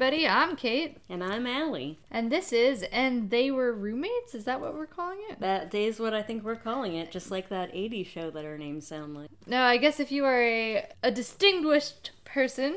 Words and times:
Everybody, 0.00 0.28
I'm 0.28 0.54
Cait, 0.54 0.98
And 1.08 1.24
I'm 1.24 1.44
Ali. 1.44 1.98
and 2.08 2.30
this 2.30 2.52
is 2.52 2.84
And 2.92 3.30
They 3.30 3.50
Were 3.50 3.72
Roommates? 3.72 4.32
Is 4.32 4.44
that 4.44 4.60
what 4.60 4.74
we're 4.74 4.86
calling 4.86 5.18
it? 5.28 5.40
That 5.40 5.74
is 5.74 5.98
what 5.98 6.14
I 6.14 6.22
think 6.22 6.44
we're 6.44 6.54
calling 6.54 6.94
it, 6.94 7.10
just 7.10 7.32
like 7.32 7.48
that 7.48 7.72
80s 7.74 8.06
show 8.06 8.30
that 8.30 8.44
our 8.44 8.56
names 8.56 8.86
sound 8.86 9.16
like. 9.16 9.28
No, 9.48 9.60
I 9.60 9.76
guess 9.76 9.98
if 9.98 10.12
you 10.12 10.24
are 10.24 10.40
a, 10.40 10.86
a 11.02 11.10
distinguished 11.10 12.12
person 12.24 12.76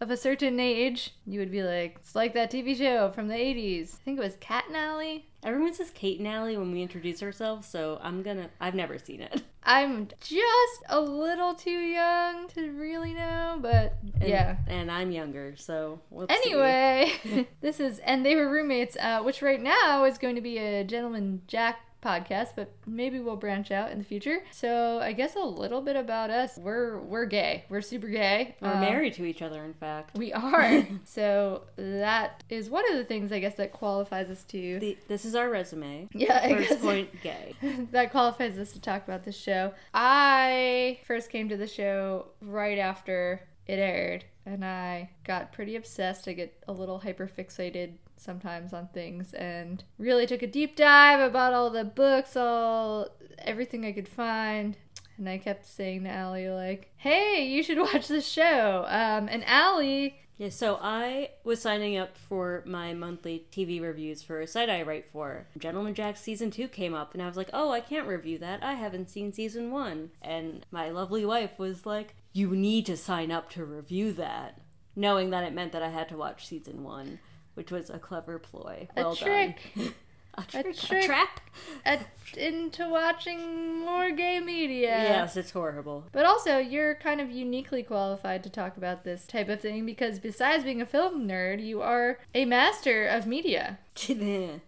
of 0.00 0.10
a 0.10 0.16
certain 0.16 0.58
age, 0.58 1.14
you 1.26 1.40
would 1.40 1.50
be 1.50 1.62
like, 1.62 1.96
it's 2.00 2.14
like 2.14 2.32
that 2.34 2.50
TV 2.50 2.76
show 2.76 3.10
from 3.10 3.28
the 3.28 3.34
80s. 3.34 3.94
I 3.94 3.98
think 4.04 4.18
it 4.18 4.22
was 4.22 4.36
Cat 4.36 4.64
and 4.68 4.76
Alley. 4.76 5.26
Everyone 5.42 5.74
says 5.74 5.90
Kate 5.94 6.18
and 6.18 6.28
Allie 6.28 6.56
when 6.56 6.72
we 6.72 6.82
introduce 6.82 7.22
ourselves, 7.22 7.66
so 7.66 7.98
I'm 8.02 8.22
gonna. 8.22 8.50
I've 8.60 8.74
never 8.74 8.98
seen 8.98 9.20
it. 9.20 9.42
I'm 9.62 10.08
just 10.20 10.82
a 10.88 11.00
little 11.00 11.54
too 11.54 11.70
young 11.70 12.48
to 12.48 12.70
really 12.70 13.14
know, 13.14 13.58
but 13.60 13.96
And, 14.20 14.28
yeah. 14.28 14.56
And 14.66 14.90
I'm 14.90 15.10
younger, 15.10 15.54
so. 15.56 16.00
Anyway, 16.28 17.12
this 17.60 17.78
is 17.78 17.98
And 18.00 18.24
They 18.24 18.36
Were 18.36 18.50
Roommates, 18.50 18.96
uh, 18.98 19.22
which 19.22 19.42
right 19.42 19.60
now 19.60 20.04
is 20.04 20.18
going 20.18 20.34
to 20.34 20.40
be 20.40 20.58
a 20.58 20.84
Gentleman 20.84 21.42
Jack 21.46 21.80
podcast, 22.02 22.48
but 22.56 22.72
maybe 22.86 23.18
we'll 23.20 23.36
branch 23.36 23.70
out 23.70 23.90
in 23.90 23.98
the 23.98 24.04
future. 24.04 24.42
So 24.50 24.98
I 25.00 25.12
guess 25.12 25.36
a 25.36 25.40
little 25.40 25.80
bit 25.80 25.96
about 25.96 26.30
us. 26.30 26.56
We're 26.58 26.98
we're 26.98 27.26
gay. 27.26 27.64
We're 27.68 27.80
super 27.82 28.08
gay. 28.08 28.56
We're 28.60 28.72
Um, 28.72 28.80
married 28.80 29.14
to 29.14 29.24
each 29.24 29.42
other, 29.42 29.64
in 29.64 29.74
fact. 29.74 30.16
We 30.16 30.32
are. 30.32 30.86
so 31.04 31.62
that 31.76 32.42
is 32.48 32.70
one 32.70 32.90
of 32.90 32.96
the 32.96 33.04
things 33.04 33.32
I 33.32 33.38
guess 33.40 33.54
that 33.56 33.72
qualifies 33.72 34.28
us 34.30 34.42
to. 34.44 34.78
The, 34.80 34.98
this 35.08 35.24
is 35.24 35.34
our 35.34 35.50
resume. 35.50 36.08
yeah, 36.12 36.40
I 36.42 36.54
First 36.64 36.80
point, 36.82 37.22
gay. 37.22 37.54
that 37.92 38.10
qualifies 38.10 38.58
us 38.58 38.72
to 38.72 38.80
talk 38.80 39.04
about 39.06 39.24
this 39.24 39.36
show. 39.36 39.72
I 39.92 40.98
first 41.06 41.30
came 41.30 41.48
to 41.50 41.56
the 41.56 41.66
show 41.66 42.28
right 42.40 42.78
after 42.78 43.42
it 43.66 43.78
aired, 43.78 44.24
and 44.46 44.64
I 44.64 45.10
got 45.24 45.52
pretty 45.52 45.76
obsessed. 45.76 46.26
I 46.26 46.32
get 46.32 46.56
a 46.66 46.72
little 46.72 46.98
hyper 46.98 47.28
fixated 47.28 47.92
sometimes 48.20 48.72
on 48.72 48.88
things, 48.88 49.32
and 49.34 49.82
really 49.98 50.26
took 50.26 50.42
a 50.42 50.46
deep 50.46 50.76
dive 50.76 51.20
about 51.20 51.52
all 51.52 51.70
the 51.70 51.84
books, 51.84 52.36
all 52.36 53.08
everything 53.38 53.84
I 53.84 53.92
could 53.92 54.08
find. 54.08 54.76
And 55.16 55.28
I 55.28 55.38
kept 55.38 55.66
saying 55.66 56.04
to 56.04 56.18
Ali, 56.18 56.48
like, 56.48 56.92
hey, 56.96 57.46
you 57.46 57.62
should 57.62 57.78
watch 57.92 58.08
this 58.08 58.26
show. 58.26 58.84
Um, 58.88 59.28
and 59.28 59.44
Ali 59.46 60.18
Yeah, 60.38 60.48
so 60.48 60.78
I 60.80 61.32
was 61.44 61.60
signing 61.60 61.98
up 61.98 62.16
for 62.16 62.62
my 62.64 62.94
monthly 62.94 63.44
TV 63.52 63.82
reviews 63.82 64.22
for 64.22 64.40
a 64.40 64.46
site 64.46 64.70
I 64.70 64.80
write 64.80 65.04
for. 65.04 65.46
Gentleman 65.58 65.92
Jack 65.94 66.16
season 66.16 66.50
two 66.50 66.68
came 66.68 66.94
up, 66.94 67.12
and 67.12 67.22
I 67.22 67.26
was 67.26 67.36
like, 67.36 67.50
oh, 67.52 67.70
I 67.70 67.80
can't 67.80 68.08
review 68.08 68.38
that. 68.38 68.62
I 68.64 68.72
haven't 68.72 69.10
seen 69.10 69.34
season 69.34 69.70
one. 69.70 70.12
And 70.22 70.64
my 70.70 70.88
lovely 70.88 71.26
wife 71.26 71.58
was 71.58 71.84
like, 71.84 72.14
you 72.32 72.52
need 72.52 72.86
to 72.86 72.96
sign 72.96 73.30
up 73.30 73.50
to 73.50 73.64
review 73.66 74.12
that, 74.14 74.62
knowing 74.96 75.28
that 75.28 75.44
it 75.44 75.52
meant 75.52 75.72
that 75.72 75.82
I 75.82 75.90
had 75.90 76.08
to 76.08 76.16
watch 76.16 76.46
season 76.46 76.82
one, 76.84 77.18
which 77.60 77.70
was 77.70 77.90
a 77.90 77.98
clever 77.98 78.38
ploy. 78.38 78.88
A 78.96 79.02
Well 79.02 79.14
trick. 79.14 79.60
done. 79.76 79.92
a 80.38 80.42
trick. 80.44 80.66
A, 80.68 80.72
trick. 80.72 81.04
trap? 81.04 81.40
at, 81.84 82.06
into 82.34 82.88
watching 82.88 83.80
more 83.84 84.10
gay 84.12 84.40
media. 84.40 84.88
Yes, 84.88 85.36
it's 85.36 85.50
horrible. 85.50 86.06
But 86.10 86.24
also, 86.24 86.56
you're 86.56 86.94
kind 86.94 87.20
of 87.20 87.30
uniquely 87.30 87.82
qualified 87.82 88.42
to 88.44 88.48
talk 88.48 88.78
about 88.78 89.04
this 89.04 89.26
type 89.26 89.50
of 89.50 89.60
thing 89.60 89.84
because 89.84 90.18
besides 90.18 90.64
being 90.64 90.80
a 90.80 90.86
film 90.86 91.28
nerd, 91.28 91.62
you 91.62 91.82
are 91.82 92.18
a 92.34 92.46
master 92.46 93.06
of 93.06 93.26
media. 93.26 93.78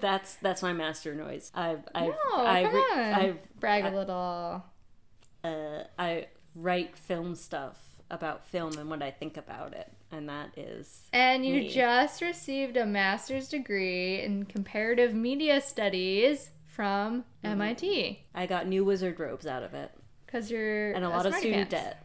that's 0.00 0.36
that's 0.36 0.62
my 0.62 0.72
master 0.72 1.12
noise. 1.12 1.50
I've 1.56 1.80
I've 1.92 2.10
No, 2.10 2.36
I 2.36 2.62
come 2.62 2.76
on. 2.76 2.98
I've 3.14 3.58
Brag 3.58 3.84
a 3.84 3.90
little. 3.90 4.62
uh, 5.42 5.82
I 5.98 6.28
write 6.54 6.96
film 6.96 7.34
stuff 7.34 7.85
about 8.10 8.46
film 8.46 8.78
and 8.78 8.88
what 8.88 9.02
I 9.02 9.10
think 9.10 9.36
about 9.36 9.72
it, 9.72 9.90
and 10.12 10.28
that 10.28 10.56
is 10.56 11.02
And 11.12 11.44
you 11.44 11.54
Me. 11.60 11.68
just 11.68 12.22
received 12.22 12.76
a 12.76 12.86
master's 12.86 13.48
degree 13.48 14.20
in 14.22 14.44
comparative 14.44 15.14
media 15.14 15.60
studies 15.60 16.50
from 16.68 17.24
Mm-hmm. 17.44 17.60
MIT 17.62 18.24
I 18.34 18.46
got 18.46 18.66
new 18.68 18.84
wizard 18.84 19.18
robes 19.20 19.46
out 19.46 19.62
of 19.62 19.74
it, 19.74 19.90
because 20.26 20.50
you're 20.50 20.92
and 20.92 21.04
a 21.04 21.08
lot 21.08 21.26
of 21.26 21.34
student 21.34 21.70
pants. 21.70 21.84
debt. 21.84 22.02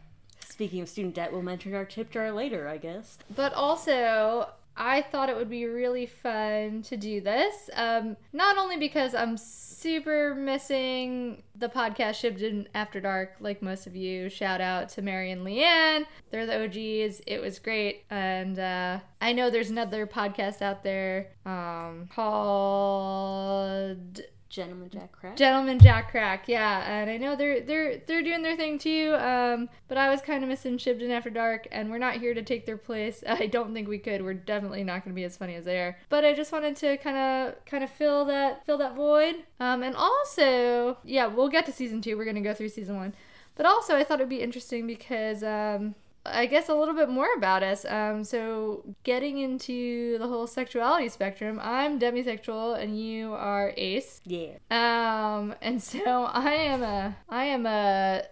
Speaking 0.48 0.80
of 0.82 0.88
student 0.88 1.14
debt, 1.14 1.32
we'll 1.32 1.42
mention 1.42 1.74
our 1.74 1.84
tip 1.84 2.10
jar 2.10 2.30
later, 2.30 2.68
I 2.68 2.76
guess. 2.76 3.18
But 3.34 3.52
also, 3.54 4.48
I 4.76 5.02
thought 5.02 5.28
it 5.30 5.36
would 5.36 5.48
be 5.50 5.64
really 5.66 6.06
fun 6.06 6.82
to 6.82 6.96
do 6.96 7.20
this. 7.20 7.70
Um, 7.74 8.16
not 8.32 8.58
only 8.58 8.76
because 8.76 9.14
I'm 9.14 9.36
super 9.82 10.34
missing 10.36 11.42
the 11.56 11.68
podcast 11.68 12.22
Shibden 12.22 12.68
After 12.72 13.00
Dark, 13.00 13.34
like 13.40 13.62
most 13.62 13.88
of 13.88 13.96
you. 13.96 14.28
Shout 14.28 14.60
out 14.60 14.90
to 14.90 15.02
Mary 15.02 15.32
and 15.32 15.44
Leanne. 15.44 16.06
They're 16.30 16.46
the 16.46 16.64
OGs. 16.64 17.20
It 17.26 17.42
was 17.42 17.58
great. 17.58 18.04
And 18.08 18.60
uh, 18.60 19.00
I 19.20 19.32
know 19.32 19.50
there's 19.50 19.70
another 19.70 20.06
podcast 20.06 20.62
out 20.62 20.84
there 20.84 21.32
um, 21.44 22.08
called 22.14 24.20
Gentleman 24.52 24.90
Jack 24.90 25.12
Crack. 25.12 25.34
Gentleman 25.34 25.78
Jack 25.78 26.10
Crack, 26.10 26.46
yeah, 26.46 26.84
and 26.86 27.08
I 27.08 27.16
know 27.16 27.34
they're 27.34 27.62
they're 27.62 27.96
they're 27.96 28.22
doing 28.22 28.42
their 28.42 28.54
thing 28.54 28.78
too. 28.78 29.16
Um, 29.18 29.70
but 29.88 29.96
I 29.96 30.10
was 30.10 30.20
kind 30.20 30.42
of 30.44 30.48
missing 30.50 30.76
Shibden 30.76 31.08
After 31.08 31.30
Dark, 31.30 31.66
and 31.72 31.90
we're 31.90 31.96
not 31.96 32.16
here 32.16 32.34
to 32.34 32.42
take 32.42 32.66
their 32.66 32.76
place. 32.76 33.24
I 33.28 33.46
don't 33.46 33.72
think 33.72 33.88
we 33.88 33.98
could. 33.98 34.22
We're 34.22 34.34
definitely 34.34 34.84
not 34.84 35.04
going 35.04 35.14
to 35.14 35.18
be 35.18 35.24
as 35.24 35.38
funny 35.38 35.54
as 35.54 35.64
they 35.64 35.78
are. 35.78 35.96
But 36.10 36.26
I 36.26 36.34
just 36.34 36.52
wanted 36.52 36.76
to 36.76 36.98
kind 36.98 37.16
of 37.16 37.64
kind 37.64 37.82
of 37.82 37.88
fill 37.88 38.26
that 38.26 38.66
fill 38.66 38.76
that 38.76 38.94
void. 38.94 39.36
Um, 39.58 39.82
and 39.82 39.96
also, 39.96 40.98
yeah, 41.02 41.26
we'll 41.26 41.48
get 41.48 41.64
to 41.66 41.72
season 41.72 42.02
two. 42.02 42.18
We're 42.18 42.24
going 42.24 42.36
to 42.36 42.42
go 42.42 42.52
through 42.52 42.68
season 42.68 42.96
one. 42.96 43.14
But 43.54 43.64
also, 43.64 43.96
I 43.96 44.04
thought 44.04 44.20
it'd 44.20 44.28
be 44.28 44.42
interesting 44.42 44.86
because 44.86 45.42
um, 45.42 45.94
I 46.24 46.46
guess 46.46 46.68
a 46.68 46.74
little 46.74 46.94
bit 46.94 47.08
more 47.08 47.28
about 47.36 47.62
us. 47.62 47.84
Um, 47.84 48.22
so 48.24 48.84
getting 49.02 49.38
into 49.38 50.18
the 50.18 50.28
whole 50.28 50.46
sexuality 50.46 51.08
spectrum, 51.08 51.58
I'm 51.62 51.98
demisexual 51.98 52.80
and 52.80 52.98
you 52.98 53.32
are 53.34 53.72
ace. 53.76 54.20
yeah. 54.24 54.58
Um, 54.70 55.54
and 55.60 55.82
so 55.82 56.24
I 56.24 56.52
am 56.52 56.82
a 56.82 57.16
I 57.28 57.44
am 57.44 57.66
a 57.66 58.22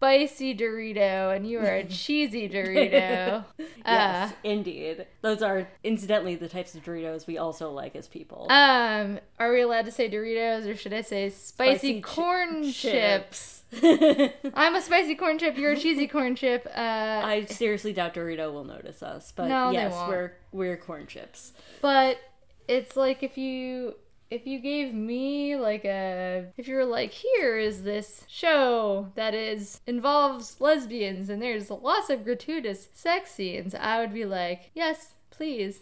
spicy 0.00 0.56
Dorito 0.56 1.36
and 1.36 1.46
you 1.46 1.58
are 1.58 1.74
a 1.76 1.84
cheesy 1.88 2.48
Dorito. 2.54 3.44
yes, 3.84 4.32
indeed. 4.42 5.06
Those 5.20 5.42
are 5.42 5.68
incidentally 5.84 6.36
the 6.36 6.48
types 6.48 6.74
of 6.74 6.82
Doritos 6.82 7.26
we 7.26 7.36
also 7.36 7.70
like 7.70 7.94
as 7.94 8.08
people. 8.08 8.46
Um, 8.50 9.20
are 9.38 9.52
we 9.52 9.60
allowed 9.60 9.84
to 9.84 9.92
say 9.92 10.08
Doritos 10.10 10.66
or 10.66 10.74
should 10.74 10.94
I 10.94 11.02
say 11.02 11.28
spicy, 11.28 12.00
Spicy 12.00 12.00
chi- 12.00 12.08
corn 12.14 12.72
chips? 12.72 13.62
I 13.82 14.32
I'm 14.54 14.74
a 14.74 14.80
spicy 14.80 15.14
corn 15.16 15.38
chip. 15.38 15.58
You're 15.58 15.72
a 15.72 15.76
cheesy 15.76 16.08
corn 16.08 16.34
chip. 16.34 16.66
Uh, 16.74 16.80
I 16.80 17.44
seriously 17.44 17.92
doubt 17.92 18.14
Dorito 18.14 18.50
will 18.52 18.64
notice 18.64 19.02
us, 19.02 19.32
but 19.36 19.48
No, 19.48 19.70
yes, 19.70 19.92
we're 20.08 20.32
we're 20.50 20.76
corn 20.78 21.06
chips. 21.06 21.52
but 21.82 22.18
it's 22.68 22.96
like 22.96 23.22
if 23.22 23.36
you 23.36 23.96
if 24.30 24.46
you 24.46 24.60
gave 24.60 24.94
me 24.94 25.56
like 25.56 25.84
a 25.84 26.46
if 26.56 26.68
you 26.68 26.76
were 26.76 26.84
like 26.84 27.10
here 27.10 27.58
is 27.58 27.82
this 27.82 28.24
show 28.28 29.10
that 29.16 29.34
is 29.34 29.80
involves 29.86 30.60
lesbians 30.60 31.28
and 31.28 31.42
there's 31.42 31.68
lots 31.68 32.08
of 32.10 32.24
gratuitous 32.24 32.88
sex 32.94 33.32
scenes 33.32 33.74
i 33.74 34.00
would 34.00 34.14
be 34.14 34.24
like 34.24 34.70
yes 34.74 35.14
please. 35.30 35.80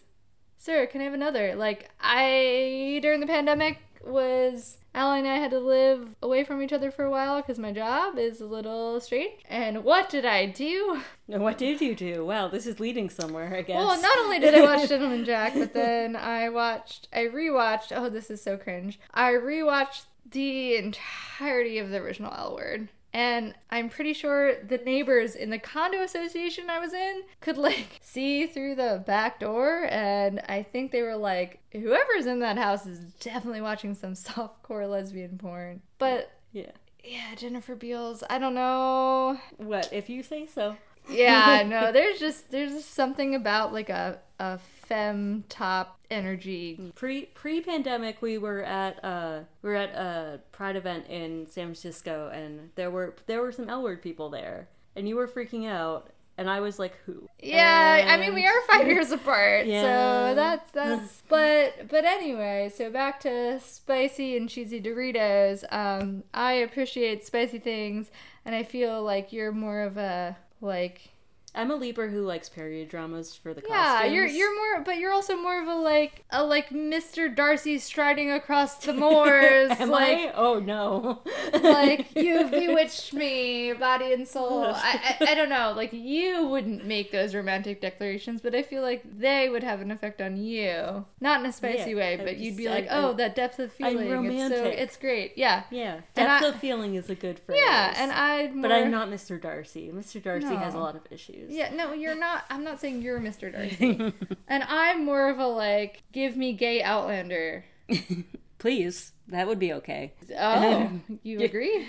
Sir 0.56 0.86
can 0.86 1.00
i 1.00 1.04
have 1.04 1.14
another? 1.14 1.54
Like 1.54 1.90
i 2.00 3.00
during 3.02 3.20
the 3.20 3.26
pandemic 3.26 3.78
was 4.04 4.78
Ali 4.94 5.20
and 5.20 5.28
I 5.28 5.36
had 5.36 5.50
to 5.52 5.58
live 5.60 6.16
away 6.22 6.44
from 6.44 6.62
each 6.62 6.72
other 6.72 6.90
for 6.90 7.04
a 7.04 7.10
while 7.10 7.40
because 7.40 7.58
my 7.58 7.72
job 7.72 8.18
is 8.18 8.40
a 8.40 8.46
little 8.46 9.00
strange. 9.00 9.40
And 9.48 9.84
what 9.84 10.08
did 10.08 10.24
I 10.24 10.46
do? 10.46 11.00
What 11.26 11.58
did 11.58 11.82
you 11.82 11.94
do? 11.94 12.24
Wow, 12.24 12.48
this 12.48 12.66
is 12.66 12.80
leading 12.80 13.10
somewhere, 13.10 13.54
I 13.54 13.60
guess. 13.60 13.76
Well, 13.76 14.00
not 14.00 14.18
only 14.20 14.38
did 14.38 14.54
I 14.54 14.62
watch 14.62 14.88
Gentleman 14.88 15.26
Jack, 15.26 15.52
but 15.52 15.74
then 15.74 16.16
I 16.16 16.48
watched, 16.48 17.06
I 17.12 17.26
rewatched, 17.26 17.92
oh, 17.94 18.08
this 18.08 18.30
is 18.30 18.40
so 18.40 18.56
cringe. 18.56 18.98
I 19.12 19.32
rewatched 19.32 20.06
the 20.30 20.76
entirety 20.76 21.78
of 21.78 21.90
the 21.90 21.98
original 21.98 22.32
L 22.34 22.54
Word. 22.54 22.88
And 23.12 23.54
I'm 23.70 23.88
pretty 23.88 24.12
sure 24.12 24.62
the 24.62 24.78
neighbors 24.78 25.34
in 25.34 25.50
the 25.50 25.58
condo 25.58 26.02
association 26.02 26.68
I 26.68 26.78
was 26.78 26.92
in 26.92 27.22
could 27.40 27.56
like 27.56 27.98
see 28.02 28.46
through 28.46 28.74
the 28.74 29.02
back 29.06 29.40
door. 29.40 29.86
And 29.90 30.40
I 30.48 30.62
think 30.62 30.92
they 30.92 31.02
were 31.02 31.16
like, 31.16 31.60
whoever's 31.72 32.26
in 32.26 32.40
that 32.40 32.58
house 32.58 32.86
is 32.86 32.98
definitely 33.20 33.60
watching 33.60 33.94
some 33.94 34.12
softcore 34.14 34.88
lesbian 34.88 35.38
porn. 35.38 35.80
But 35.98 36.32
yeah. 36.52 36.72
yeah, 37.02 37.34
Jennifer 37.36 37.74
Beals, 37.74 38.22
I 38.28 38.38
don't 38.38 38.54
know. 38.54 39.38
What 39.56 39.92
if 39.92 40.08
you 40.10 40.22
say 40.22 40.46
so? 40.46 40.76
Yeah, 41.10 41.62
no, 41.66 41.90
there's 41.92 42.18
just 42.18 42.50
there's 42.50 42.72
just 42.72 42.94
something 42.94 43.34
about 43.34 43.72
like 43.72 43.88
a 43.88 44.18
a 44.38 44.58
femme 44.88 45.44
top 45.48 45.98
energy. 46.10 46.92
Pre 46.94 47.26
pre 47.26 47.60
pandemic, 47.60 48.20
we 48.22 48.38
were 48.38 48.62
at 48.62 49.02
uh 49.04 49.40
we 49.62 49.70
were 49.70 49.76
at 49.76 49.90
a 49.90 50.40
Pride 50.52 50.76
event 50.76 51.06
in 51.08 51.46
San 51.46 51.66
Francisco, 51.66 52.30
and 52.32 52.70
there 52.74 52.90
were 52.90 53.14
there 53.26 53.42
were 53.42 53.52
some 53.52 53.68
L 53.68 53.82
word 53.82 54.02
people 54.02 54.30
there, 54.30 54.68
and 54.96 55.08
you 55.08 55.16
were 55.16 55.28
freaking 55.28 55.68
out, 55.68 56.10
and 56.38 56.48
I 56.48 56.60
was 56.60 56.78
like, 56.78 56.94
who? 57.04 57.28
Yeah, 57.40 58.06
I 58.08 58.16
mean 58.16 58.34
we 58.34 58.46
are 58.46 58.62
five 58.70 58.86
years 58.86 59.10
apart, 59.10 59.66
Yeah. 59.66 59.82
so 60.30 60.34
that's 60.34 60.70
that's. 60.72 61.22
but 61.28 61.88
but 61.88 62.04
anyway, 62.04 62.72
so 62.74 62.90
back 62.90 63.20
to 63.20 63.60
spicy 63.60 64.36
and 64.36 64.48
cheesy 64.48 64.80
Doritos. 64.80 65.64
Um, 65.70 66.24
I 66.32 66.52
appreciate 66.54 67.26
spicy 67.26 67.58
things, 67.58 68.10
and 68.44 68.54
I 68.54 68.62
feel 68.62 69.02
like 69.02 69.32
you're 69.32 69.52
more 69.52 69.82
of 69.82 69.98
a 69.98 70.36
like 70.60 71.10
I'm 71.58 71.70
a 71.70 71.76
leaper 71.76 72.08
who 72.08 72.22
likes 72.24 72.48
period 72.48 72.88
dramas 72.88 73.34
for 73.34 73.52
the 73.52 73.62
Yeah, 73.68 73.74
costumes. 73.76 74.14
you're 74.14 74.26
you're 74.26 74.56
more, 74.56 74.84
but 74.84 74.96
you're 74.98 75.12
also 75.12 75.36
more 75.36 75.60
of 75.60 75.68
a 75.68 75.74
like 75.74 76.24
a 76.30 76.44
like 76.44 76.70
Mr. 76.70 77.34
Darcy 77.34 77.78
striding 77.78 78.30
across 78.30 78.76
the 78.76 78.92
moors, 78.94 79.70
Am 79.78 79.90
like 79.90 80.18
I? 80.18 80.32
Oh 80.34 80.58
no. 80.60 81.20
like 81.62 82.14
you've 82.14 82.50
bewitched 82.62 83.12
me, 83.12 83.72
body 83.72 84.12
and 84.12 84.26
soul. 84.26 84.64
I, 84.74 85.16
I 85.20 85.30
I 85.32 85.34
don't 85.34 85.48
know, 85.48 85.72
like 85.76 85.92
you 85.92 86.46
wouldn't 86.46 86.86
make 86.86 87.12
those 87.12 87.34
romantic 87.34 87.80
declarations, 87.80 88.40
but 88.40 88.54
I 88.54 88.62
feel 88.62 88.82
like 88.82 89.02
they 89.18 89.48
would 89.48 89.62
have 89.64 89.80
an 89.80 89.90
effect 89.90 90.20
on 90.22 90.36
you, 90.36 91.04
not 91.20 91.40
in 91.40 91.46
a 91.46 91.52
spicy 91.52 91.90
Yeah, 91.90 91.96
way, 91.96 92.12
I 92.20 92.24
but 92.24 92.36
you'd 92.38 92.56
be 92.56 92.64
just- 92.64 92.74
like, 92.74 92.86
oh, 92.90 93.10
I- 93.10 93.14
that 93.14 93.34
depth 93.34 93.58
of 93.58 93.72
I'm 93.82 93.96
feeling, 93.98 94.24
it's 94.26 94.54
so 94.54 94.64
it's 94.64 94.96
great, 94.96 95.36
yeah, 95.36 95.64
Yeah, 95.70 96.00
depth 96.14 96.44
I- 96.44 96.46
of 96.48 96.54
feeling 96.56 96.94
is 96.94 97.10
a 97.10 97.14
good 97.14 97.38
phrase. 97.40 97.60
yeah, 97.64 97.94
and 97.96 98.12
I'd 98.12 98.54
more, 98.54 98.62
but 98.62 98.72
I'm 98.72 98.90
not 98.90 99.08
Mr. 99.08 99.40
Darcy. 99.40 99.90
Mr. 99.92 100.22
Darcy 100.22 100.54
has 100.54 100.74
a 100.74 100.78
lot 100.78 100.94
of 100.96 101.02
issues. 101.10 101.47
Yeah, 101.48 101.74
no, 101.74 101.92
you're 101.92 102.14
not. 102.18 102.44
I'm 102.50 102.62
not 102.64 102.80
saying 102.80 103.02
you're 103.02 103.18
Mr. 103.20 103.50
Darcy. 103.50 104.12
and 104.48 104.62
I'm 104.64 105.04
more 105.04 105.28
of 105.30 105.38
a 105.38 105.46
like, 105.46 106.02
give 106.12 106.36
me 106.36 106.52
gay 106.52 106.82
Outlander. 106.82 107.64
Please, 108.58 109.12
that 109.28 109.46
would 109.46 109.58
be 109.58 109.72
okay. 109.74 110.12
Oh, 110.36 110.90
you 111.22 111.40
agree? 111.40 111.86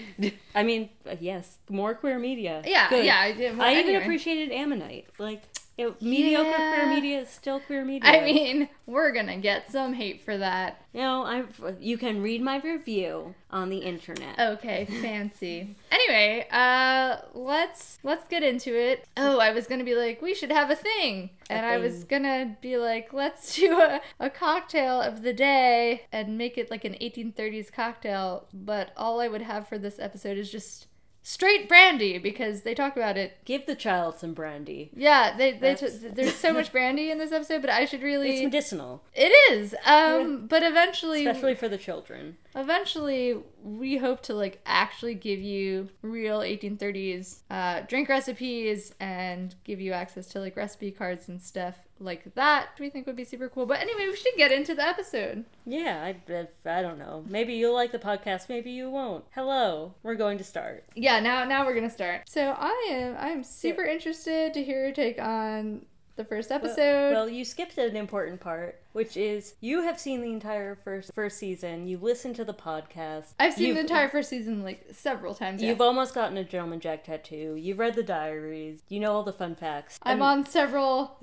I 0.53 0.63
mean, 0.63 0.89
yes, 1.19 1.57
more 1.69 1.95
queer 1.95 2.19
media. 2.19 2.61
Yeah, 2.65 2.89
Good. 2.89 3.05
yeah. 3.05 3.19
I, 3.19 3.31
did, 3.31 3.57
well, 3.57 3.67
I 3.67 3.71
even 3.73 3.85
anyway. 3.85 4.03
appreciated 4.03 4.51
Ammonite. 4.51 5.07
Like, 5.17 5.41
it, 5.79 6.01
mediocre 6.01 6.49
Yeah. 6.49 6.73
queer 6.73 6.89
media 6.89 7.19
is 7.21 7.29
still 7.29 7.59
queer 7.59 7.85
media. 7.85 8.09
I 8.09 8.23
mean, 8.23 8.69
we're 8.85 9.11
gonna 9.11 9.37
get 9.37 9.71
some 9.71 9.93
hate 9.93 10.21
for 10.21 10.37
that. 10.37 10.81
you 10.93 11.01
know, 11.01 11.23
I 11.23 11.43
you 11.79 11.97
can 11.97 12.21
read 12.21 12.41
my 12.41 12.59
review 12.59 13.35
on 13.51 13.69
the 13.69 13.77
internet. 13.77 14.39
Okay, 14.39 14.85
fancy. 15.01 15.75
Anyway, 15.91 16.47
uh, 16.51 17.17
let's 17.33 17.99
let's 18.03 18.27
get 18.27 18.43
into 18.43 18.75
it. 18.77 19.07
Oh, 19.17 19.39
I 19.39 19.51
was 19.51 19.67
gonna 19.67 19.83
be 19.83 19.95
like, 19.95 20.21
we 20.21 20.33
should 20.33 20.51
have 20.51 20.69
a 20.69 20.75
thing, 20.75 21.29
and 21.49 21.65
I 21.65 21.77
was 21.77 22.03
gonna 22.03 22.57
be 22.61 22.77
like, 22.77 23.13
let's 23.13 23.55
do 23.59 23.79
a, 23.79 24.01
a 24.19 24.29
cocktail 24.29 25.01
of 25.01 25.21
the 25.21 25.33
day 25.33 26.03
and 26.11 26.37
make 26.37 26.57
it 26.57 26.69
like 26.69 26.83
an 26.85 26.93
1830s 27.01 27.71
cocktail. 27.71 28.47
But 28.53 28.91
all 28.97 29.19
I 29.21 29.27
would 29.27 29.41
have 29.43 29.67
for 29.67 29.77
this 29.77 29.97
episode 29.99 30.37
is 30.37 30.51
just 30.51 30.87
straight 31.23 31.67
brandy 31.67 32.17
because 32.17 32.61
they 32.61 32.73
talk 32.73 32.95
about 32.97 33.17
it. 33.17 33.37
Give 33.45 33.65
the 33.65 33.75
child 33.75 34.15
some 34.19 34.33
brandy. 34.33 34.91
Yeah, 34.95 35.35
they 35.35 35.51
they 35.53 35.75
t- 35.75 35.87
there's 35.87 36.35
so 36.35 36.53
much 36.53 36.71
brandy 36.73 37.11
in 37.11 37.17
this 37.17 37.31
episode, 37.31 37.61
but 37.61 37.69
I 37.69 37.85
should 37.85 38.01
really. 38.01 38.29
It's 38.31 38.43
medicinal, 38.43 39.03
It 39.13 39.31
is, 39.51 39.75
um, 39.85 40.47
but 40.47 40.63
eventually, 40.63 41.25
especially 41.25 41.55
for 41.55 41.69
the 41.69 41.77
children. 41.77 42.37
Eventually 42.55 43.37
we 43.63 43.97
hope 43.97 44.21
to 44.23 44.33
like 44.33 44.59
actually 44.65 45.13
give 45.15 45.39
you 45.39 45.89
real 46.01 46.39
1830s 46.39 47.39
uh, 47.49 47.81
drink 47.87 48.09
recipes 48.09 48.93
and 48.99 49.55
give 49.63 49.79
you 49.79 49.91
access 49.91 50.27
to 50.27 50.39
like 50.39 50.55
recipe 50.55 50.91
cards 50.91 51.27
and 51.29 51.41
stuff 51.41 51.75
like 51.99 52.33
that 52.35 52.69
we 52.79 52.89
think 52.89 53.05
would 53.05 53.15
be 53.15 53.25
super 53.25 53.49
cool 53.49 53.65
but 53.65 53.79
anyway 53.79 54.07
we 54.07 54.15
should 54.15 54.33
get 54.37 54.51
into 54.51 54.73
the 54.73 54.81
episode 54.87 55.43
Yeah, 55.65 56.01
I, 56.03 56.33
I, 56.33 56.47
I 56.79 56.81
don't 56.81 56.97
know. 56.97 57.23
Maybe 57.27 57.53
you'll 57.55 57.73
like 57.73 57.91
the 57.91 57.99
podcast, 57.99 58.47
maybe 58.49 58.71
you 58.71 58.89
won't. 58.89 59.25
Hello, 59.35 59.93
we're 60.01 60.15
going 60.15 60.37
to 60.37 60.43
start. 60.43 60.85
yeah 60.95 61.19
now 61.19 61.43
now 61.43 61.65
we're 61.65 61.75
gonna 61.75 61.89
start 61.89 62.27
so 62.29 62.55
i 62.57 62.87
am 62.91 63.15
i'm 63.19 63.43
super 63.43 63.83
interested 63.83 64.53
to 64.53 64.63
hear 64.63 64.85
your 64.85 64.93
take 64.93 65.21
on 65.21 65.85
the 66.19 66.25
first 66.25 66.51
episode 66.51 67.13
Well, 67.13 67.29
you 67.29 67.45
skipped 67.45 67.77
an 67.77 67.95
important 67.95 68.41
part, 68.41 68.81
which 68.91 69.15
is 69.15 69.55
you 69.61 69.83
have 69.83 69.97
seen 69.97 70.21
the 70.21 70.33
entire 70.33 70.75
first 70.75 71.13
first 71.13 71.37
season. 71.37 71.87
You 71.87 71.97
listened 71.97 72.35
to 72.35 72.43
the 72.43 72.53
podcast. 72.53 73.27
i've 73.39 73.53
seen 73.53 73.67
you've, 73.67 73.75
the 73.75 73.81
entire 73.81 74.09
first 74.09 74.29
season 74.29 74.61
like 74.61 74.85
several 74.91 75.33
times. 75.33 75.63
You've 75.63 75.79
almost 75.79 76.13
gotten 76.13 76.35
a 76.35 76.43
Gentleman 76.43 76.81
Jack 76.81 77.05
tattoo. 77.05 77.55
You've 77.57 77.79
read 77.79 77.95
the 77.95 78.03
diaries. 78.03 78.81
You 78.89 78.99
know 78.99 79.13
all 79.13 79.23
the 79.23 79.33
fun 79.33 79.55
facts. 79.55 79.97
i'm 80.03 80.21
And- 80.21 80.23
on 80.23 80.45
several 80.45 81.17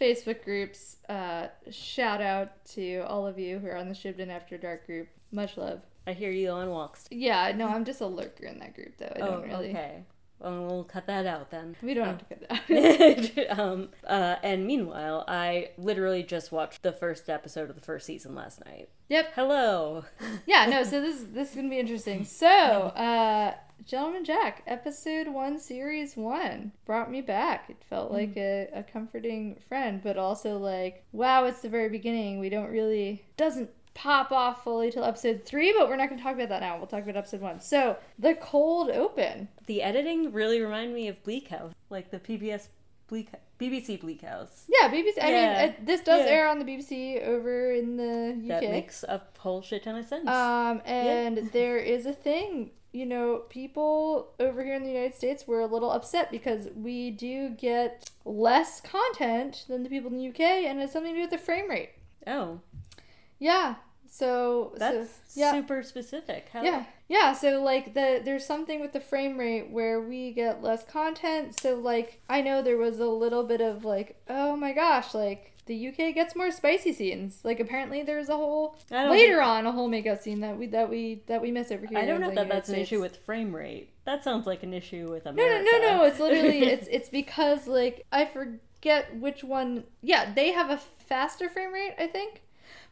facebook 0.00 0.42
groups 0.42 0.96
uh 1.08 1.46
shout 1.70 2.20
out 2.20 2.64
to 2.64 2.98
all 3.06 3.24
of 3.24 3.38
you 3.38 3.60
who 3.60 3.68
are 3.68 3.76
on 3.76 3.88
the 3.88 3.94
shibden 3.94 4.28
after 4.28 4.58
dark 4.58 4.84
group 4.84 5.06
much 5.30 5.56
love 5.56 5.82
I 6.04 6.14
hear 6.14 6.32
you 6.32 6.50
on 6.50 6.68
walks. 6.68 7.06
Yeah, 7.12 7.52
no, 7.54 7.68
I'm 7.68 7.84
just 7.84 8.00
a 8.00 8.06
lurker 8.06 8.44
in 8.46 8.58
that 8.58 8.74
group, 8.74 8.96
though. 8.98 9.12
I 9.14 9.20
oh, 9.20 9.30
don't 9.30 9.48
really. 9.48 9.70
okay. 9.70 10.02
Well, 10.42 10.66
we'll 10.66 10.84
cut 10.84 11.06
that 11.06 11.24
out 11.24 11.50
then. 11.50 11.76
We 11.82 11.94
don't 11.94 12.06
have 12.06 12.18
to 12.18 12.24
cut 12.24 12.48
that. 12.48 13.48
out. 13.50 13.58
um, 13.58 13.88
uh, 14.06 14.36
and 14.42 14.66
meanwhile, 14.66 15.24
I 15.28 15.70
literally 15.78 16.22
just 16.24 16.50
watched 16.50 16.82
the 16.82 16.92
first 16.92 17.30
episode 17.30 17.70
of 17.70 17.76
the 17.76 17.82
first 17.82 18.06
season 18.06 18.34
last 18.34 18.64
night. 18.64 18.88
yep. 19.08 19.32
Hello. 19.34 20.04
Yeah, 20.46 20.66
no. 20.66 20.82
So 20.82 21.00
this 21.00 21.22
this 21.32 21.50
is 21.50 21.56
gonna 21.56 21.68
be 21.68 21.78
interesting. 21.78 22.24
So, 22.24 22.48
uh, 22.48 23.54
Gentleman 23.86 24.24
Jack, 24.24 24.62
episode 24.66 25.28
one, 25.28 25.58
series 25.58 26.16
one, 26.16 26.72
brought 26.84 27.10
me 27.10 27.20
back. 27.20 27.68
It 27.68 27.82
felt 27.88 28.10
like 28.12 28.36
a, 28.36 28.68
a 28.74 28.82
comforting 28.82 29.56
friend, 29.68 30.00
but 30.02 30.16
also 30.16 30.58
like, 30.58 31.04
wow, 31.12 31.44
it's 31.44 31.60
the 31.60 31.68
very 31.68 31.88
beginning. 31.88 32.38
We 32.40 32.48
don't 32.48 32.70
really 32.70 33.24
doesn't 33.36 33.70
pop 33.94 34.32
off 34.32 34.64
fully 34.64 34.90
till 34.90 35.04
episode 35.04 35.42
three, 35.44 35.72
but 35.76 35.88
we're 35.88 35.96
not 35.96 36.08
gonna 36.08 36.22
talk 36.22 36.34
about 36.34 36.48
that 36.48 36.60
now. 36.60 36.78
We'll 36.78 36.86
talk 36.86 37.02
about 37.02 37.16
episode 37.16 37.40
one. 37.40 37.60
So 37.60 37.96
the 38.18 38.34
cold 38.34 38.90
open. 38.90 39.48
The 39.66 39.82
editing 39.82 40.32
really 40.32 40.60
reminded 40.60 40.94
me 40.94 41.08
of 41.08 41.22
Bleak 41.22 41.48
House, 41.48 41.72
like 41.90 42.10
the 42.10 42.18
PBS 42.18 42.68
Bleak 43.08 43.28
BBC 43.58 44.00
Bleak 44.00 44.22
House. 44.22 44.64
Yeah, 44.68 44.88
BBC. 44.90 45.20
I 45.20 45.30
Yeah. 45.30 45.54
mean, 45.62 45.68
it, 45.70 45.86
this 45.86 46.00
does 46.00 46.26
Yeah. 46.26 46.32
air 46.32 46.48
on 46.48 46.58
the 46.58 46.64
BBC 46.64 47.20
over 47.22 47.72
in 47.72 47.96
the 47.96 48.34
UK. 48.42 48.60
That 48.60 48.70
makes 48.70 49.04
a 49.04 49.20
whole 49.38 49.62
shit 49.62 49.84
ton 49.84 49.96
of 49.96 50.06
sense. 50.06 50.26
Um, 50.28 50.80
and 50.84 51.38
there 51.52 51.76
is 51.76 52.06
a 52.06 52.12
thing, 52.12 52.70
you 52.92 53.06
know, 53.06 53.42
people 53.50 54.32
over 54.40 54.64
here 54.64 54.74
in 54.74 54.82
the 54.82 54.88
United 54.90 55.14
States 55.14 55.46
were 55.46 55.60
a 55.60 55.66
little 55.66 55.90
upset 55.92 56.30
because 56.32 56.68
we 56.74 57.10
do 57.12 57.50
get 57.50 58.10
less 58.24 58.80
content 58.80 59.64
than 59.68 59.82
the 59.84 59.88
people 59.88 60.10
in 60.10 60.16
the 60.16 60.24
UK, 60.28 60.40
and 60.66 60.80
it's 60.80 60.92
something 60.92 61.12
to 61.12 61.18
do 61.18 61.22
with 61.22 61.30
the 61.30 61.38
frame 61.38 61.68
rate. 61.70 61.90
oh, 62.26 62.60
Yeah. 63.42 63.74
So 64.08 64.74
that's 64.76 65.08
so, 65.26 65.40
yeah. 65.40 65.52
super 65.52 65.82
specific. 65.82 66.48
How, 66.52 66.62
Yeah, 66.62 66.84
yeah. 67.08 67.32
So 67.32 67.62
like 67.62 67.94
the 67.94 68.20
there's 68.22 68.46
something 68.46 68.80
with 68.80 68.92
the 68.92 69.00
frame 69.00 69.38
rate 69.38 69.70
where 69.70 70.00
we 70.00 70.32
get 70.32 70.62
less 70.62 70.84
content. 70.84 71.58
So 71.58 71.74
like 71.74 72.20
I 72.28 72.42
know 72.42 72.62
there 72.62 72.76
was 72.76 73.00
a 73.00 73.06
little 73.06 73.42
bit 73.42 73.60
of 73.60 73.84
like, 73.84 74.22
oh 74.28 74.54
my 74.54 74.72
gosh, 74.72 75.14
like 75.14 75.52
the 75.66 75.88
UK 75.88 76.14
gets 76.14 76.36
more 76.36 76.50
spicy 76.50 76.92
scenes. 76.92 77.40
Like 77.42 77.58
apparently 77.58 78.02
there's 78.02 78.28
a 78.28 78.36
whole 78.36 78.76
later 78.90 79.40
on 79.40 79.66
a 79.66 79.72
whole 79.72 79.88
makeout 79.88 80.20
scene 80.20 80.40
that 80.40 80.58
we 80.58 80.66
that 80.66 80.90
we 80.90 81.22
that 81.26 81.40
we 81.40 81.50
miss 81.50 81.72
over 81.72 81.86
here. 81.86 81.98
I 81.98 82.04
don't 82.04 82.20
know 82.20 82.28
that 82.28 82.34
United 82.34 82.52
that's 82.52 82.68
an 82.68 82.76
issue 82.76 83.00
with 83.00 83.16
frame 83.16 83.56
rate. 83.56 83.90
That 84.04 84.22
sounds 84.22 84.46
like 84.46 84.62
an 84.62 84.74
issue 84.74 85.10
with 85.10 85.26
America. 85.26 85.64
No, 85.64 85.78
no, 85.78 85.86
no, 85.86 85.96
no. 85.96 86.04
It's 86.04 86.20
literally 86.20 86.62
it's 86.64 86.86
it's 86.90 87.08
because 87.08 87.66
like 87.66 88.06
I 88.12 88.26
forget 88.26 89.16
which 89.16 89.42
one. 89.42 89.84
Yeah, 90.02 90.32
they 90.32 90.52
have 90.52 90.70
a 90.70 90.76
faster 91.08 91.48
frame 91.48 91.72
rate. 91.72 91.94
I 91.98 92.06
think. 92.06 92.41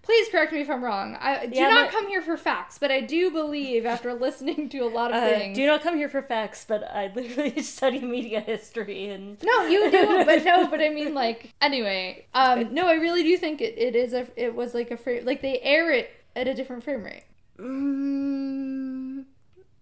Please 0.03 0.29
correct 0.31 0.53
me 0.53 0.63
if 0.63 0.71
I'm 0.71 0.83
wrong. 0.83 1.15
I 1.21 1.47
do 1.47 1.55
Yeah, 1.57 1.69
not 1.69 1.87
but- 1.87 1.93
come 1.93 2.09
here 2.09 2.23
for 2.23 2.37
facts, 2.37 2.79
but 2.79 2.91
I 2.91 3.01
do 3.03 3.31
believe 3.31 3.85
after 3.85 4.15
listening 4.27 4.69
to 4.71 4.79
a 4.79 4.89
lot 4.89 5.11
of 5.13 5.23
Uh, 5.23 5.27
things. 5.29 5.55
do 5.57 5.67
not 5.67 5.83
come 5.83 5.97
here 5.97 6.09
for 6.09 6.23
facts, 6.23 6.65
but 6.67 6.83
I 6.85 7.13
literally 7.15 7.61
study 7.77 8.01
media 8.01 8.41
history 8.41 9.11
and 9.11 9.37
No, 9.43 9.67
you 9.67 9.91
do, 9.91 10.25
but 10.25 10.43
no, 10.45 10.67
but 10.69 10.81
I 10.81 10.89
mean 10.89 11.13
like 11.15 11.53
anyway. 11.61 12.27
Um 12.35 12.73
no, 12.75 12.87
I 12.89 12.95
really 12.95 13.23
do 13.23 13.37
think 13.37 13.61
it, 13.61 13.77
it 13.79 13.95
is 13.95 14.13
a 14.15 14.27
it 14.37 14.55
was 14.55 14.75
like 14.75 14.91
a 14.91 14.97
frame 14.97 15.25
like 15.27 15.43
they 15.43 15.61
air 15.61 15.91
it 15.93 16.11
at 16.35 16.49
a 16.49 16.55
different 16.55 16.83
frame 16.83 17.03
rate. 17.05 17.25
Mm, 17.59 19.25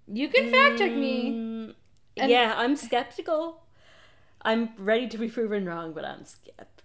You 0.08 0.28
can 0.28 0.50
fact 0.50 0.78
check 0.78 0.92
me. 0.92 1.30
mm, 1.32 1.74
And- 2.16 2.30
yeah, 2.30 2.54
I'm 2.56 2.74
skeptical. 2.76 3.62
I'm 4.42 4.70
ready 4.78 5.06
to 5.08 5.18
be 5.18 5.28
proven 5.28 5.64
wrong, 5.66 5.92
but 5.92 6.04
I'm 6.04 6.24
skeptical. 6.24 6.77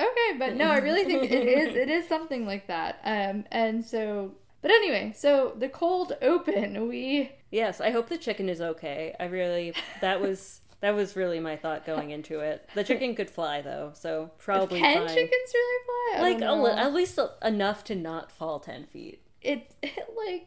Okay, 0.00 0.38
but 0.38 0.54
no, 0.56 0.70
I 0.70 0.78
really 0.78 1.04
think 1.04 1.30
it 1.30 1.46
is 1.46 1.76
it 1.76 1.90
is 1.90 2.08
something 2.08 2.46
like 2.46 2.66
that. 2.68 3.00
Um 3.04 3.44
and 3.52 3.84
so 3.84 4.32
but 4.62 4.70
anyway, 4.70 5.12
so 5.16 5.54
the 5.58 5.68
cold 5.68 6.12
open, 6.22 6.88
we 6.88 7.32
Yes, 7.50 7.80
I 7.80 7.90
hope 7.90 8.08
the 8.08 8.18
chicken 8.18 8.48
is 8.48 8.60
okay. 8.60 9.14
I 9.18 9.24
really 9.24 9.74
that 10.00 10.20
was 10.20 10.60
that 10.80 10.94
was 10.94 11.14
really 11.16 11.40
my 11.40 11.56
thought 11.56 11.84
going 11.84 12.10
into 12.10 12.40
it. 12.40 12.66
The 12.74 12.84
chicken 12.84 13.14
could 13.14 13.28
fly 13.30 13.60
though, 13.60 13.92
so 13.94 14.30
probably 14.38 14.80
can 14.80 14.98
fine. 15.06 15.08
chickens 15.08 15.52
really 15.54 15.84
fly? 15.84 16.18
I 16.18 16.22
like 16.32 16.42
a 16.42 16.52
li- 16.54 16.70
at 16.80 16.94
least 16.94 17.18
enough 17.42 17.84
to 17.84 17.94
not 17.94 18.32
fall 18.32 18.60
ten 18.60 18.86
feet. 18.86 19.20
it 19.42 19.74
it 19.82 20.08
like 20.16 20.46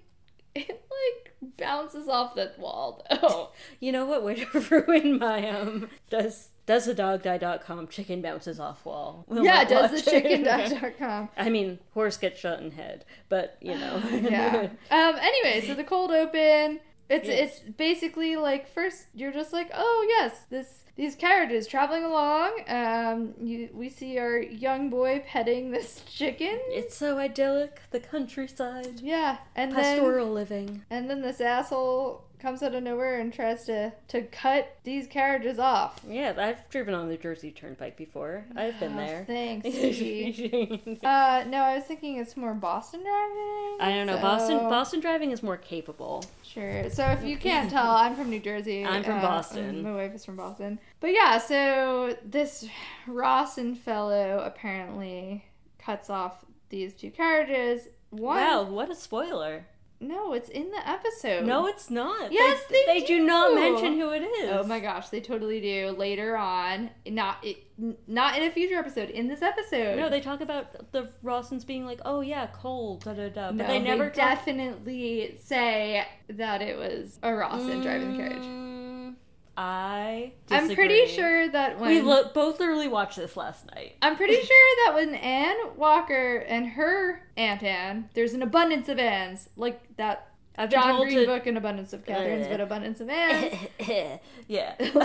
it 0.55 0.69
like 0.69 1.57
bounces 1.57 2.07
off 2.07 2.36
that 2.36 2.57
wall 2.60 3.05
though. 3.10 3.50
You 3.79 3.91
know 3.91 4.05
what 4.05 4.24
way 4.24 4.36
to 4.51 4.60
ruin 4.88 5.19
my 5.19 5.48
um 5.50 5.89
does 6.10 6.50
does 6.65 6.88
a 6.88 6.93
dog 6.93 7.24
die.com 7.24 7.88
chicken 7.88 8.22
bounces 8.22 8.60
off 8.60 8.86
wall. 8.86 9.25
Will 9.27 9.43
yeah, 9.43 9.63
does 9.65 9.91
the 9.91 10.10
chicken 10.12 10.43
die.com. 10.46 11.29
I 11.38 11.50
mean, 11.50 11.79
horse 11.93 12.17
gets 12.17 12.39
shot 12.39 12.60
in 12.62 12.72
head, 12.72 13.05
but 13.29 13.58
you 13.62 13.77
know. 13.77 14.01
yeah. 14.12 14.70
Um. 14.91 15.15
Anyway, 15.20 15.65
so 15.67 15.74
the 15.74 15.84
cold 15.84 16.12
open. 16.12 16.79
It's 17.10 17.27
Yes. 17.27 17.60
it's 17.62 17.72
basically 17.77 18.38
like 18.38 18.67
first 18.74 19.05
you're 19.13 19.34
just 19.34 19.51
like 19.51 19.70
oh 19.74 20.05
yes 20.08 20.46
this 20.50 20.79
these 20.96 21.15
carriages 21.15 21.67
traveling 21.67 22.03
along. 22.03 22.62
Um, 22.67 23.34
you, 23.41 23.70
we 23.74 23.89
see 23.89 24.17
our 24.20 24.38
young 24.38 24.89
boy 24.89 25.24
petting 25.27 25.72
this 25.72 26.01
chicken. 26.10 26.58
It's 26.67 26.96
so 26.96 27.17
idyllic, 27.17 27.82
the 27.91 28.00
countryside, 28.00 29.01
Yeah, 29.01 29.38
and 29.55 29.74
pastoral 29.74 30.32
living. 30.32 30.84
and 30.89 31.10
then 31.10 31.22
this 31.22 31.41
asshole 31.41 32.24
comes 32.43 32.62
out 32.62 32.75
of 32.75 32.83
nowhere 32.83 33.19
and 33.19 33.33
tries 33.33 33.63
to 33.63 33.91
to 34.09 34.21
cut 34.23 34.75
these 34.83 35.07
carriages 35.07 35.57
off. 35.57 36.00
Yeah, 36.07 36.33
I've 36.38 36.69
driven 36.69 36.93
on 36.93 37.09
the 37.09 37.17
Jersey 37.17 37.50
Turnpike 37.51 37.97
before. 37.97 38.45
I've 38.55 38.79
been 38.79 38.93
Oh, 38.93 38.97
there. 38.97 39.23
Thanks. 39.25 39.67
uh, 41.03 41.45
no, 41.47 41.57
I 41.57 41.75
was 41.75 41.85
thinking 41.85 42.17
it's 42.17 42.38
more 42.38 42.53
Boston 42.53 43.01
driving. 43.01 43.77
I 43.79 43.93
don't 43.95 44.07
know. 44.07 44.17
so- 44.17 44.21
Boston 44.21 44.57
Boston 44.69 45.00
driving 45.00 45.31
is 45.31 45.41
more 45.41 45.57
capable. 45.57 46.23
Sure. 46.43 46.89
So 46.91 47.05
if 47.07 47.23
you 47.23 47.38
can't 47.38 47.71
tell, 47.71 47.91
I'm 47.91 48.15
from 48.15 48.29
New 48.29 48.39
Jersey. 48.39 48.85
I'm 48.85 49.03
from 49.03 49.17
Uh, 49.19 49.21
Boston. 49.21 49.81
My 49.81 49.95
wife 49.95 50.13
is 50.13 50.23
from 50.25 50.35
Boston. 50.35 50.79
But 51.00 51.13
yeah, 51.13 51.38
so 51.39 52.15
this 52.23 52.67
Rawson 53.07 53.73
fellow 53.75 54.43
apparently 54.45 55.45
cuts 55.79 56.09
off 56.09 56.45
these 56.69 56.93
two 56.93 57.09
carriages. 57.09 57.88
One, 58.12 58.38
Wow, 58.38 58.63
what 58.65 58.91
a 58.91 58.95
spoiler! 58.95 59.65
No, 60.03 60.33
it's 60.33 60.50
in 60.50 60.69
the 60.72 60.88
episode. 60.89 61.45
No, 61.45 61.67
it's 61.67 61.89
not. 61.89 62.31
Yes, 62.31 62.62
they 62.69 62.83
they 62.86 63.05
do 63.05 63.19
not 63.25 63.50
do. 63.50 63.55
mention 63.55 64.00
who 64.00 64.12
it 64.12 64.22
is. 64.22 64.50
Oh 64.51 64.63
my 64.63 64.79
gosh, 64.79 65.10
they 65.10 65.22
totally 65.22 65.60
do 65.62 65.95
later 65.98 66.36
on. 66.38 66.89
Not 67.05 67.38
it, 67.43 67.57
not 68.07 68.38
in 68.38 68.43
a 68.43 68.51
future 68.51 68.75
episode. 68.75 69.10
In 69.10 69.27
this 69.27 69.41
episode. 69.41 69.98
No, 69.98 70.10
they 70.10 70.22
talk 70.22 70.41
about 70.41 70.91
the 70.91 71.10
Rawsons 71.24 71.65
being 71.65 71.86
like, 71.86 72.00
"Oh 72.05 72.22
yeah, 72.22 72.48
cold," 72.53 73.03
da 73.05 73.13
da 73.13 73.29
da. 73.29 73.48
But 73.48 73.55
No, 73.55 73.67
they 73.67 73.79
never 73.79 74.05
talk- 74.10 74.15
definitely 74.15 75.38
say 75.43 76.05
that 76.29 76.62
it 76.62 76.77
was 76.77 77.19
a 77.24 77.33
Rawson 77.33 77.81
driving 77.81 78.12
the 78.13 78.17
carriage. 78.17 78.43
Mm, 78.43 78.73
I. 79.55 80.33
I'm 80.50 80.74
pretty 80.74 81.05
sure 81.07 81.48
that 81.50 81.79
when 81.79 81.89
we 81.89 82.01
lo- 82.01 82.29
both 82.33 82.60
literally 82.60 82.88
watched 82.88 83.17
this 83.17 83.38
last 83.38 83.65
night. 83.75 83.95
I'm 84.01 84.15
pretty 84.15 84.36
sure 84.41 84.75
that 84.86 84.93
when 84.95 85.13
Anne 85.15 85.55
Walker 85.77 86.38
and 86.48 86.67
her 86.69 87.27
Aunt 87.38 87.62
Anne, 87.63 88.10
there's 88.13 88.33
an 88.33 88.41
abundance 88.41 88.89
of 88.89 88.98
Annes, 89.00 89.50
like 89.55 89.81
that 89.98 90.29
I've 90.57 90.69
John 90.69 91.01
Green 91.01 91.17
to- 91.19 91.25
book, 91.25 91.45
An 91.48 91.57
Abundance 91.57 91.93
of 91.93 92.05
Katherines, 92.05 92.45
Uh. 92.48 92.50
but 92.50 92.62
Abundance 92.62 93.00
of 93.01 93.10
Annes. 93.12 93.53
yeah. 94.48 94.75
Listen, 94.79 94.93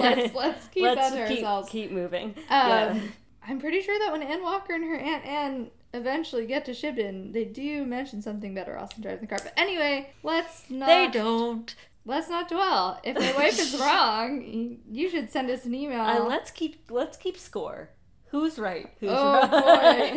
let's 0.00 0.34
let's 0.34 0.68
keep 0.68 0.82
Let's 0.84 1.10
to 1.12 1.26
keep, 1.26 1.38
ourselves. 1.38 1.68
keep 1.68 1.90
moving. 1.90 2.26
Um, 2.28 2.34
yeah. 2.48 3.00
I'm 3.48 3.58
pretty 3.58 3.82
sure 3.82 3.98
that 3.98 4.12
when 4.12 4.22
Anne 4.22 4.42
Walker 4.42 4.72
and 4.74 4.84
her 4.84 4.96
Aunt 4.96 5.24
Anne 5.24 5.70
eventually 5.92 6.46
get 6.46 6.64
to 6.66 6.70
Shibden, 6.72 7.32
they 7.32 7.44
do 7.44 7.84
mention 7.84 8.22
something 8.22 8.56
about 8.56 8.68
Austin 8.76 9.02
driving 9.02 9.22
the 9.22 9.26
car. 9.26 9.38
But 9.42 9.52
anyway, 9.56 10.10
let's 10.22 10.68
not. 10.70 10.86
They 10.86 11.08
don't. 11.08 11.74
Let's 12.10 12.28
not 12.28 12.48
dwell. 12.48 12.98
If 13.04 13.16
my 13.16 13.32
wife 13.40 13.58
is 13.58 13.78
wrong, 13.80 14.42
you- 14.90 15.08
should 15.08 15.30
send 15.30 15.48
us 15.48 15.64
an 15.64 15.74
email. 15.74 16.00
Uh, 16.00 16.24
let's 16.24 16.50
keep 16.50 16.90
let's 16.90 17.16
keep 17.16 17.36
score. 17.38 17.90
Who's 18.32 18.58
right? 18.58 18.88
Who's 19.00 19.10
Oh, 19.12 19.24
wrong? 19.40 19.50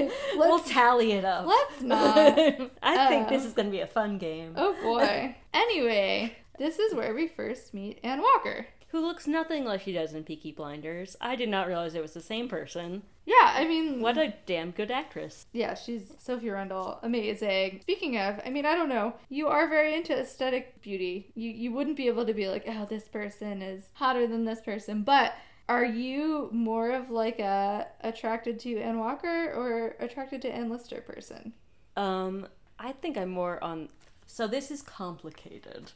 boy. 0.08 0.12
we'll 0.38 0.60
tally 0.60 1.12
it 1.14 1.26
up. 1.26 1.46
Let's 1.48 1.82
not. 1.82 2.28
I 2.84 3.08
think 3.08 3.28
Uh, 3.28 3.30
this 3.30 3.46
is 3.46 3.54
gonna 3.54 3.70
be 3.70 3.80
a 3.82 3.88
fun 3.88 4.18
game. 4.18 4.54
Oh 4.58 4.74
boy. 4.82 5.36
anyway, 5.54 6.36
this 6.60 6.80
is 6.80 6.94
where 6.96 7.14
we 7.14 7.28
first 7.28 7.74
meet 7.74 8.00
Anne 8.04 8.22
Walker. 8.22 8.66
Who 8.94 9.02
looks 9.02 9.26
nothing 9.26 9.66
like 9.66 9.82
she 9.82 9.92
does 9.92 10.14
in 10.14 10.24
Peaky 10.24 10.52
Blinders. 10.52 11.16
I 11.20 11.36
did 11.36 11.50
not 11.50 11.66
realize 11.66 11.96
it 11.96 12.02
was 12.04 12.14
the 12.14 12.22
same 12.22 12.48
person. 12.48 13.02
Yeah, 13.26 13.52
I 13.56 13.68
mean, 13.68 14.02
What 14.02 14.20
a 14.20 14.36
damn 14.46 14.70
good 14.70 14.92
actress. 14.92 15.48
Yeah, 15.52 15.74
she's 15.74 16.14
Sophie 16.20 16.52
Rundle, 16.52 17.00
amazing. 17.02 17.80
Speaking 17.82 18.20
of, 18.20 18.40
I 18.46 18.52
mean, 18.52 18.68
I 18.68 18.76
don't 18.76 18.90
know. 18.90 19.16
You 19.30 19.48
are 19.48 19.68
very 19.68 19.96
into 19.96 20.16
aesthetic 20.16 20.80
beauty. 20.84 21.32
You 21.34 21.50
you 21.50 21.72
wouldn't 21.72 21.98
be 21.98 22.06
able 22.06 22.24
to 22.28 22.36
be 22.36 22.48
like, 22.48 22.66
oh, 22.68 22.86
this 22.88 23.08
person 23.08 23.64
is 23.64 23.86
hotter 23.94 24.28
than 24.28 24.46
this 24.46 24.62
person. 24.62 25.02
But 25.02 25.34
are 25.68 25.86
you 25.86 26.50
more 26.52 26.92
of 26.92 27.10
like 27.10 27.40
a 27.40 27.88
attracted 28.02 28.60
to 28.60 28.80
Ann 28.80 29.00
Walker 29.00 29.54
or 29.54 29.96
attracted 30.06 30.44
to 30.44 30.54
Ann 30.54 30.70
Lister 30.70 31.02
person? 31.02 31.54
Um, 31.98 32.48
I 32.78 32.92
think 32.92 33.18
I'm 33.18 33.30
more 33.30 33.64
on. 33.64 33.90
So 34.34 34.48
this 34.48 34.72
is 34.72 34.82
complicated. 34.82 35.92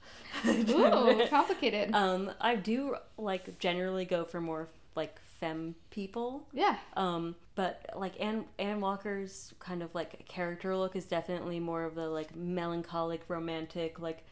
Ooh, 0.46 1.24
complicated. 1.30 1.92
um, 1.96 2.30
I 2.40 2.56
do 2.56 2.96
like 3.18 3.58
generally 3.58 4.06
go 4.06 4.26
for 4.26 4.40
more 4.40 4.68
like 4.96 5.20
femme 5.40 5.74
people. 5.90 6.48
yeah. 6.54 6.78
Um, 6.96 7.34
but 7.56 7.90
like 7.96 8.14
Anne 8.20 8.46
Anne 8.60 8.80
Walker's 8.80 9.56
kind 9.58 9.82
of 9.82 9.96
like 9.96 10.28
character 10.28 10.78
look 10.78 10.96
is 10.96 11.06
definitely 11.06 11.60
more 11.60 11.84
of 11.84 11.96
the 11.96 12.10
like 12.10 12.36
melancholic, 12.36 13.24
romantic, 13.28 14.00
like, 14.00 14.24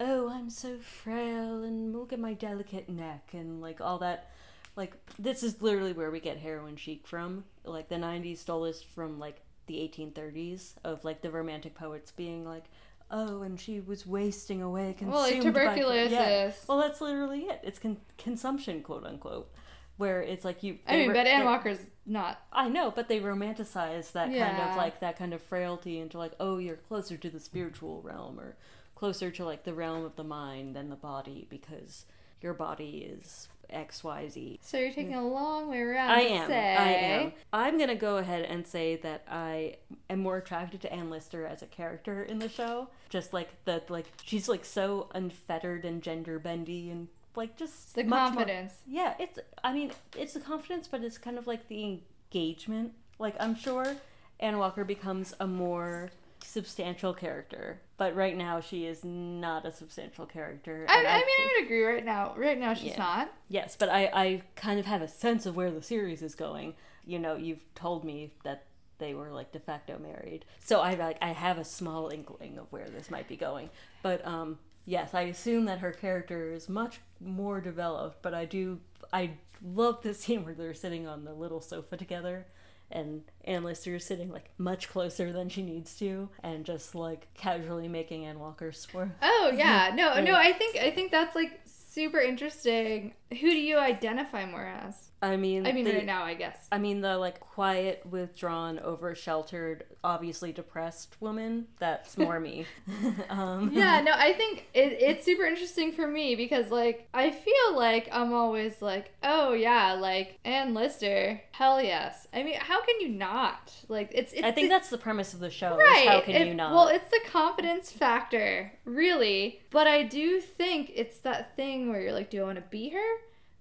oh, 0.00 0.28
I'm 0.28 0.50
so 0.50 0.76
frail 0.76 1.62
and 1.64 1.94
look 1.94 2.12
at 2.12 2.20
my 2.20 2.34
delicate 2.34 2.90
neck 2.90 3.30
and 3.32 3.62
like 3.62 3.80
all 3.80 3.96
that. 4.00 4.32
Like 4.76 4.98
this 5.18 5.42
is 5.42 5.62
literally 5.62 5.94
where 5.94 6.10
we 6.10 6.20
get 6.20 6.36
heroin 6.36 6.76
chic 6.76 7.06
from. 7.06 7.44
Like 7.64 7.88
the 7.88 7.96
'90s 7.96 8.36
stole 8.36 8.64
this 8.64 8.82
from 8.82 9.18
like 9.18 9.40
the 9.66 9.76
1830s 9.76 10.74
of 10.84 11.06
like 11.06 11.22
the 11.22 11.30
romantic 11.30 11.74
poets 11.74 12.12
being 12.12 12.44
like, 12.44 12.64
oh, 13.10 13.42
and 13.42 13.58
she 13.60 13.80
was 13.80 14.06
wasting 14.06 14.62
away, 14.62 14.94
consumed 14.96 15.12
Well, 15.12 15.22
like 15.22 15.34
by- 15.34 15.40
tuberculosis. 15.40 16.12
Yeah. 16.12 16.52
Well, 16.68 16.78
that's 16.78 17.00
literally 17.00 17.42
it. 17.42 17.60
It's 17.62 17.78
con- 17.78 17.98
consumption, 18.18 18.82
quote 18.82 19.04
unquote. 19.04 19.50
Where 19.96 20.20
it's 20.20 20.44
like 20.44 20.62
you. 20.62 20.78
I 20.86 20.96
mean, 20.96 21.12
but 21.14 21.26
Anne 21.26 21.46
Walker's 21.46 21.78
not. 22.04 22.38
I 22.52 22.68
know, 22.68 22.90
but 22.90 23.08
they 23.08 23.18
romanticize 23.20 24.12
that 24.12 24.28
kind 24.28 24.60
of 24.70 24.76
like 24.76 25.00
that 25.00 25.16
kind 25.16 25.32
of 25.32 25.40
frailty 25.40 25.98
into 25.98 26.18
like, 26.18 26.32
oh, 26.38 26.58
you're 26.58 26.76
closer 26.76 27.16
to 27.16 27.30
the 27.30 27.40
spiritual 27.40 28.02
realm 28.02 28.38
or 28.38 28.56
closer 28.94 29.30
to 29.30 29.44
like 29.46 29.64
the 29.64 29.72
realm 29.72 30.04
of 30.04 30.16
the 30.16 30.24
mind 30.24 30.76
than 30.76 30.90
the 30.90 30.96
body 30.96 31.46
because 31.48 32.04
your 32.42 32.52
body 32.52 33.08
is 33.10 33.48
X, 33.70 34.02
Y, 34.04 34.28
Z. 34.28 34.58
So 34.62 34.78
you're 34.78 34.88
taking 34.92 35.14
a 35.14 35.26
long 35.26 35.68
way 35.68 35.80
around. 35.80 36.10
I 36.10 36.20
am. 36.20 36.48
Say. 36.48 36.76
I 36.76 36.92
am. 36.92 37.32
I'm 37.52 37.78
gonna 37.78 37.94
go 37.94 38.16
ahead 38.18 38.44
and 38.44 38.66
say 38.66 38.96
that 38.96 39.24
I 39.30 39.76
am 40.10 40.20
more 40.20 40.36
attracted 40.38 40.80
to 40.82 40.92
Ann 40.92 41.10
Lister 41.10 41.46
as 41.46 41.62
a 41.62 41.66
character 41.66 42.22
in 42.22 42.38
the 42.38 42.48
show. 42.48 42.88
Just 43.08 43.32
like 43.32 43.50
the 43.64 43.82
like 43.88 44.06
she's 44.24 44.48
like 44.48 44.64
so 44.64 45.08
unfettered 45.14 45.84
and 45.84 46.02
gender 46.02 46.38
bendy 46.38 46.90
and 46.90 47.08
like 47.34 47.56
just 47.56 47.94
The 47.94 48.04
much 48.04 48.18
more- 48.32 48.44
confidence. 48.44 48.72
yeah, 48.86 49.14
it's. 49.18 49.38
I 49.62 49.72
mean, 49.72 49.92
it's 50.16 50.34
the 50.34 50.40
confidence, 50.40 50.88
but 50.88 51.02
it's 51.04 51.18
kind 51.18 51.38
of 51.38 51.46
like 51.46 51.68
the 51.68 51.84
engagement. 52.32 52.92
Like 53.18 53.34
I'm 53.40 53.54
sure 53.54 53.96
Ann 54.40 54.58
Walker 54.58 54.84
becomes 54.84 55.34
a 55.40 55.46
more 55.46 56.10
substantial 56.42 57.12
character, 57.14 57.80
but 57.96 58.14
right 58.14 58.36
now 58.36 58.60
she 58.60 58.86
is 58.86 59.04
not 59.04 59.64
a 59.66 59.72
substantial 59.72 60.26
character. 60.26 60.84
I, 60.88 60.98
and 60.98 61.06
I 61.08 61.16
mean, 61.18 61.24
think- 61.26 61.40
I 61.40 61.52
would 61.56 61.64
agree. 61.64 61.84
Right 61.84 62.04
now, 62.04 62.34
right 62.36 62.58
now 62.58 62.74
she's 62.74 62.92
Yeah. 62.92 62.98
not. 62.98 63.32
Yes, 63.48 63.76
but 63.78 63.88
I, 63.88 64.10
I 64.12 64.42
kind 64.54 64.78
of 64.78 64.86
have 64.86 65.02
a 65.02 65.08
sense 65.08 65.46
of 65.46 65.56
where 65.56 65.70
the 65.70 65.82
series 65.82 66.22
is 66.22 66.34
going. 66.34 66.74
You 67.04 67.18
know, 67.18 67.36
you've 67.36 67.64
told 67.74 68.04
me 68.04 68.32
that 68.44 68.64
they 68.98 69.14
were 69.14 69.30
like 69.30 69.52
de 69.52 69.60
facto 69.60 69.98
married, 69.98 70.44
so 70.64 70.80
I 70.80 70.94
like 70.94 71.18
I 71.20 71.28
have 71.32 71.58
a 71.58 71.64
small 71.64 72.08
inkling 72.08 72.58
of 72.58 72.70
where 72.72 72.88
this 72.88 73.10
might 73.10 73.28
be 73.28 73.36
going. 73.36 73.70
But 74.02 74.26
um, 74.26 74.58
yes, 74.86 75.14
I 75.14 75.22
assume 75.22 75.66
that 75.66 75.78
her 75.80 75.92
character 75.92 76.52
is 76.52 76.68
much 76.68 77.00
more 77.20 77.60
developed. 77.60 78.22
But 78.22 78.34
I 78.34 78.44
do, 78.46 78.80
I 79.12 79.32
love 79.62 80.02
the 80.02 80.14
scene 80.14 80.44
where 80.44 80.54
they're 80.54 80.74
sitting 80.74 81.06
on 81.06 81.24
the 81.24 81.32
little 81.34 81.60
sofa 81.60 81.96
together. 81.96 82.46
And 82.90 83.22
Ann 83.44 83.64
Lister 83.64 83.98
sitting 83.98 84.30
like 84.30 84.50
much 84.58 84.88
closer 84.88 85.32
than 85.32 85.48
she 85.48 85.62
needs 85.62 85.96
to, 85.98 86.28
and 86.42 86.64
just 86.64 86.94
like 86.94 87.26
casually 87.34 87.88
making 87.88 88.24
Ann 88.24 88.38
Walker 88.38 88.72
swear. 88.72 89.14
Oh 89.22 89.52
yeah, 89.56 89.92
no, 89.94 90.20
no. 90.20 90.34
I 90.34 90.52
think 90.52 90.76
I 90.76 90.90
think 90.90 91.10
that's 91.10 91.34
like 91.34 91.60
super 91.64 92.20
interesting. 92.20 93.14
Who 93.30 93.50
do 93.50 93.58
you 93.58 93.78
identify 93.78 94.46
more 94.46 94.66
as? 94.66 95.08
I 95.22 95.36
mean, 95.38 95.66
I 95.66 95.72
mean, 95.72 95.84
the- 95.86 95.92
right 95.94 96.04
now, 96.04 96.24
I 96.24 96.34
guess. 96.34 96.68
I 96.70 96.78
mean, 96.78 97.00
the 97.00 97.16
like 97.16 97.40
quiet, 97.40 98.04
withdrawn, 98.08 98.78
over 98.78 99.14
sheltered, 99.14 99.84
obviously 100.04 100.52
depressed 100.52 101.16
woman. 101.20 101.68
That's 101.78 102.18
more 102.18 102.38
me. 102.38 102.66
um, 103.30 103.70
Yeah, 103.72 104.02
no, 104.02 104.12
I 104.14 104.34
think 104.34 104.66
it, 104.74 104.98
it's 105.00 105.24
super 105.24 105.44
interesting 105.44 105.92
for 105.92 106.06
me 106.06 106.34
because, 106.36 106.70
like, 106.70 107.08
I 107.14 107.30
feel 107.30 107.74
like 107.74 108.08
I'm 108.12 108.34
always 108.34 108.82
like, 108.82 109.12
oh 109.22 109.54
yeah, 109.54 109.94
like 109.94 110.38
Ann 110.44 110.74
Lister, 110.74 111.40
hell 111.52 111.82
yes. 111.82 112.28
I 112.34 112.42
mean, 112.42 112.56
how 112.58 112.84
can 112.84 113.00
you 113.00 113.08
not? 113.08 113.72
Like, 113.88 114.10
it's. 114.12 114.34
it's 114.34 114.42
I 114.44 114.50
think 114.52 114.66
the- 114.68 114.74
that's 114.74 114.90
the 114.90 114.98
premise 114.98 115.32
of 115.32 115.40
the 115.40 115.50
show. 115.50 115.76
right. 115.78 116.08
How 116.08 116.20
can 116.20 116.34
it- 116.34 116.46
you 116.48 116.54
not? 116.54 116.72
Well, 116.72 116.88
it's 116.88 117.08
the 117.10 117.20
confidence 117.30 117.90
factor, 117.90 118.70
really. 118.84 119.60
But 119.70 119.86
I 119.86 120.02
do 120.02 120.40
think 120.40 120.92
it's 120.94 121.18
that 121.20 121.56
thing 121.56 121.88
where 121.88 122.00
you're 122.02 122.12
like, 122.12 122.28
do 122.30 122.40
I 122.42 122.44
want 122.44 122.56
to 122.56 122.64
be 122.70 122.90
her? 122.90 123.14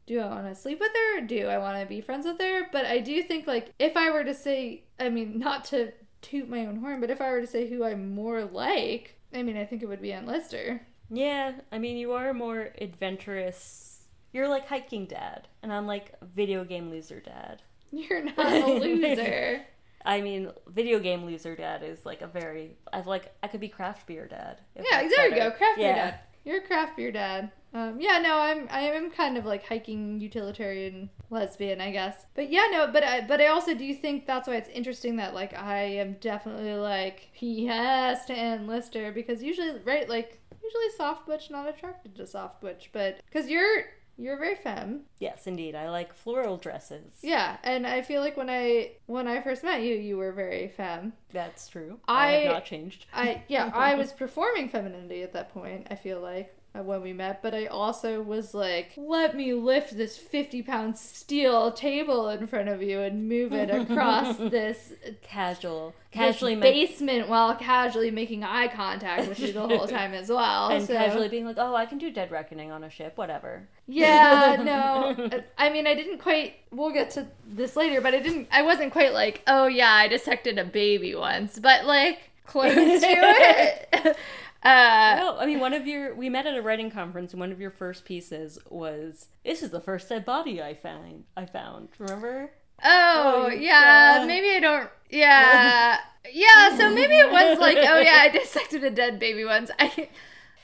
Do 0.07 0.19
I 0.19 0.27
want 0.27 0.47
to 0.47 0.55
sleep 0.55 0.79
with 0.79 0.91
her? 0.93 1.21
Do 1.21 1.47
I 1.47 1.57
want 1.57 1.79
to 1.81 1.85
be 1.87 1.99
friends 2.01 2.25
with 2.25 2.39
her? 2.39 2.67
But 2.71 2.85
I 2.85 2.99
do 2.99 3.23
think, 3.23 3.47
like, 3.47 3.71
if 3.79 3.97
I 3.97 4.11
were 4.11 4.23
to 4.23 4.33
say, 4.35 4.83
I 4.99 5.09
mean, 5.09 5.39
not 5.39 5.65
to 5.65 5.91
toot 6.21 6.47
my 6.47 6.65
own 6.65 6.77
horn, 6.77 7.01
but 7.01 7.09
if 7.09 7.21
I 7.21 7.31
were 7.31 7.41
to 7.41 7.47
say 7.47 7.67
who 7.67 7.83
I'm 7.83 8.13
more 8.13 8.45
like, 8.45 9.15
I 9.33 9.41
mean, 9.43 9.57
I 9.57 9.65
think 9.65 9.81
it 9.81 9.87
would 9.87 10.01
be 10.01 10.13
Ann 10.13 10.25
Lister. 10.27 10.81
yeah, 11.09 11.53
I 11.71 11.79
mean, 11.79 11.97
you 11.97 12.11
are 12.13 12.33
more 12.33 12.69
adventurous. 12.79 14.03
You're 14.31 14.47
like 14.47 14.67
hiking 14.67 15.05
dad, 15.05 15.47
and 15.63 15.71
I'm 15.71 15.87
like 15.87 16.13
video 16.21 16.63
game 16.65 16.89
loser 16.89 17.19
dad. 17.21 17.61
You're 17.91 18.23
not 18.23 18.37
a 18.37 18.65
loser. 18.79 19.61
I 20.03 20.21
mean, 20.21 20.51
video 20.67 20.99
game 20.99 21.25
loser 21.25 21.55
dad 21.55 21.81
is 21.83 22.05
like 22.05 22.21
a 22.21 22.27
very. 22.27 22.75
I 22.91 23.01
like. 23.01 23.33
I 23.41 23.47
could 23.47 23.61
be 23.61 23.69
craft 23.69 24.05
beer 24.07 24.27
dad. 24.27 24.61
yeah, 24.75 25.07
there 25.07 25.29
you 25.29 25.35
go. 25.35 25.51
Craft 25.51 25.77
beer 25.77 25.87
Yeah. 25.87 25.95
dad. 25.95 26.19
You're 26.43 26.57
a 26.57 26.67
craft 26.67 26.97
beer 26.97 27.11
dad. 27.11 27.51
Um, 27.75 27.99
yeah, 27.99 28.19
no, 28.19 28.37
I'm 28.39 28.67
I 28.71 28.81
am 28.81 29.11
kind 29.11 29.37
of 29.37 29.45
like 29.45 29.65
hiking 29.67 30.19
utilitarian 30.21 31.09
lesbian, 31.29 31.81
I 31.81 31.91
guess. 31.91 32.25
But 32.33 32.49
yeah, 32.49 32.67
no, 32.71 32.87
but 32.91 33.03
I 33.03 33.21
but 33.21 33.41
I 33.41 33.47
also 33.47 33.75
do 33.75 33.93
think 33.93 34.25
that's 34.25 34.47
why 34.47 34.55
it's 34.55 34.69
interesting 34.69 35.17
that 35.17 35.33
like 35.33 35.53
I 35.53 35.81
am 35.83 36.13
definitely 36.21 36.73
like 36.75 37.29
yes 37.39 38.25
to 38.27 38.33
Ann 38.33 38.65
Lister 38.65 39.11
because 39.11 39.43
usually 39.43 39.79
right 39.83 40.07
like 40.07 40.39
usually 40.63 40.89
soft 40.95 41.27
butch 41.27 41.51
not 41.51 41.67
attracted 41.67 42.15
to 42.15 42.25
soft 42.25 42.61
butch, 42.61 42.89
but 42.93 43.19
because 43.25 43.49
you're 43.49 43.83
you're 44.17 44.37
very 44.37 44.55
femme. 44.55 45.01
Yes, 45.19 45.45
indeed. 45.45 45.75
I 45.75 45.89
like 45.89 46.13
floral 46.13 46.55
dresses. 46.55 47.15
Yeah, 47.21 47.57
and 47.63 47.85
I 47.85 48.01
feel 48.01 48.21
like 48.21 48.37
when 48.37 48.49
I 48.49 48.91
when 49.07 49.27
I 49.27 49.41
first 49.41 49.65
met 49.65 49.81
you, 49.81 49.95
you 49.95 50.15
were 50.15 50.31
very 50.31 50.69
femme. 50.69 51.11
That's 51.31 51.67
true. 51.67 51.99
I- 52.07 52.27
I 52.27 52.31
have 52.31 52.53
not 52.53 52.65
changed. 52.65 53.05
I 53.13 53.43
yeah, 53.49 53.69
I 53.75 53.95
was 53.95 54.13
performing 54.13 54.69
femininity 54.69 55.23
at 55.23 55.33
that 55.33 55.53
point. 55.53 55.87
I 55.91 55.95
feel 55.95 56.21
like 56.21 56.55
Uh, 56.77 56.83
when 56.83 57.01
we 57.01 57.13
met, 57.13 57.41
but 57.41 57.53
I 57.53 57.67
also 57.67 58.21
was 58.21 58.53
like, 58.53 58.91
let 58.97 59.35
me 59.35 59.53
lift 59.53 59.95
this 59.95 60.17
fifty 60.17 60.61
pound 60.61 60.97
steel 60.97 61.71
table 61.71 62.27
in 62.29 62.47
front 62.47 62.67
of 62.67 62.81
you 62.81 62.99
and 62.99 63.29
move 63.29 63.53
it 63.53 63.69
across 63.69 64.35
this 64.39 64.91
Casual, 65.21 65.93
this 66.11 66.19
casually, 66.19 66.55
ma- 66.55 66.61
basement 66.61 67.29
while 67.29 67.55
casually 67.55 68.11
making 68.11 68.43
eye 68.43 68.67
contact 68.67 69.27
with 69.29 69.39
you 69.39 69.53
the 69.53 69.61
whole 69.65 69.87
time 69.99 70.13
as 70.13 70.27
well. 70.29 70.69
and 70.69 70.85
so- 70.85 70.93
casually 70.93 71.29
being 71.29 71.45
like, 71.45 71.57
"Oh, 71.57 71.75
I 71.75 71.85
can 71.85 71.97
do 71.97 72.11
Dead 72.11 72.29
Reckoning 72.31 72.71
on 72.71 72.83
a 72.83 72.89
ship, 72.89 73.17
whatever." 73.17 73.67
Yeah, 73.87 74.57
no. 74.65 75.29
I 75.57 75.69
mean, 75.69 75.87
I 75.87 75.93
didn't 75.95 76.17
quite. 76.17 76.55
We'll 76.71 76.91
get 76.91 77.11
to 77.11 77.25
this 77.47 77.75
later, 77.77 78.01
but 78.01 78.13
I 78.13 78.19
didn't. 78.19 78.49
I 78.51 78.63
wasn't 78.63 78.91
quite 78.91 79.13
like, 79.13 79.43
oh 79.47 79.67
yeah, 79.67 79.91
I 79.93 80.07
dissected 80.09 80.57
a 80.57 80.65
baby 80.65 81.15
once, 81.15 81.57
but 81.57 81.85
like 81.85 82.19
close 82.45 82.73
to 82.75 83.07
it. 83.07 84.17
Uh, 84.65 85.15
No, 85.19 85.37
I 85.37 85.45
mean, 85.45 85.59
one 85.59 85.73
of 85.73 85.85
your 85.87 86.15
we 86.15 86.27
met 86.29 86.45
at 86.47 86.57
a 86.57 86.61
writing 86.61 86.89
conference, 86.91 87.33
and 87.33 87.39
one 87.39 87.51
of 87.51 87.61
your 87.61 87.69
first 87.71 88.03
pieces 88.05 88.57
was, 88.69 89.27
"This 89.45 89.61
is 89.63 89.69
the 89.69 89.79
first 89.81 90.09
dead 90.09 90.25
body 90.25 90.61
I 90.61 90.73
found." 90.73 91.25
I 91.37 91.45
found. 91.45 91.89
Remember? 91.99 92.51
oh 92.83 93.45
Oh, 93.47 93.49
yeah, 93.51 94.25
maybe 94.27 94.49
I 94.55 94.59
don't. 94.59 94.89
Yeah, 95.09 95.97
yeah. 96.33 96.75
So 96.77 96.89
maybe 96.89 97.13
it 97.15 97.31
was 97.31 97.59
like, 97.59 97.77
oh 97.77 97.99
yeah, 97.99 98.19
I 98.21 98.29
dissected 98.33 98.83
a 98.83 98.89
dead 98.89 99.19
baby 99.19 99.45
once. 99.45 99.69
I. 99.79 100.09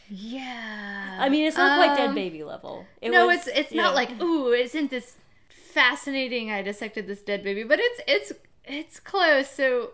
Yeah. 0.10 1.18
I 1.20 1.30
mean, 1.30 1.46
it's 1.48 1.56
not 1.58 1.78
quite 1.78 1.96
dead 1.96 2.10
Um, 2.10 2.16
baby 2.16 2.44
level. 2.44 2.86
It 3.02 3.12
no, 3.12 3.28
was- 3.28 3.48
it's 3.48 3.60
it's 3.60 3.72
yeah. 3.72 3.84
not 3.84 3.96
like 3.96 4.22
ooh, 4.22 4.52
isn't 4.52 4.90
this 4.90 5.16
fascinating? 5.50 6.52
I 6.52 6.62
dissected 6.64 7.08
this 7.08 7.22
dead 7.22 7.44
baby, 7.44 7.64
but 7.64 7.80
it's 7.80 8.02
it's 8.08 8.32
it's 8.66 9.00
close. 9.00 9.50
So, 9.50 9.92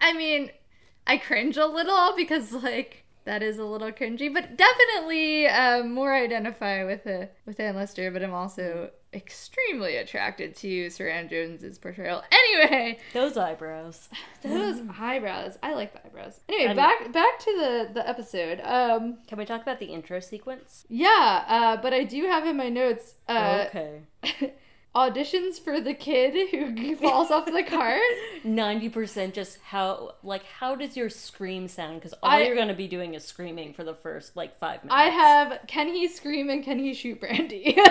I 0.00 0.12
mean, 0.12 0.50
I 1.06 1.16
cringe 1.16 1.56
a 1.56 1.66
little 1.66 2.14
because 2.16 2.52
like 2.52 3.01
that 3.24 3.42
is 3.42 3.58
a 3.58 3.64
little 3.64 3.90
cringy, 3.92 4.32
but 4.32 4.56
definitely 4.56 5.46
um, 5.46 5.92
more 5.92 6.12
identify 6.14 6.84
with 6.84 7.06
with 7.46 7.60
Ann 7.60 7.76
Lister. 7.76 8.10
But 8.10 8.22
I'm 8.22 8.34
also 8.34 8.90
extremely 9.14 9.96
attracted 9.96 10.56
to 10.56 10.86
Suranne 10.88 11.28
Jones's 11.28 11.78
portrayal. 11.78 12.22
Anyway, 12.32 12.98
those 13.12 13.36
eyebrows. 13.36 14.08
those 14.42 14.80
eyebrows, 14.98 15.58
I 15.62 15.74
like 15.74 15.92
the 15.92 16.04
eyebrows. 16.06 16.40
Anyway, 16.48 16.68
I'm- 16.68 16.76
back 16.76 17.12
back 17.12 17.38
to 17.40 17.52
the 17.58 17.90
the 17.94 18.08
episode. 18.08 18.60
Um, 18.62 19.18
Can 19.26 19.38
we 19.38 19.44
talk 19.44 19.62
about 19.62 19.78
the 19.78 19.86
intro 19.86 20.20
sequence? 20.20 20.84
yeah, 20.88 21.44
uh, 21.46 21.76
but 21.82 21.92
I 21.92 22.04
do 22.04 22.22
have 22.24 22.46
in 22.46 22.56
my 22.56 22.68
notes. 22.68 23.14
Uh, 23.28 23.66
okay. 23.68 24.00
auditions 24.94 25.58
for 25.58 25.80
the 25.80 25.94
kid 25.94 26.50
who 26.50 26.96
falls 26.96 27.30
off 27.30 27.46
the 27.46 27.62
cart. 27.62 28.00
Ninety 28.44 28.88
percent 28.88 29.34
just 29.34 29.58
how 29.62 30.14
like 30.22 30.44
how 30.44 30.74
does 30.74 30.96
your 30.96 31.08
scream 31.08 31.68
sound? 31.68 32.00
Because 32.00 32.14
all 32.22 32.30
I- 32.30 32.42
you're 32.42 32.56
gonna 32.56 32.74
be 32.74 32.88
doing 32.88 33.14
is 33.14 33.24
screaming 33.24 33.72
for 33.72 33.84
the 33.84 33.94
first 33.94 34.36
like 34.36 34.58
five 34.58 34.84
minutes. 34.84 34.94
I 34.94 35.04
have 35.04 35.60
can 35.66 35.88
he 35.88 36.08
scream 36.08 36.50
and 36.50 36.62
can 36.62 36.78
he 36.78 36.94
shoot 36.94 37.20
Brandy? 37.20 37.76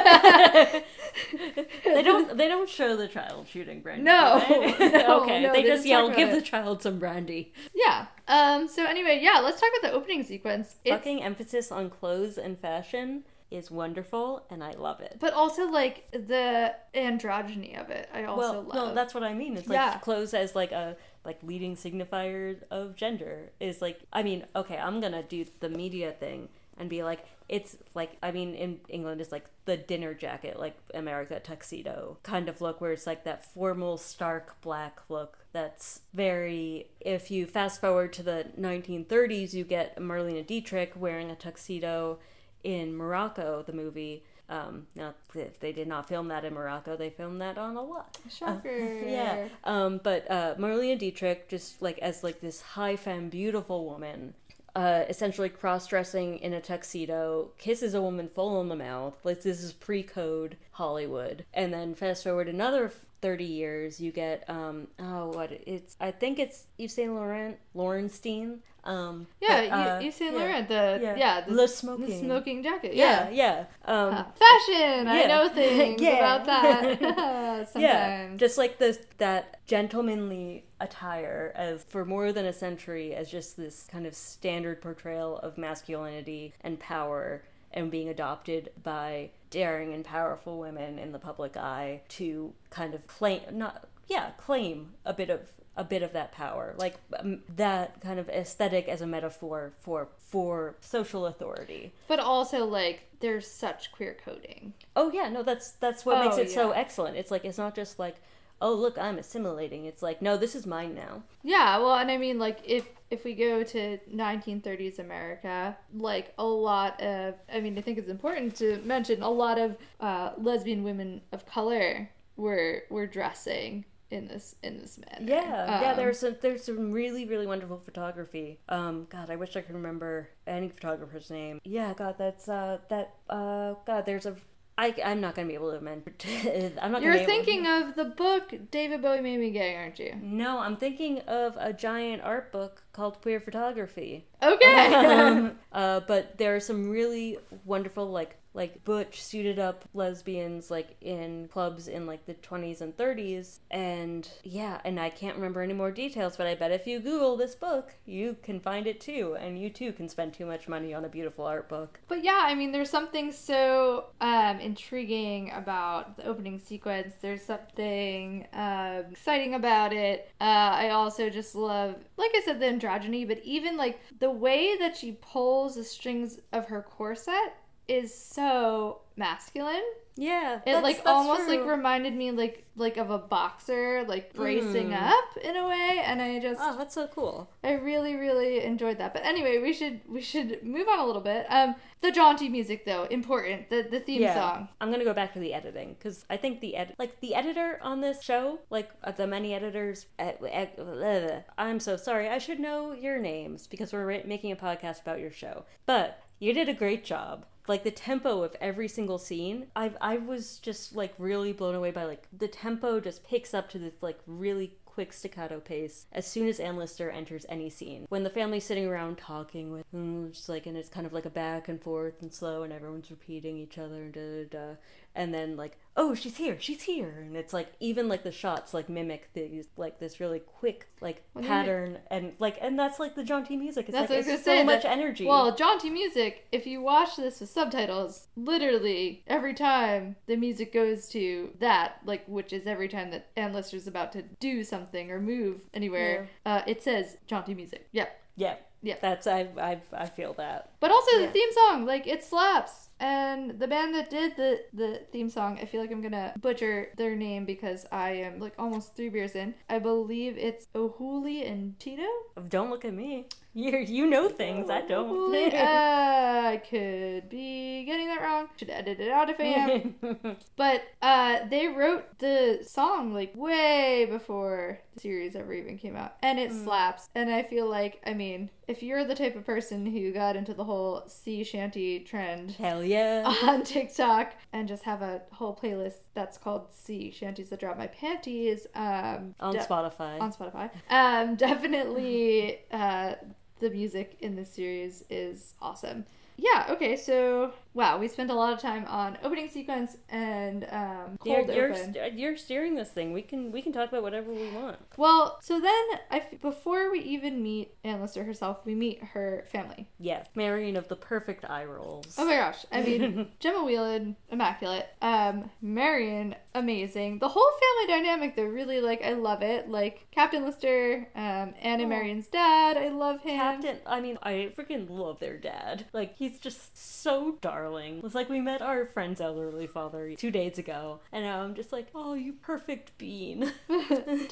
they 1.83 2.03
don't. 2.03 2.37
They 2.37 2.47
don't 2.47 2.69
show 2.69 2.95
the 2.95 3.07
child 3.07 3.47
shooting 3.47 3.81
brandy. 3.81 4.03
No. 4.03 4.43
they? 4.47 4.89
No, 4.89 5.21
okay. 5.21 5.41
no, 5.41 5.53
they 5.53 5.61
they 5.61 5.67
just 5.67 5.81
just 5.81 5.87
yell, 5.87 6.09
"Give 6.09 6.29
about 6.29 6.39
the 6.39 6.41
child 6.41 6.81
some 6.81 6.99
brandy." 6.99 7.53
yeah. 7.73 8.07
Um. 8.27 8.67
So 8.67 8.85
anyway, 8.85 9.19
yeah. 9.21 9.39
Let's 9.39 9.59
talk 9.59 9.69
about 9.79 9.91
the 9.91 9.97
opening 9.97 10.23
sequence. 10.23 10.75
It's, 10.83 10.93
Fucking 10.93 11.23
emphasis 11.23 11.71
on 11.71 11.89
clothes 11.89 12.37
and 12.37 12.59
fashion 12.59 13.23
is 13.51 13.69
wonderful, 13.69 14.45
and 14.49 14.63
I 14.63 14.71
love 14.71 15.01
it. 15.01 15.17
but 15.19 15.33
also 15.33 15.69
like 15.69 16.09
the 16.11 16.73
androgyny 16.95 17.79
of 17.79 17.89
it. 17.89 18.09
I 18.13 18.23
also 18.23 18.39
well, 18.39 18.63
love. 18.63 18.75
no, 18.75 18.93
that's 18.95 19.13
what 19.13 19.23
I 19.23 19.33
mean. 19.33 19.57
It's 19.57 19.67
like 19.67 19.75
Yeah. 19.75 19.97
clothes 19.99 20.33
as 20.33 20.55
like 20.55 20.71
a 20.71 20.95
like 21.25 21.37
leading 21.43 21.75
signifier 21.75 22.57
of 22.71 22.95
gender 22.95 23.51
is 23.59 23.81
like. 23.81 23.99
I 24.11 24.23
mean, 24.23 24.45
okay, 24.55 24.77
I'm 24.77 24.99
gonna 25.01 25.21
do 25.23 25.45
the 25.59 25.69
media 25.69 26.11
thing 26.11 26.49
and 26.77 26.89
be 26.89 27.03
like, 27.03 27.25
it's 27.49 27.75
like 27.93 28.17
I 28.23 28.31
mean, 28.31 28.55
in 28.55 28.79
England, 28.87 29.21
it's 29.21 29.31
like 29.31 29.45
the 29.65 29.77
dinner 29.77 30.13
jacket, 30.13 30.57
like 30.59 30.77
America 30.93 31.39
tuxedo 31.39 32.17
kind 32.23 32.49
of 32.49 32.61
look, 32.61 32.79
where 32.81 32.91
it's 32.93 33.05
like 33.05 33.23
that 33.25 33.45
formal, 33.45 33.97
stark 33.97 34.59
black 34.61 35.01
look. 35.09 35.37
That's 35.51 36.01
very. 36.13 36.87
If 37.01 37.29
you 37.29 37.45
fast 37.45 37.81
forward 37.81 38.13
to 38.13 38.23
the 38.23 38.45
1930s, 38.59 39.53
you 39.53 39.65
get 39.65 39.97
Marlene 39.97 40.47
Dietrich 40.47 40.93
wearing 40.95 41.29
a 41.29 41.35
tuxedo 41.35 42.19
in 42.63 42.95
Morocco, 42.95 43.63
the 43.65 43.73
movie. 43.73 44.23
Um, 44.49 44.87
now, 44.95 45.13
if 45.33 45.59
they 45.61 45.71
did 45.71 45.87
not 45.87 46.09
film 46.09 46.27
that 46.27 46.43
in 46.43 46.53
Morocco, 46.53 46.97
they 46.97 47.09
filmed 47.09 47.39
that 47.39 47.57
on 47.57 47.77
a 47.77 47.81
lot. 47.81 48.17
shocker. 48.29 49.01
Yeah. 49.05 49.47
Um, 49.63 49.99
but 50.03 50.29
uh, 50.29 50.55
Marlene 50.55 50.99
Dietrich, 50.99 51.47
just 51.47 51.81
like 51.81 51.99
as 51.99 52.23
like 52.23 52.41
this 52.41 52.61
high 52.61 52.97
femme, 52.97 53.29
beautiful 53.29 53.85
woman, 53.85 54.33
uh, 54.75 55.03
essentially 55.09 55.49
cross 55.49 55.87
dressing 55.87 56.37
in 56.39 56.53
a 56.53 56.61
tuxedo, 56.61 57.51
kisses 57.57 57.93
a 57.93 58.01
woman 58.01 58.29
full 58.33 58.57
on 58.57 58.67
the 58.67 58.75
mouth. 58.75 59.17
Like 59.23 59.41
this 59.41 59.61
is 59.63 59.71
pre 59.73 60.03
code 60.03 60.57
Hollywood. 60.71 61.45
And 61.53 61.73
then 61.73 61.95
fast 61.95 62.23
forward 62.23 62.47
another. 62.49 62.91
30 63.21 63.43
years 63.43 64.01
you 64.01 64.11
get 64.11 64.43
um 64.49 64.87
oh 64.97 65.27
what 65.27 65.51
it's 65.51 65.95
i 66.01 66.09
think 66.09 66.39
it's 66.39 66.65
Yves 66.79 66.93
Saint 66.95 67.13
Laurent 67.13 67.55
Laurenstein 67.75 68.57
um 68.83 69.27
Yeah, 69.39 69.67
but, 69.69 69.71
uh, 69.71 69.97
you, 69.99 70.05
you 70.05 70.11
Saint 70.11 70.33
yeah. 70.33 70.39
Laurent, 70.39 70.67
the 70.67 70.99
Yeah. 71.01 71.15
yeah, 71.15 71.41
the, 71.41 71.53
the 71.53 71.67
smoking. 71.67 72.23
smoking 72.25 72.63
jacket. 72.63 72.95
yeah 72.95 73.29
Yeah, 73.29 73.65
yeah 73.85 73.93
um 73.93 74.13
Uh, 74.13 74.23
fashion. 74.33 75.07
I 75.07 75.25
know 75.27 75.49
things 75.53 76.01
about 76.01 76.45
that. 76.45 76.99
Sometimes. 77.71 77.75
Yeah, 77.75 78.29
just 78.37 78.57
like 78.57 78.79
this 78.79 78.97
that 79.19 79.59
gentlemanly 79.67 80.65
attire 80.79 81.51
as 81.55 81.83
for 81.83 82.05
more 82.05 82.31
than 82.33 82.45
a 82.45 82.53
century 82.53 83.13
as 83.13 83.29
just 83.29 83.55
this 83.55 83.87
kind 83.91 84.05
of 84.07 84.15
standard 84.15 84.81
portrayal 84.81 85.37
of 85.39 85.57
masculinity 85.57 86.53
and 86.61 86.79
power 86.79 87.43
and 87.73 87.91
being 87.91 88.09
adopted 88.09 88.71
by 88.83 89.29
daring 89.51 89.93
and 89.93 90.03
powerful 90.03 90.57
women 90.59 90.97
in 90.97 91.11
the 91.11 91.19
public 91.19 91.55
eye 91.55 92.01
to 92.09 92.51
kind 92.69 92.93
of 92.93 93.05
claim 93.07 93.41
not 93.51 93.85
yeah 94.07 94.31
claim 94.37 94.93
a 95.05 95.13
bit 95.13 95.29
of 95.29 95.41
a 95.77 95.83
bit 95.83 96.03
of 96.03 96.11
that 96.13 96.31
power 96.31 96.75
like 96.77 96.95
um, 97.17 97.39
that 97.55 97.99
kind 98.01 98.19
of 98.19 98.27
aesthetic 98.29 98.87
as 98.87 99.01
a 99.01 99.07
metaphor 99.07 99.71
for 99.79 100.09
for 100.17 100.75
social 100.81 101.25
authority 101.25 101.93
But 102.07 102.19
also 102.19 102.65
like 102.65 103.07
there's 103.19 103.47
such 103.47 103.91
queer 103.91 104.17
coding. 104.25 104.73
Oh 104.95 105.11
yeah, 105.13 105.29
no, 105.29 105.43
that's 105.43 105.71
that's 105.71 106.05
what 106.05 106.17
makes 106.19 106.37
Oh, 106.37 106.41
it 106.41 106.49
so 106.49 106.71
excellent. 106.71 107.15
It's 107.17 107.29
like 107.31 107.45
it's 107.45 107.57
not 107.59 107.75
just 107.75 107.99
like, 107.99 108.15
oh 108.59 108.73
look, 108.73 108.97
I'm 108.97 109.17
assimilating. 109.19 109.85
It's 109.85 110.01
like, 110.01 110.21
no, 110.21 110.37
this 110.37 110.55
is 110.55 110.65
mine 110.65 110.95
now. 110.95 111.23
Yeah, 111.43 111.77
well, 111.77 111.95
and 111.95 112.09
I 112.11 112.17
mean, 112.17 112.39
like, 112.39 112.59
if 112.65 112.87
if 113.09 113.23
we 113.23 113.35
go 113.35 113.63
to 113.63 113.99
1930s 114.11 114.99
America, 114.99 115.77
like 115.93 116.33
a 116.37 116.45
lot 116.45 116.99
of, 117.01 117.35
I 117.53 117.59
mean, 117.59 117.77
I 117.77 117.81
think 117.81 117.97
it's 117.97 118.09
important 118.09 118.55
to 118.57 118.77
mention 118.83 119.21
a 119.21 119.29
lot 119.29 119.59
of 119.59 119.77
uh, 119.99 120.31
lesbian 120.37 120.83
women 120.83 121.21
of 121.31 121.45
color 121.45 122.09
were 122.37 122.83
were 122.89 123.05
dressing 123.07 123.85
in 124.11 124.27
this 124.27 124.55
in 124.61 124.77
this 124.79 124.99
manner. 124.99 125.25
Yeah, 125.25 125.81
yeah. 125.81 125.91
Um, 125.91 125.97
There's 125.97 126.19
some 126.19 126.35
there's 126.41 126.63
some 126.63 126.91
really 126.91 127.25
really 127.25 127.47
wonderful 127.47 127.77
photography. 127.79 128.59
Um, 128.69 129.07
God, 129.09 129.29
I 129.29 129.35
wish 129.37 129.55
I 129.55 129.61
could 129.61 129.75
remember 129.75 130.29
any 130.45 130.69
photographer's 130.69 131.29
name. 131.29 131.59
Yeah, 131.63 131.93
God, 131.93 132.15
that's 132.17 132.47
uh 132.49 132.79
that 132.89 133.15
uh 133.29 133.75
God, 133.85 134.05
there's 134.05 134.25
a. 134.25 134.35
I, 134.77 134.95
I'm 135.05 135.21
not 135.21 135.35
gonna 135.35 135.47
be 135.47 135.53
able 135.53 135.69
to 135.71 135.77
remember. 135.77 136.11
I'm 136.81 136.91
not. 136.91 137.01
You're 137.03 137.25
thinking 137.25 137.67
of 137.67 137.95
the 137.95 138.05
book 138.05 138.53
David 138.71 139.01
Bowie 139.01 139.21
made 139.21 139.39
me 139.39 139.51
gay, 139.51 139.75
aren't 139.75 139.99
you? 139.99 140.15
No, 140.21 140.59
I'm 140.59 140.77
thinking 140.77 141.19
of 141.21 141.55
a 141.59 141.71
giant 141.71 142.23
art 142.23 142.51
book 142.51 142.83
called 142.91 143.21
Queer 143.21 143.39
Photography. 143.39 144.25
Okay. 144.41 144.93
um, 144.93 145.59
uh, 145.71 145.99
but 146.07 146.37
there 146.37 146.55
are 146.55 146.59
some 146.59 146.89
really 146.89 147.37
wonderful 147.65 148.09
like 148.09 148.37
like 148.53 148.83
butch 148.83 149.21
suited 149.23 149.59
up 149.59 149.85
lesbians 149.93 150.69
like 150.69 150.95
in 151.01 151.47
clubs 151.47 151.87
in 151.87 152.05
like 152.05 152.25
the 152.25 152.33
20s 152.35 152.81
and 152.81 152.95
30s 152.97 153.59
and 153.69 154.29
yeah 154.43 154.79
and 154.83 154.99
i 154.99 155.09
can't 155.09 155.35
remember 155.35 155.61
any 155.61 155.73
more 155.73 155.91
details 155.91 156.37
but 156.37 156.47
i 156.47 156.55
bet 156.55 156.71
if 156.71 156.85
you 156.85 156.99
google 156.99 157.37
this 157.37 157.55
book 157.55 157.93
you 158.05 158.35
can 158.43 158.59
find 158.59 158.87
it 158.87 158.99
too 158.99 159.37
and 159.39 159.59
you 159.59 159.69
too 159.69 159.93
can 159.93 160.09
spend 160.09 160.33
too 160.33 160.45
much 160.45 160.67
money 160.67 160.93
on 160.93 161.05
a 161.05 161.09
beautiful 161.09 161.45
art 161.45 161.69
book 161.69 161.99
But 162.07 162.23
yeah, 162.23 162.43
I 162.45 162.55
mean, 162.55 162.71
there's 162.71 162.89
something 162.89 163.31
so 163.31 164.05
um, 164.19 164.59
intriguing 164.59 165.51
about 165.51 166.17
the 166.17 166.25
opening 166.25 166.59
sequence. 166.59 167.13
There's 167.21 167.41
something 167.41 168.47
um, 168.53 169.05
exciting 169.11 169.55
about 169.55 169.93
it. 169.93 170.29
Uh, 170.39 170.43
I 170.83 170.89
also 170.89 171.29
just 171.29 171.55
love, 171.55 171.95
like 172.17 172.31
I 172.35 172.41
said, 172.43 172.59
the 172.59 172.65
androgyny, 172.65 173.27
but 173.27 173.39
even 173.43 173.77
like 173.77 173.99
the 174.19 174.31
way 174.31 174.77
that 174.77 174.97
she 174.97 175.13
pulls 175.21 175.75
the 175.75 175.83
strings 175.83 176.39
of 176.51 176.65
her 176.67 176.81
corset 176.81 177.55
is 177.87 178.13
so 178.15 179.01
masculine. 179.17 179.83
Yeah, 180.15 180.55
It 180.57 180.65
that's- 180.65 180.83
like 180.83 180.97
that's 180.97 181.07
almost 181.07 181.43
true. 181.47 181.57
like 181.57 181.65
reminded 181.65 182.13
me 182.13 182.31
like 182.31 182.65
like 182.75 182.97
of 182.97 183.09
a 183.09 183.17
boxer 183.17 184.03
like 184.07 184.33
bracing 184.33 184.89
Mm. 184.89 185.01
up 185.09 185.37
in 185.37 185.55
a 185.55 185.67
way 185.67 186.01
and 186.05 186.21
I 186.21 186.39
just 186.39 186.59
Oh, 186.61 186.77
that's 186.77 186.93
so 186.93 187.07
cool. 187.07 187.49
I 187.63 187.73
really 187.73 188.15
really 188.15 188.61
enjoyed 188.63 188.97
that. 188.97 189.13
But 189.13 189.25
anyway, 189.25 189.57
we 189.59 189.71
should 189.73 190.01
we 190.07 190.21
should 190.21 190.63
move 190.63 190.87
on 190.89 190.99
a 190.99 191.05
little 191.05 191.21
bit. 191.21 191.45
Um 191.49 191.75
the 192.01 192.11
jaunty 192.11 192.49
music 192.49 192.85
though, 192.85 193.03
important. 193.05 193.69
The 193.69 193.83
the 193.89 193.99
theme 194.01 194.21
Yeah. 194.21 194.33
song. 194.33 194.69
I'm 194.81 194.91
gonna 194.91 195.05
go 195.05 195.13
back 195.13 195.33
to 195.33 195.39
the 195.39 195.53
editing 195.53 195.95
because 195.97 196.25
I 196.29 196.35
think 196.37 196.59
the 196.59 196.75
edit, 196.75 196.95
like 196.99 197.19
the 197.21 197.33
editor 197.35 197.79
on 197.81 198.01
this 198.01 198.21
show, 198.21 198.59
like 198.69 198.89
uh, 199.03 199.11
the 199.11 199.27
many 199.27 199.53
editors. 199.53 200.07
At, 200.19 200.41
uh, 200.43 201.41
I'm 201.57 201.79
so 201.79 201.95
sorry. 201.95 202.27
I 202.27 202.37
should 202.37 202.59
know 202.59 202.91
your 202.93 203.17
names 203.19 203.67
because 203.67 203.93
we're 203.93 204.23
making 204.25 204.51
a 204.51 204.55
podcast 204.55 205.01
about 205.01 205.19
your 205.19 205.31
show. 205.31 205.65
But 205.85 206.21
you 206.39 206.53
did 206.53 206.67
a 206.69 206.73
great 206.73 207.05
job. 207.05 207.45
Like 207.67 207.83
the 207.83 207.91
tempo 207.91 208.43
of 208.43 208.55
every 208.59 208.87
single 208.87 209.17
scene, 209.17 209.67
I 209.75 209.91
I 210.01 210.17
was 210.17 210.59
just 210.59 210.95
like 210.95 211.13
really 211.17 211.53
blown 211.53 211.75
away 211.75 211.91
by 211.91 212.05
like 212.05 212.27
the 212.37 212.47
tempo 212.47 212.99
just 212.99 213.25
picks 213.25 213.53
up 213.53 213.69
to 213.69 213.79
this 213.79 213.93
like 214.01 214.19
really 214.25 214.77
quick 214.85 215.13
staccato 215.13 215.59
pace 215.59 216.05
as 216.11 216.27
soon 216.27 216.49
as 216.49 216.59
Ann 216.59 216.75
Lister 216.75 217.09
enters 217.09 217.45
any 217.47 217.69
scene. 217.69 218.05
When 218.09 218.23
the 218.23 218.29
family's 218.29 218.65
sitting 218.65 218.85
around 218.85 219.17
talking 219.17 219.71
with 219.71 219.85
just 220.33 220.49
like 220.49 220.65
and 220.65 220.75
it's 220.75 220.89
kind 220.89 221.05
of 221.05 221.13
like 221.13 221.25
a 221.25 221.29
back 221.29 221.69
and 221.69 221.81
forth 221.81 222.21
and 222.21 222.33
slow 222.33 222.63
and 222.63 222.73
everyone's 222.73 223.09
repeating 223.09 223.57
each 223.57 223.77
other 223.77 224.03
and 224.03 224.13
da 224.13 224.43
da 224.43 224.45
da 224.49 224.75
and 225.15 225.33
then 225.33 225.55
like 225.55 225.77
oh 225.97 226.15
she's 226.15 226.37
here 226.37 226.57
she's 226.59 226.83
here 226.83 227.19
and 227.25 227.35
it's 227.35 227.51
like 227.53 227.67
even 227.81 228.07
like 228.07 228.23
the 228.23 228.31
shots 228.31 228.73
like 228.73 228.87
mimic 228.87 229.29
these 229.33 229.67
like 229.75 229.99
this 229.99 230.19
really 230.21 230.39
quick 230.39 230.87
like 231.01 231.21
Well, 231.33 231.43
pattern 231.43 231.97
and 232.09 232.33
like 232.39 232.57
and 232.61 232.79
that's 232.79 232.97
like 232.99 233.15
the 233.15 233.23
jaunty 233.25 233.57
music 233.57 233.89
it's 233.89 233.97
That's 233.97 234.09
like 234.09 234.19
what 234.19 234.27
I 234.27 234.31
was 234.31 234.35
it's 234.39 234.45
so 234.45 234.63
much 234.63 234.83
that- 234.83 234.91
energy 234.91 235.25
Well, 235.25 235.53
jaunty 235.55 235.89
music, 235.89 236.47
if 236.51 236.65
you 236.65 236.81
watch 236.81 237.17
this 237.17 237.41
with 237.41 237.49
subtitles, 237.49 238.27
literally 238.35 239.23
every 239.27 239.53
time 239.53 240.15
the 240.27 240.35
music 240.35 240.73
goes 240.73 241.09
to 241.09 241.49
that, 241.59 241.97
like 242.05 242.23
which 242.27 242.53
is 242.53 242.67
every 242.67 242.87
time 242.87 243.11
that 243.11 243.27
Ann 243.35 243.53
Lister's 243.53 243.87
about 243.87 244.11
to 244.13 244.21
do 244.39 244.63
something 244.63 245.11
or 245.11 245.19
move 245.19 245.61
anywhere, 245.73 246.29
uh, 246.45 246.61
it 246.67 246.81
says 246.83 247.17
jaunty 247.27 247.53
music. 247.53 247.87
Yep. 247.91 248.09
yeah 248.37 248.55
Yeah. 248.81 248.95
that's 249.01 249.27
I 249.27 249.47
I 249.57 249.81
I 249.93 250.05
feel 250.05 250.33
that 250.35 250.71
But 250.79 250.91
also 250.91 251.19
Yeah. 251.19 251.25
the 251.25 251.31
theme 251.33 251.51
song, 251.51 251.85
like 251.85 252.07
it 252.07 252.23
slaps. 252.23 252.89
And 253.01 253.59
the 253.59 253.67
band 253.67 253.95
that 253.95 254.11
did 254.11 254.35
the 254.35 254.61
the 254.73 255.01
theme 255.11 255.27
song, 255.27 255.57
I 255.59 255.65
feel 255.65 255.81
like 255.81 255.91
I'm 255.91 256.01
gonna 256.03 256.33
butcher 256.39 256.89
their 256.97 257.15
name 257.15 257.45
because 257.45 257.87
I 257.91 258.11
am 258.11 258.39
like 258.39 258.53
almost 258.59 258.95
three 258.95 259.09
beers 259.09 259.33
in. 259.33 259.55
I 259.67 259.79
believe 259.79 260.37
it's 260.37 260.67
O'Hooley 260.75 261.43
and 261.43 261.77
Tidow. 261.79 262.13
don't 262.47 262.69
look 262.69 262.85
at 262.85 262.93
me 262.93 263.25
you 263.53 263.77
you 263.77 264.07
know 264.07 264.29
things 264.29 264.69
I 264.69 264.81
don't 264.81 265.31
uh, 265.53 266.47
I 266.51 266.57
could 266.57 267.29
be 267.29 267.83
getting 267.85 268.07
that 268.07 268.21
wrong. 268.21 268.49
Should 268.57 268.69
edit 268.69 268.99
it 268.99 269.11
out 269.11 269.29
if 269.29 269.39
I 269.39 269.43
am. 269.43 269.95
But 270.55 270.83
uh, 271.01 271.47
they 271.49 271.67
wrote 271.67 272.19
the 272.19 272.59
song 272.65 273.13
like 273.13 273.35
way 273.35 274.05
before 274.09 274.79
the 274.93 274.99
series 275.01 275.35
ever 275.35 275.53
even 275.53 275.77
came 275.77 275.95
out, 275.95 276.15
and 276.21 276.39
it 276.39 276.51
slaps. 276.51 277.09
And 277.15 277.29
I 277.29 277.43
feel 277.43 277.69
like, 277.69 278.01
I 278.05 278.13
mean, 278.13 278.49
if 278.67 278.83
you're 278.83 279.03
the 279.03 279.15
type 279.15 279.35
of 279.35 279.45
person 279.45 279.85
who 279.85 280.11
got 280.11 280.35
into 280.35 280.53
the 280.53 280.63
whole 280.63 281.03
sea 281.07 281.43
shanty 281.43 281.99
trend 281.99 282.51
hell 282.51 282.83
yeah 282.83 283.23
on 283.43 283.63
TikTok 283.63 284.33
and 284.53 284.67
just 284.67 284.83
have 284.83 285.01
a 285.01 285.21
whole 285.31 285.55
playlist 285.55 285.97
that's 286.13 286.37
called 286.37 286.71
"Sea 286.71 287.11
Shanties 287.11 287.49
That 287.49 287.59
Drop 287.59 287.77
My 287.77 287.87
Panties" 287.87 288.67
um, 288.75 289.35
on 289.39 289.53
de- 289.53 289.59
Spotify 289.59 290.19
on 290.21 290.31
Spotify. 290.31 290.69
Um, 290.89 291.35
definitely, 291.35 292.59
uh, 292.71 293.15
the 293.61 293.69
music 293.69 294.17
in 294.19 294.35
this 294.35 294.53
series 294.53 295.05
is 295.09 295.53
awesome. 295.61 296.05
Yeah. 296.37 296.65
Okay. 296.69 296.97
So 296.97 297.53
wow, 297.73 297.97
we 297.97 298.07
spent 298.07 298.29
a 298.29 298.33
lot 298.33 298.53
of 298.53 298.59
time 298.59 298.85
on 298.87 299.17
opening 299.23 299.49
sequence 299.49 299.97
and 300.09 300.65
um, 300.71 301.17
You're, 301.23 301.43
cold 301.45 301.55
you're, 301.55 301.71
open. 301.73 301.93
st- 301.93 302.13
you're 302.19 302.37
steering 302.37 302.75
this 302.75 302.89
thing. 302.89 303.13
We 303.13 303.21
can 303.21 303.51
we 303.51 303.61
can 303.61 303.71
talk 303.71 303.89
about 303.89 304.03
whatever 304.03 304.31
we 304.31 304.49
want. 304.49 304.77
Well, 304.97 305.37
so 305.41 305.59
then 305.59 305.83
I 306.09 306.17
f- 306.17 306.41
before 306.41 306.91
we 306.91 306.99
even 306.99 307.41
meet 307.41 307.73
Ann 307.83 308.01
Lister 308.01 308.23
herself, 308.23 308.65
we 308.65 308.75
meet 308.75 309.03
her 309.03 309.45
family. 309.51 309.87
Yeah, 309.99 310.23
Marion 310.35 310.75
of 310.75 310.87
the 310.87 310.95
perfect 310.95 311.45
eye 311.49 311.65
rolls. 311.65 312.15
Oh 312.17 312.25
my 312.25 312.35
gosh. 312.35 312.65
I 312.71 312.81
mean, 312.81 313.29
Gemma 313.39 313.63
Whelan, 313.63 314.15
immaculate. 314.29 314.87
Um, 315.01 315.49
Marion, 315.61 316.35
amazing. 316.53 317.19
The 317.19 317.29
whole 317.29 317.49
family 317.51 318.01
dynamic, 318.01 318.35
though, 318.35 318.43
really, 318.45 318.81
like, 318.81 319.03
I 319.03 319.13
love 319.13 319.41
it. 319.41 319.69
Like, 319.69 320.07
Captain 320.11 320.43
Lister, 320.43 321.07
um, 321.15 321.53
Anna 321.61 321.83
Oh. 321.83 321.87
Marion's 321.87 322.27
dad, 322.27 322.77
I 322.77 322.89
love 322.89 323.21
him. 323.21 323.37
Captain, 323.37 323.77
I 323.85 324.01
mean, 324.01 324.17
I 324.21 324.51
freaking 324.57 324.89
love 324.89 325.19
their 325.19 325.37
dad. 325.37 325.85
Like, 325.93 326.15
he's 326.17 326.39
just 326.39 326.77
so 327.01 327.37
darling. 327.61 328.01
It's 328.03 328.15
like 328.15 328.29
we 328.29 328.41
met 328.41 328.61
our 328.61 328.85
friend's 328.85 329.21
elderly 329.21 329.67
father 329.67 330.13
two 330.15 330.31
days 330.31 330.57
ago, 330.57 330.99
and 331.11 331.23
now 331.23 331.41
I'm 331.41 331.55
just 331.55 331.71
like, 331.71 331.87
oh, 331.93 332.13
you 332.13 332.33
perfect 332.33 332.97
bean. 332.97 333.51
Dad. 333.67 334.29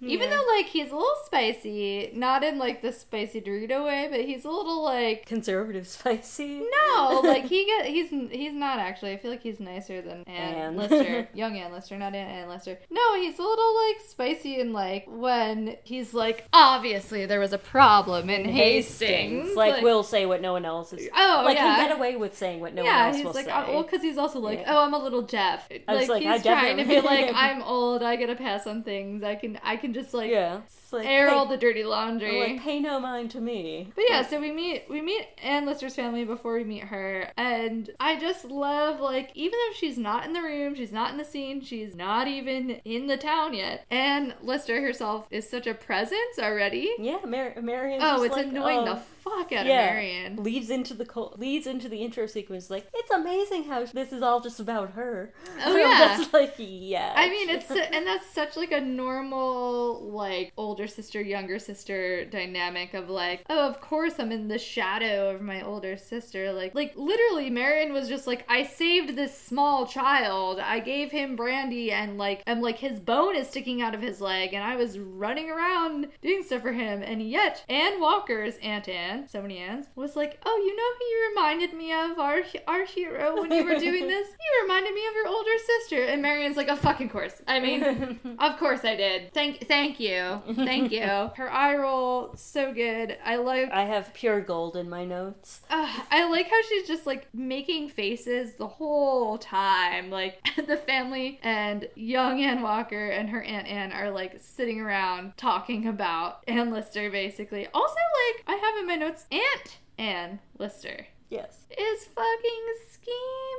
Yeah. 0.00 0.08
Even 0.08 0.30
though, 0.30 0.44
like, 0.56 0.66
he's 0.66 0.90
a 0.90 0.94
little 0.94 1.08
spicy, 1.24 2.10
not 2.14 2.42
in, 2.44 2.58
like, 2.58 2.82
the 2.82 2.92
spicy 2.92 3.40
Dorito 3.40 3.84
way, 3.84 4.08
but 4.10 4.20
he's 4.20 4.44
a 4.44 4.50
little, 4.50 4.82
like, 4.82 5.26
Conservative 5.26 5.86
spicy. 5.86 6.62
no, 6.86 7.20
like 7.24 7.44
he 7.44 7.64
get 7.64 7.86
he's 7.86 8.10
he's 8.10 8.52
not 8.52 8.78
actually. 8.78 9.12
I 9.12 9.16
feel 9.18 9.30
like 9.30 9.42
he's 9.42 9.60
nicer 9.60 10.00
than 10.00 10.22
Ann, 10.24 10.54
Ann. 10.54 10.76
Lister, 10.76 11.28
young 11.34 11.56
Ann 11.56 11.72
Lister, 11.72 11.96
not 11.96 12.14
Ann, 12.14 12.28
Ann 12.28 12.48
Lister. 12.48 12.78
No, 12.90 13.14
he's 13.16 13.38
a 13.38 13.42
little 13.42 13.74
like 13.88 14.00
spicy 14.06 14.60
and 14.60 14.72
like 14.72 15.04
when 15.08 15.76
he's 15.84 16.14
like, 16.14 16.46
obviously 16.52 17.26
there 17.26 17.40
was 17.40 17.52
a 17.52 17.58
problem 17.58 18.30
in 18.30 18.44
Hastings. 18.48 19.54
Like, 19.54 19.82
we'll 19.82 20.02
say 20.02 20.26
what 20.26 20.40
no 20.40 20.52
one 20.52 20.64
else 20.64 20.92
is. 20.92 21.08
oh 21.14 21.42
like, 21.44 21.56
yeah, 21.56 21.76
can 21.76 21.88
get 21.88 21.96
away 21.96 22.16
with 22.18 22.36
saying 22.36 22.60
what 22.60 22.74
no 22.74 22.84
yeah. 22.84 22.96
one 22.98 23.06
else 23.08 23.16
he's 23.16 23.24
will 23.24 23.32
like, 23.32 23.44
say. 23.46 23.50
uh, 23.50 23.70
well, 23.72 23.82
because 23.82 24.02
he's 24.02 24.18
also 24.18 24.38
like, 24.40 24.60
Yeah. 24.60 24.74
oh, 24.76 24.84
I'm 24.84 24.94
a 24.94 24.98
little 24.98 25.22
Jeff. 25.22 25.68
I 25.86 25.96
was 25.96 26.08
Like, 26.08 26.22
like, 26.24 26.26
I 26.26 26.32
he's 26.34 26.42
trying 26.42 26.76
to 26.78 26.84
be 26.84 27.00
like, 27.00 27.30
I'm 27.34 27.62
old. 27.62 28.02
I 28.02 28.16
get 28.16 28.30
a 28.30 28.36
pass 28.36 28.66
on 28.66 28.82
things. 28.82 29.22
I 29.22 29.34
can 29.36 29.58
I 29.62 29.76
can 29.76 29.92
just 29.94 30.12
like 30.14 30.30
yeah. 30.30 30.60
Like, 30.92 31.06
air 31.06 31.28
pay- 31.28 31.34
all 31.34 31.46
the 31.46 31.56
dirty 31.56 31.84
laundry. 31.84 32.40
like, 32.40 32.62
pay 32.62 32.80
no 32.80 32.98
mind 33.00 33.30
to 33.32 33.40
me. 33.40 33.92
But 33.94 34.04
yeah, 34.08 34.26
so 34.26 34.40
we 34.40 34.52
meet 34.52 34.84
we 34.88 35.00
meet 35.00 35.26
Ann 35.42 35.66
Lister's 35.66 35.94
family 35.94 36.24
before 36.24 36.54
we 36.54 36.64
meet 36.64 36.84
her, 36.84 37.30
and 37.36 37.90
I 38.00 38.18
just 38.18 38.44
love 38.44 39.00
like 39.00 39.30
even 39.34 39.52
though 39.58 39.74
she's 39.74 39.98
not 39.98 40.24
in 40.26 40.32
the 40.32 40.42
room, 40.42 40.74
she's 40.74 40.92
not 40.92 41.10
in 41.10 41.18
the 41.18 41.24
scene, 41.24 41.60
she's 41.62 41.94
not 41.94 42.28
even 42.28 42.70
in 42.84 43.06
the 43.06 43.16
town 43.16 43.54
yet. 43.54 43.84
Ann 43.90 44.34
Lister 44.42 44.80
herself 44.80 45.26
is 45.30 45.48
such 45.48 45.66
a 45.66 45.74
presence 45.74 46.38
already. 46.38 46.90
Yeah, 46.98 47.18
Mar- 47.26 47.54
Marion. 47.60 48.00
Oh, 48.02 48.22
it's 48.22 48.36
annoying 48.36 48.84
the 48.84 48.96
oh, 48.96 49.02
fuck 49.22 49.52
out 49.52 49.60
of 49.60 49.66
Marion. 49.66 50.42
leads 50.42 50.70
into 50.70 50.94
the 50.94 51.04
co- 51.04 51.34
leads 51.36 51.66
into 51.66 51.88
the 51.88 51.98
intro 52.02 52.26
sequence. 52.26 52.70
Like 52.70 52.88
it's 52.94 53.10
amazing 53.10 53.64
how 53.64 53.84
this 53.84 54.12
is 54.12 54.22
all 54.22 54.40
just 54.40 54.60
about 54.60 54.92
her. 54.92 55.32
Oh, 55.64 55.76
yeah. 55.76 56.24
like 56.32 56.54
yeah. 56.58 57.12
I 57.16 57.28
mean, 57.28 57.48
it's 57.50 57.70
and 57.70 58.06
that's 58.06 58.26
such 58.30 58.56
like 58.56 58.72
a 58.72 58.80
normal 58.80 60.10
like 60.10 60.52
older 60.78 60.86
sister 60.86 61.20
younger 61.20 61.58
sister 61.58 62.24
dynamic 62.26 62.94
of 62.94 63.10
like, 63.10 63.42
oh, 63.50 63.68
of 63.68 63.80
course 63.80 64.14
I'm 64.20 64.30
in 64.30 64.46
the 64.46 64.60
shadow 64.60 65.28
of 65.34 65.42
my 65.42 65.60
older 65.60 65.96
sister. 65.96 66.52
Like, 66.52 66.72
like 66.72 66.92
literally, 66.94 67.50
Marion 67.50 67.92
was 67.92 68.08
just 68.08 68.28
like, 68.28 68.44
I 68.48 68.62
saved 68.62 69.16
this 69.16 69.36
small 69.36 69.88
child. 69.88 70.60
I 70.60 70.78
gave 70.78 71.10
him 71.10 71.34
brandy, 71.34 71.90
and 71.90 72.16
like, 72.16 72.44
and 72.46 72.62
like 72.62 72.78
his 72.78 73.00
bone 73.00 73.34
is 73.34 73.48
sticking 73.48 73.82
out 73.82 73.92
of 73.92 74.00
his 74.00 74.20
leg, 74.20 74.54
and 74.54 74.62
I 74.62 74.76
was 74.76 75.00
running 75.00 75.50
around 75.50 76.10
doing 76.22 76.44
stuff 76.44 76.62
for 76.62 76.72
him, 76.72 77.02
and 77.02 77.28
yet 77.28 77.64
Anne 77.68 78.00
Walker's 78.00 78.56
Aunt 78.62 78.88
Anne, 78.88 79.26
so 79.26 79.42
many 79.42 79.58
Anns, 79.58 79.86
was 79.96 80.14
like, 80.14 80.38
oh, 80.46 80.62
you 80.64 80.76
know 80.76 80.90
who 80.96 81.04
you 81.04 81.28
reminded 81.30 81.76
me 81.76 81.92
of, 81.92 82.20
our 82.20 82.42
our 82.68 82.84
hero 82.84 83.34
when 83.40 83.50
you 83.50 83.64
were 83.64 83.80
doing 83.80 84.06
this? 84.14 84.28
You 84.28 84.62
reminded 84.62 84.94
me 84.94 85.04
of 85.08 85.14
your 85.14 85.26
older 85.26 85.58
sister, 85.66 86.04
and 86.04 86.22
Marion's 86.22 86.56
like, 86.56 86.68
oh, 86.68 86.76
fucking 86.76 87.08
course. 87.08 87.42
I 87.48 87.58
mean. 87.58 88.20
Of 88.38 88.58
course 88.58 88.84
I 88.84 88.94
did. 88.94 89.32
Thank 89.34 89.66
thank 89.66 89.98
you. 89.98 90.40
Thank 90.68 90.92
you. 90.92 91.00
Her 91.00 91.50
eye 91.50 91.76
roll 91.76 92.34
so 92.36 92.72
good. 92.72 93.16
I 93.24 93.36
like 93.36 93.70
I 93.70 93.84
have 93.84 94.12
pure 94.14 94.40
gold 94.40 94.76
in 94.76 94.88
my 94.88 95.04
notes. 95.04 95.60
uh, 95.70 96.00
I 96.10 96.28
like 96.28 96.48
how 96.48 96.62
she's 96.68 96.86
just 96.86 97.06
like 97.06 97.26
making 97.34 97.88
faces 97.88 98.54
the 98.54 98.66
whole 98.66 99.38
time. 99.38 100.10
Like 100.10 100.46
the 100.66 100.76
family 100.76 101.40
and 101.42 101.88
young 101.94 102.42
Ann 102.42 102.62
Walker 102.62 103.08
and 103.08 103.30
her 103.30 103.42
aunt 103.42 103.66
Ann 103.66 103.92
are 103.92 104.10
like 104.10 104.40
sitting 104.40 104.80
around 104.80 105.36
talking 105.36 105.86
about 105.86 106.44
Ann 106.48 106.70
Lister 106.70 107.10
basically. 107.10 107.66
Also 107.72 107.94
like 107.94 108.44
I 108.46 108.54
have 108.54 108.78
in 108.80 108.86
my 108.86 108.96
notes 108.96 109.26
Aunt 109.30 109.78
Ann 109.98 110.40
Lister 110.58 111.06
Yes. 111.30 111.66
Is 111.70 112.04
fucking 112.06 112.64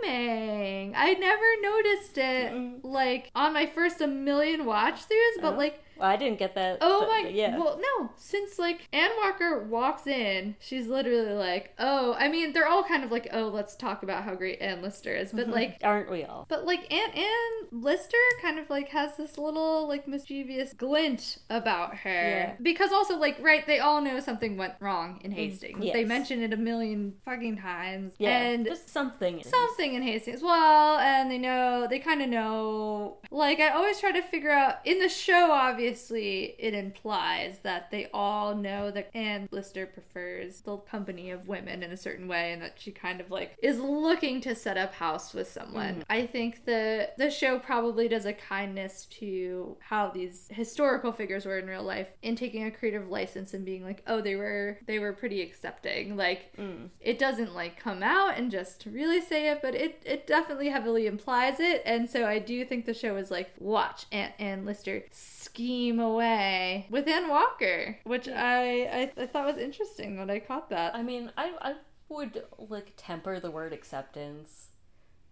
scheming. 0.04 0.93
I 0.95 1.13
never 1.13 1.45
noticed 1.62 2.17
it 2.17 2.52
Mm-mm. 2.52 2.80
like 2.84 3.32
on 3.36 3.54
my 3.54 3.65
first 3.65 4.02
a 4.02 4.08
million 4.08 4.65
watch 4.65 4.95
throughs, 5.08 5.41
but 5.41 5.54
Oh. 5.54 5.58
like 5.58 5.84
Well, 5.98 6.08
I 6.10 6.15
didn't 6.15 6.39
get 6.39 6.56
that. 6.56 6.78
Oh 6.80 7.02
but- 7.02 7.08
my 7.10 7.24
but 7.24 7.34
yeah. 7.34 7.58
Well, 7.58 7.78
no, 7.82 8.10
since 8.15 8.58
like 8.58 8.88
Ann 8.93 9.10
Walker 9.22 9.65
walks 9.65 10.08
in, 10.08 10.56
she's 10.60 10.88
literally 10.88 11.34
like, 11.34 11.74
"Oh, 11.78 12.15
I 12.17 12.30
mean, 12.30 12.54
they're 12.54 12.67
all 12.69 12.84
kind 12.84 13.04
of 13.04 13.12
like, 13.12 13.28
"Oh, 13.34 13.48
let's 13.50 13.76
talk 13.76 14.02
about 14.02 14.24
how 14.24 14.34
great 14.36 14.62
Ann 14.62 14.82
Lister 14.82 15.13
is." 15.13 15.34
But 15.34 15.50
like 15.50 15.78
Aren't 15.84 16.10
we 16.10 16.24
all? 16.24 16.45
but 16.48 16.65
like 16.65 16.91
Aunt 16.93 17.17
Ann 17.17 17.67
Lister 17.72 18.17
kind 18.41 18.60
of 18.60 18.69
like 18.69 18.88
has 18.89 19.17
this 19.17 19.38
little 19.38 19.89
like 19.89 20.08
mischievous 20.08 20.72
glint 20.74 21.39
about 21.50 21.95
her. 21.98 22.10
Yeah. 22.30 22.56
Because 22.62 22.93
also 22.93 23.17
like 23.17 23.38
right, 23.41 23.67
they 23.67 23.80
all 23.80 24.00
know 24.02 24.22
something 24.22 24.56
went 24.56 24.76
wrong 24.80 25.19
in 25.26 25.32
Hastings. 25.32 25.80
They 25.80 25.89
Mm, 25.89 26.00
yes. 26.00 26.08
mention 26.08 26.41
it 26.43 26.54
a 26.54 26.58
million 26.58 27.15
fucking 27.26 27.58
times. 27.58 27.99
Yeah. 28.18 28.38
And 28.38 28.66
just 28.66 28.90
something. 28.90 29.44
something 29.44 29.94
in 29.94 30.02
Hastings. 30.02 30.42
Well, 30.42 31.00
and 31.00 31.30
they 31.30 31.38
know, 31.38 31.88
they 31.90 32.00
kind 32.00 32.22
of 32.22 32.30
know. 32.30 33.18
Like, 33.32 33.60
I 33.60 33.70
always 33.70 34.00
try 34.00 34.12
to 34.12 34.22
figure 34.22 34.52
out, 34.52 34.76
in 34.86 35.00
the 35.00 35.10
show, 35.10 35.52
obviously, 35.52 36.56
it 36.60 36.74
implies 36.74 37.60
that 37.60 37.92
they 37.92 38.08
all 38.14 38.56
know 38.56 38.92
that 38.92 39.10
Anne 39.14 39.48
Lister 39.52 39.86
prefers 39.86 40.62
the 40.62 40.78
company 40.78 41.32
of 41.32 41.48
women 41.48 41.84
in 41.84 41.92
a 41.92 41.98
certain 41.98 42.28
way 42.28 42.54
and 42.54 42.62
that 42.62 42.74
she 42.78 42.92
kind 42.92 43.22
of, 43.22 43.32
like, 43.32 43.56
is 43.62 43.80
looking 43.80 44.42
to 44.42 44.56
set 44.56 44.78
up 44.78 44.94
house 44.94 45.34
with 45.34 45.50
someone. 45.52 46.04
I 46.10 46.26
think 46.26 46.66
the, 46.66 47.10
the 47.18 47.30
show 47.30 47.60
probably 47.60 48.08
does 48.08 48.26
a 48.26 48.34
kindness 48.34 49.06
to 49.20 49.78
how 49.80 50.10
these 50.10 50.48
historical 50.52 51.12
figures 51.12 51.46
were 51.46 51.60
in 51.60 51.68
real 51.68 51.84
life 51.84 52.10
in 52.22 52.36
taking 52.36 52.64
a 52.66 52.72
creative 52.72 53.08
license 53.10 53.54
and 53.54 53.66
being 53.66 53.84
like, 53.84 54.04
oh, 54.08 54.22
they 54.22 54.36
were, 54.36 54.80
they 54.88 55.00
were 55.00 55.14
pretty 55.14 55.42
accepting. 55.42 56.16
Like, 56.18 56.48
Mm. 56.60 56.90
it 57.00 57.20
doesn't 57.20 57.54
like 57.56 57.82
come 57.89 58.04
out 58.04 58.38
and 58.38 58.52
just 58.52 58.86
really 58.86 59.21
say 59.21 59.49
it, 59.49 59.62
but 59.62 59.75
it 59.75 60.02
it 60.06 60.28
definitely 60.28 60.69
heavily 60.69 61.08
implies 61.08 61.60
it, 61.60 61.82
and 61.86 62.10
so 62.10 62.25
I 62.25 62.39
do 62.39 62.63
think 62.65 62.86
the 62.86 62.93
show 62.93 63.15
is 63.17 63.32
like 63.32 63.52
watch 63.60 64.06
Aunt 64.12 64.34
Ann 64.39 64.65
Lister 64.65 65.04
scheme 65.12 65.99
away 65.99 66.88
with 66.89 67.08
Ann 67.08 67.28
Walker, 67.28 67.97
which 68.04 68.28
I, 68.28 69.12
I 69.17 69.21
I 69.21 69.25
thought 69.25 69.45
was 69.45 69.58
interesting 69.58 70.17
when 70.17 70.30
I 70.30 70.39
caught 70.39 70.69
that. 70.69 70.95
I 70.95 71.02
mean, 71.02 71.32
I 71.38 71.54
I 71.62 71.75
would 72.10 72.43
like 72.58 72.93
temper 72.95 73.39
the 73.39 73.52
word 73.52 73.73
acceptance. 73.73 74.68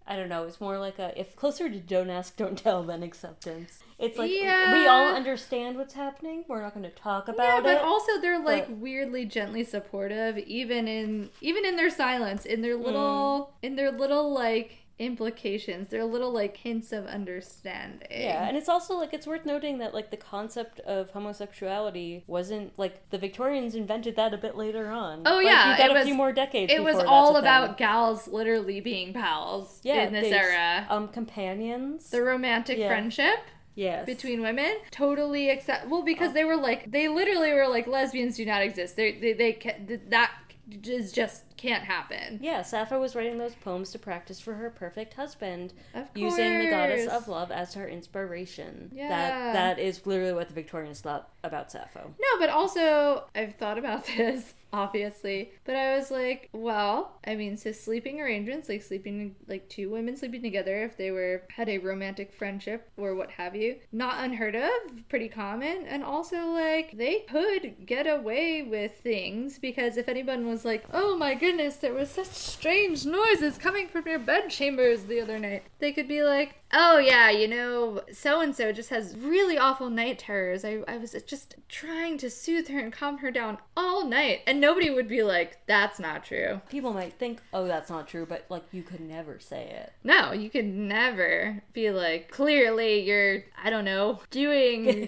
I 0.08 0.16
don't 0.16 0.30
know. 0.30 0.44
It's 0.44 0.62
more 0.62 0.80
like 0.80 1.00
a 1.00 1.20
if 1.20 1.36
closer 1.36 1.70
to 1.70 1.80
don't 1.80 2.10
ask, 2.10 2.36
don't 2.38 2.58
tell 2.58 2.84
than 2.84 3.04
acceptance. 3.04 3.84
It's 4.00 4.18
like 4.18 4.32
Yeah. 4.32 4.74
we 4.74 4.88
all 4.88 5.14
understand 5.14 5.78
what's 5.78 5.96
happening. 5.96 6.46
We're 6.48 6.62
not 6.62 6.74
going 6.74 6.84
to 6.84 6.96
talk 6.96 7.28
yeah, 7.28 7.34
about 7.34 7.64
but 7.64 7.70
it. 7.72 7.82
But 7.82 7.86
also 7.86 8.20
they're 8.22 8.40
like 8.42 8.68
but- 8.68 8.78
weirdly 8.78 9.26
gently 9.26 9.64
supportive, 9.64 10.38
even 10.38 10.88
in 10.88 11.30
even 11.42 11.66
in 11.66 11.76
their 11.76 11.90
silence, 11.90 12.46
in 12.46 12.62
their 12.62 12.76
little 12.76 13.52
mm. 13.52 13.66
in 13.68 13.76
their 13.76 13.92
little 13.92 14.34
like 14.34 14.78
implications, 15.00 15.90
their 15.90 16.04
little 16.06 16.32
like 16.32 16.58
hints 16.58 16.92
of 16.92 17.06
understanding. 17.06 18.08
Yeah, 18.10 18.48
and 18.48 18.58
it's 18.58 18.70
also 18.70 18.96
like 18.96 19.14
it's 19.14 19.28
worth 19.28 19.46
noting 19.46 19.78
that 19.80 19.94
like 19.94 20.12
the 20.12 20.18
concept 20.18 20.80
of 20.82 21.12
homosexuality 21.12 22.24
wasn't 22.28 22.78
like 22.78 23.10
the 23.10 23.18
Victorians 23.18 23.76
invented 23.76 24.16
that 24.16 24.34
a 24.34 24.38
bit 24.38 24.56
later 24.56 24.90
on. 24.90 25.24
Oh, 25.26 25.38
Like, 25.38 25.46
yeah, 25.46 25.72
you 25.72 25.78
got 25.78 25.90
it 25.90 25.92
a 25.92 25.94
was- 25.94 26.06
few 26.06 26.16
more 26.16 26.32
decades. 26.34 26.72
It 26.72 26.84
was 26.84 26.98
all 26.98 27.36
about 27.38 27.78
gals 27.78 28.28
literally 28.28 28.80
being 28.82 29.14
pals 29.14 29.80
yeah 29.84 30.04
in 30.08 30.14
this 30.14 30.32
era. 30.32 30.86
Um, 30.90 31.08
companions. 31.10 32.10
the 32.10 32.22
romantic 32.22 32.78
Yeah. 32.78 32.88
friendship 32.88 33.40
yes. 33.76 34.06
between 34.06 34.42
women 34.42 34.78
totally 34.92 35.50
accept 35.50 35.88
well 35.88 36.02
because 36.04 36.34
they 36.34 36.44
were 36.44 36.56
like 36.58 36.92
they 36.92 37.08
literally 37.08 37.54
were 37.54 37.68
like 37.68 37.88
lesbians 37.88 38.36
do 38.38 38.46
not 38.46 38.62
exist 38.62 38.96
they 38.96 39.12
they, 39.20 39.34
they 39.34 39.54
ca- 39.54 39.78
that 40.10 40.32
is 40.84 41.12
just 41.12 41.44
can't 41.58 41.84
happen 41.84 42.40
Yeah, 42.42 42.62
Sappho 42.62 43.00
was 43.00 43.16
writing 43.16 43.38
those 43.38 43.56
poems 43.56 43.92
to 43.92 44.00
practice 44.00 44.40
for 44.40 44.54
her 44.54 44.70
perfect 44.70 45.14
husband, 45.16 45.74
of 45.94 46.08
using 46.16 46.60
the 46.60 46.70
goddess 46.70 47.08
of 47.08 47.28
love 47.28 47.52
as 47.52 47.74
her 47.74 47.88
inspiration. 47.88 48.92
Yeah. 48.94 49.10
That 49.10 49.54
that 49.54 49.80
is 49.80 50.06
literally 50.06 50.34
what 50.34 50.48
the 50.48 50.54
Victorians 50.54 51.02
thought 51.02 51.30
about 51.44 51.72
Sappho. 51.72 52.14
no 52.20 52.40
but 52.40 52.50
also 52.50 53.24
i've 53.34 53.56
thought 53.56 53.78
about 53.78 54.06
this 54.18 54.54
obviously 54.74 55.50
but 55.64 55.78
i 55.78 55.96
was 55.96 56.12
like 56.12 56.50
well 56.52 57.18
i 57.26 57.34
mean 57.36 57.56
so 57.56 57.72
sleeping 57.72 58.20
arrangements 58.20 58.68
like 58.68 58.82
sleeping 58.82 59.34
like 59.48 59.68
two 59.70 59.90
women 59.90 60.18
sleeping 60.18 60.42
together 60.42 60.84
if 60.84 60.98
they 60.98 61.10
were 61.10 61.42
had 61.50 61.70
a 61.70 61.78
romantic 61.78 62.34
friendship 62.34 62.90
or 62.98 63.16
what 63.16 63.32
have 63.32 63.56
you 63.56 63.78
not 63.94 64.22
unheard 64.26 64.56
of 64.58 64.70
pretty 65.08 65.30
common 65.30 65.86
and 65.88 66.04
also 66.04 66.36
like 66.48 66.92
they 66.98 67.20
could 67.30 67.86
get 67.86 68.08
away 68.08 68.62
with 68.62 68.92
things 69.00 69.58
because 69.58 69.96
if 69.96 70.10
anyone 70.10 70.46
was 70.48 70.66
like 70.66 70.84
oh 70.94 71.16
my 71.18 71.34
goodness 71.34 71.47
there 71.56 71.94
was 71.94 72.10
such 72.10 72.28
strange 72.28 73.06
noises 73.06 73.58
coming 73.58 73.88
from 73.88 74.06
your 74.06 74.20
bed 74.20 74.50
chambers 74.50 75.04
the 75.04 75.22
other 75.22 75.40
night. 75.40 75.64
They 75.80 75.94
could 75.94 76.08
be 76.08 76.22
like 76.22 76.56
oh 76.74 76.98
yeah 76.98 77.30
you 77.30 77.48
know 77.48 78.02
so 78.12 78.42
and 78.42 78.54
so 78.56 78.72
just 78.74 78.90
has 78.90 79.16
really 79.18 79.58
awful 79.58 79.90
night 79.90 80.20
terrors 80.20 80.66
I, 80.66 80.80
I 80.88 80.98
was 80.98 81.16
just 81.26 81.56
trying 81.70 82.18
to 82.18 82.30
soothe 82.30 82.68
her 82.68 82.80
and 82.80 82.92
calm 82.92 83.20
her 83.20 83.32
down 83.32 83.58
all 83.78 84.06
night 84.06 84.42
and 84.46 84.60
nobody 84.60 84.90
would 84.90 85.08
be 85.08 85.24
like 85.24 85.60
that's 85.66 86.00
not 86.00 86.26
true 86.26 86.60
People 86.70 86.94
might 86.94 87.14
think, 87.14 87.42
oh, 87.54 87.66
that's 87.68 87.90
not 87.90 88.08
true, 88.08 88.26
but 88.26 88.46
like 88.50 88.64
you 88.72 88.84
could 88.84 89.00
never 89.00 89.40
say 89.40 89.64
it. 89.70 89.94
no 90.04 90.34
you 90.34 90.50
could 90.50 90.66
never 90.66 91.64
be 91.74 91.90
like 91.92 92.30
clearly 92.32 93.02
you're 93.02 93.44
i 93.64 93.70
don't 93.70 93.86
know 93.86 94.20
doing 94.30 94.86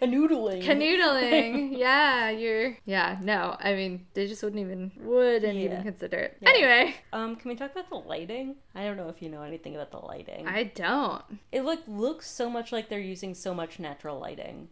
Canoodling. 0.00 0.62
canoodling 0.64 1.78
yeah 1.78 2.30
you're 2.30 2.76
yeah 2.84 3.18
no 3.22 3.56
i 3.60 3.74
mean 3.74 4.06
they 4.14 4.26
just 4.26 4.42
wouldn't 4.42 4.60
even 4.60 4.90
wouldn't 5.00 5.56
even 5.56 5.82
consider 5.82 6.18
it 6.18 6.36
Yeah. 6.40 6.48
anyway 6.50 6.94
Um, 7.12 7.36
can 7.36 7.48
we 7.50 7.54
talk 7.56 7.70
about 7.72 7.88
the 7.88 7.96
lighting? 7.96 8.56
I 8.74 8.84
don't 8.84 8.96
know 8.96 9.08
if 9.08 9.22
you 9.22 9.28
know 9.28 9.42
anything 9.42 9.74
about 9.76 9.90
the 9.90 9.98
lighting. 9.98 10.46
i 10.48 10.64
don't 10.64 10.95
It 11.52 11.62
look 11.62 11.80
looks 11.86 12.30
so 12.30 12.48
much 12.50 12.72
like 12.72 12.88
they're 12.88 12.98
using 12.98 13.34
so 13.34 13.54
much 13.54 13.78
natural 13.78 14.18
lighting. 14.18 14.68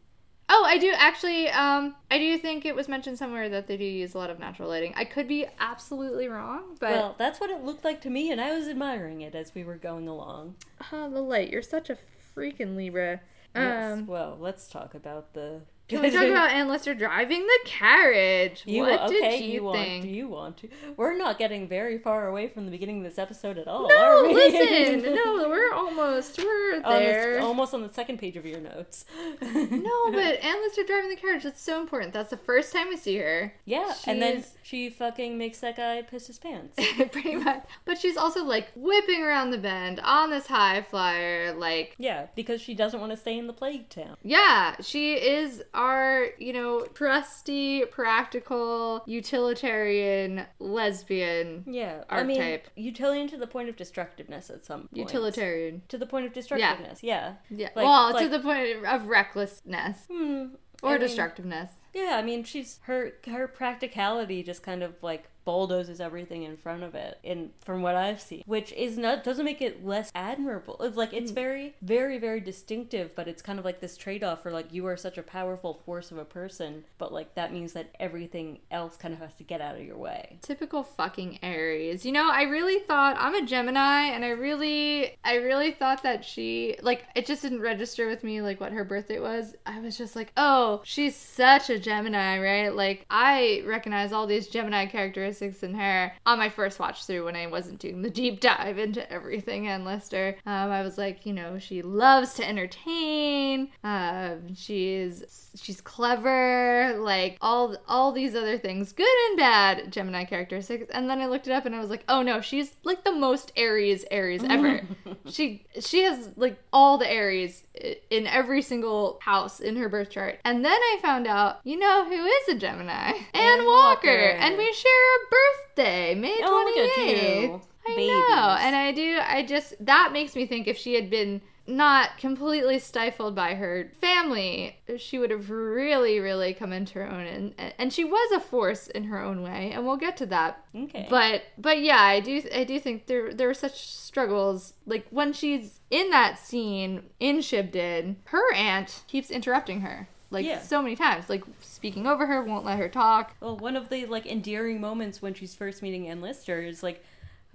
Oh, 0.49 0.65
I 0.67 0.77
do 0.79 0.93
actually. 0.95 1.49
Um, 1.49 1.95
I 2.11 2.19
do 2.19 2.37
think 2.39 2.65
it 2.67 2.77
was 2.77 2.87
mentioned 2.89 3.19
somewhere 3.19 3.49
that 3.49 3.67
they 3.67 3.77
do 3.77 3.85
use 3.85 4.15
a 4.15 4.19
lot 4.19 4.31
of 4.31 4.39
natural 4.39 4.69
lighting. 4.69 4.93
I 4.95 5.05
could 5.05 5.27
be 5.27 5.47
absolutely 5.59 6.29
wrong, 6.29 6.77
but 6.81 6.91
well, 6.91 7.15
that's 7.19 7.41
what 7.41 7.51
it 7.51 7.65
looked 7.65 7.85
like 7.85 8.01
to 8.03 8.11
me, 8.11 8.31
and 8.31 8.41
I 8.41 8.57
was 8.57 8.69
admiring 8.69 9.23
it 9.23 9.35
as 9.35 9.55
we 9.55 9.65
were 9.65 9.77
going 9.77 10.07
along. 10.07 10.57
oh, 10.93 11.11
the 11.11 11.21
light. 11.21 11.51
You're 11.51 11.63
such 11.63 11.89
a 11.91 11.97
freaking 12.37 12.77
Libra. 12.77 13.21
Yes. 13.55 13.93
Um, 13.93 14.07
Well, 14.07 14.37
let's 14.39 14.69
talk 14.69 14.95
about 14.95 15.33
the. 15.35 15.63
Can 15.89 16.01
we 16.01 16.11
talk 16.11 16.23
about 16.29 16.51
Ann 16.51 16.69
Lister 16.69 16.95
driving 16.95 17.43
the 17.43 17.59
carriage? 17.65 18.63
You 18.65 18.83
what 18.83 19.03
okay? 19.03 19.39
did 19.39 19.45
you, 19.45 19.65
want? 19.65 19.79
think? 19.79 20.05
Do 20.05 20.11
you 20.11 20.29
want 20.29 20.57
to? 20.59 20.69
We're 20.97 21.17
not 21.17 21.39
getting 21.39 21.69
very 21.69 21.99
far 21.99 22.29
away 22.29 22.49
from 22.49 22.65
the 22.65 22.71
beginning 22.71 22.99
of 22.99 23.05
this 23.05 23.19
episode 23.19 23.59
at 23.59 23.69
all. 23.69 23.89
no, 23.89 24.31
listen. 24.33 25.15
no, 25.15 25.47
we're 25.49 25.73
almost. 25.73 26.39
We're 26.39 26.81
there. 26.81 27.41
almost 27.41 27.75
on 27.75 27.83
the 27.83 27.93
second 27.93 28.19
page 28.19 28.37
of 28.37 28.47
your 28.47 28.61
notes. 28.61 29.05
no, 29.43 30.11
but 30.11 30.43
Ann 30.43 30.63
Lister 30.63 30.85
driving 30.85 31.11
the 31.11 31.17
carriage. 31.17 31.43
That's 31.43 31.61
so 31.61 31.81
important. 31.81 32.13
That's 32.13 32.31
the 32.31 32.37
first 32.39 32.73
time 32.73 32.89
we 32.89 32.97
see 32.97 33.19
her. 33.19 33.55
yeah, 33.67 33.95
and 34.07 34.23
then 34.23 34.43
she 34.63 34.89
fucking 34.89 35.37
makes 35.37 35.59
that 35.61 35.77
guy 35.77 36.01
piss 36.03 36.29
his 36.29 36.39
pants. 36.39 36.79
Pretty 37.13 37.37
much. 37.37 37.65
But 37.85 37.99
she's 37.99 38.17
also 38.17 38.45
like 38.45 38.69
whipping 38.75 39.23
around 39.23 39.51
the 39.51 39.59
bend 39.59 40.01
on 40.01 40.31
this 40.31 40.47
high 40.47 40.81
flyer, 40.83 41.53
like 41.55 41.95
yeah, 41.99 42.27
because 42.35 42.63
she 42.63 42.75
doesn't 42.75 43.01
want 43.01 43.13
to 43.13 43.19
stay 43.19 43.37
in 43.37 43.47
the 43.47 43.53
plague 43.53 43.91
town. 43.91 44.17
Yeah, 44.23 44.77
she 44.81 45.15
is 45.15 45.63
our, 45.75 46.27
you 46.39 46.53
know, 46.53 46.85
trusty, 46.95 47.85
practical, 47.87 49.03
utilitarian 49.07 50.47
lesbian. 50.59 51.65
Yeah, 51.67 52.05
Archetype. 52.09 52.67
I 52.77 52.79
mean, 52.81 52.87
utilitarian 52.87 53.29
to 53.29 53.37
the 53.37 53.47
point 53.47 53.69
of 53.69 53.77
destructiveness 53.77 54.51
at 54.51 54.65
some 54.65 54.83
point. 54.83 54.97
Utilitarian. 54.97 55.83
To 55.89 55.99
the 55.99 56.07
point 56.07 56.27
of 56.27 56.33
destructiveness. 56.33 57.03
Yeah. 57.03 57.35
Yeah. 57.51 57.71
Like- 57.75 57.85
well, 57.85 58.19
to 58.19 58.29
the 58.29 58.41
point 58.41 58.85
of 58.85 59.07
recklessness 59.09 60.07
Hmm. 60.11 60.47
or 60.83 60.91
I 60.91 60.93
mean, 60.93 61.01
destructiveness. 61.01 61.71
Yeah, 61.95 62.17
I 62.19 62.23
mean, 62.23 62.45
she's 62.45 62.81
her 62.83 63.13
her 63.27 63.49
practicality 63.49 64.43
just 64.43 64.63
kind 64.63 64.83
of 64.83 65.03
like 65.03 65.31
bulldozes 65.45 66.01
everything 66.01 66.43
in 66.43 66.57
front 66.57 66.83
of 66.83 66.95
it 66.95 67.19
and 67.23 67.51
from 67.61 67.83
what 67.83 67.95
I've 67.95 68.21
seen, 68.21 68.43
which 68.47 68.73
is 68.73 68.97
not 68.97 69.25
doesn't 69.25 69.45
make 69.45 69.61
it 69.61 69.85
less 69.85 70.11
admirable. 70.15 70.77
It's 70.81 70.97
like 70.97 71.13
it's 71.13 71.31
mm. 71.31 71.35
very 71.35 71.75
very 71.83 72.19
very 72.19 72.41
distinctive, 72.41 73.15
but 73.15 73.29
it's 73.29 73.43
kind 73.43 73.59
of 73.59 73.65
like 73.65 73.81
this 73.81 73.97
trade-off 73.97 74.43
for 74.43 74.51
like 74.51 74.73
you 74.73 74.87
are 74.87 74.97
such 74.97 75.19
a 75.19 75.23
powerful 75.23 75.75
force 75.75 76.11
of 76.11 76.19
a 76.19 76.25
person, 76.25 76.85
but 76.99 77.13
like 77.13 77.35
that 77.35 77.53
means 77.53 77.73
that 77.75 77.95
everything 78.01 78.59
else 78.71 78.97
kind 78.97 79.15
of 79.15 79.21
has 79.21 79.35
to 79.35 79.45
get 79.45 79.61
out 79.61 79.77
of 79.77 79.85
your 79.85 79.99
way. 79.99 80.39
Typical 80.43 80.83
fucking 80.83 81.39
Aries. 81.43 82.05
You 82.05 82.13
know, 82.13 82.31
I 82.31 82.43
really 82.43 82.81
thought 82.81 83.17
I'm 83.19 83.35
a 83.35 83.47
Gemini 83.47 84.07
and 84.07 84.25
I 84.25 84.31
really 84.31 85.17
I 85.25 85.37
really 85.37 85.73
thought 85.73 86.03
that 86.03 86.25
she 86.25 86.77
like 86.83 87.05
it 87.15 87.27
just 87.27 87.43
didn't 87.43 87.61
register 87.61 88.09
with 88.09 88.25
me 88.25 88.41
like 88.41 88.61
what 88.61 88.73
her 88.73 88.85
birthday 88.85 89.21
was. 89.21 89.55
I 89.67 89.81
was 89.81 89.99
just 89.99 90.17
like, 90.17 90.33
"Oh, 90.37 90.81
she's 90.85 91.17
such 91.17 91.71
a 91.71 91.79
Gemini, 91.85 92.39
right?" 92.41 92.75
Like 92.75 93.07
I 93.11 93.63
recognize 93.67 94.13
all 94.13 94.27
these 94.27 94.49
Gemini 94.49 94.87
characteristics 94.87 95.63
in 95.63 95.75
her 95.75 96.13
on 96.27 96.39
my 96.39 96.49
first 96.49 96.79
watch 96.81 97.05
through 97.05 97.27
when 97.27 97.37
I 97.37 97.47
wasn't 97.47 97.79
doing 97.79 98.03
the 98.03 98.11
deep 98.11 98.41
dive 98.41 98.79
into 98.79 99.11
everything 99.13 99.69
Ann 99.69 99.85
Lister. 99.85 100.37
Um, 100.47 100.71
I 100.71 100.83
was 100.83 100.99
like, 100.99 101.27
you 101.27 101.33
know, 101.33 101.59
she 101.59 101.83
loves 101.83 102.35
to 102.35 102.49
entertain. 102.49 103.71
Um, 103.83 104.55
she's 104.55 105.51
she's 105.55 105.81
clever, 105.81 106.97
like 106.99 107.39
all 107.41 107.77
all 107.87 108.13
these 108.13 108.35
other 108.35 108.59
things, 108.59 108.93
good 108.93 109.07
and 109.29 109.37
bad 109.37 109.93
Gemini 109.93 110.25
characteristics. 110.25 110.91
And 110.93 111.09
then 111.09 111.21
I 111.21 111.27
looked 111.27 111.47
it 111.47 111.53
up 111.53 111.67
and 111.67 111.75
I 111.75 111.81
was 111.81 111.91
like, 111.91 112.05
oh 112.09 112.23
no, 112.23 112.41
she's 112.41 112.75
like 112.83 113.05
the 113.05 113.13
most 113.13 113.53
Aries 113.57 114.05
Aries 114.11 114.43
ever. 114.45 114.81
she 115.27 115.67
she 115.81 116.03
has 116.03 116.31
like 116.37 116.59
all 116.73 116.99
the 116.99 117.11
Aries 117.11 117.63
in 118.11 118.27
every 118.27 118.63
single 118.63 119.19
house 119.23 119.61
in 119.61 119.77
her 119.77 119.89
birth 119.89 120.11
chart. 120.11 120.39
And 120.45 120.65
then 120.65 120.73
I 120.73 120.99
found 121.03 121.27
out, 121.27 121.61
you 121.65 121.74
know 121.79 122.05
who 122.05 122.25
is 122.25 122.49
a 122.49 122.55
Gemini? 122.55 123.13
Anne 123.35 123.65
Walker. 123.65 124.09
Walker. 124.09 124.09
And 124.09 124.57
we 124.57 124.73
share 124.73 124.93
a 124.93 125.31
birthday, 125.31 126.15
May 126.15 126.41
Oh, 126.43 126.73
look 126.75 126.77
at 126.77 126.99
28th. 126.99 127.43
you. 127.43 127.61
I 127.87 127.89
Babies. 127.91 128.09
know. 128.09 128.57
And 128.61 128.75
I 128.77 128.93
do 128.93 129.19
I 129.23 129.45
just 129.45 129.75
that 129.85 130.11
makes 130.13 130.35
me 130.35 130.47
think 130.47 130.67
if 130.69 130.79
she 130.79 130.95
had 130.95 131.11
been 131.11 131.43
not 131.67 132.19
completely 132.19 132.79
stifled 132.79 133.35
by 133.35 133.55
her 133.55 133.91
family, 133.99 134.77
she 134.99 135.19
would 135.19 135.31
have 135.31 135.49
really, 135.51 136.21
really 136.21 136.53
come 136.53 136.75
into 136.75 136.95
her 136.95 137.07
own, 137.11 137.27
and 137.27 137.55
and 137.79 137.91
she 137.93 138.05
was 138.05 138.33
a 138.33 138.41
force 138.41 138.87
in 138.89 139.05
her 139.05 139.19
own 139.19 139.43
way, 139.43 139.73
and 139.73 139.87
we'll 139.87 139.97
get 139.97 140.17
to 140.19 140.27
that. 140.27 140.63
Okay. 140.75 141.07
But 141.09 141.43
but 141.57 141.81
yeah, 141.81 142.01
I 142.01 142.21
do 142.21 142.43
I 142.55 142.65
do 142.65 142.79
think 142.79 143.07
there 143.07 143.33
there 143.33 143.49
were 143.49 143.55
such 143.55 143.81
struggles. 143.87 144.75
Like 144.87 145.07
when 145.11 145.33
she's 145.33 145.81
in 145.91 146.11
that 146.11 146.39
scene 146.39 147.05
in 147.19 147.39
Shibden, 147.39 148.17
her 148.27 148.53
aunt 148.55 149.03
keeps 149.09 149.31
interrupting 149.31 149.81
her. 149.81 150.09
Like 150.35 150.45
Yeah. 150.45 150.61
so 150.61 150.83
many 150.83 150.97
times, 150.97 151.31
like 151.31 151.45
speaking 151.61 152.07
over 152.07 152.27
her, 152.27 152.43
won't 152.43 152.67
let 152.67 152.79
her 152.79 152.89
talk. 152.91 153.35
Well, 153.41 153.57
one 153.57 153.77
of 153.77 153.89
the 153.89 154.05
like 154.07 154.27
endearing 154.27 154.81
moments 154.81 155.23
when 155.23 155.33
she's 155.33 155.55
first 155.55 155.81
meeting 155.83 156.09
Ann 156.09 156.21
Lister 156.21 156.61
is 156.61 156.83
like, 156.83 157.03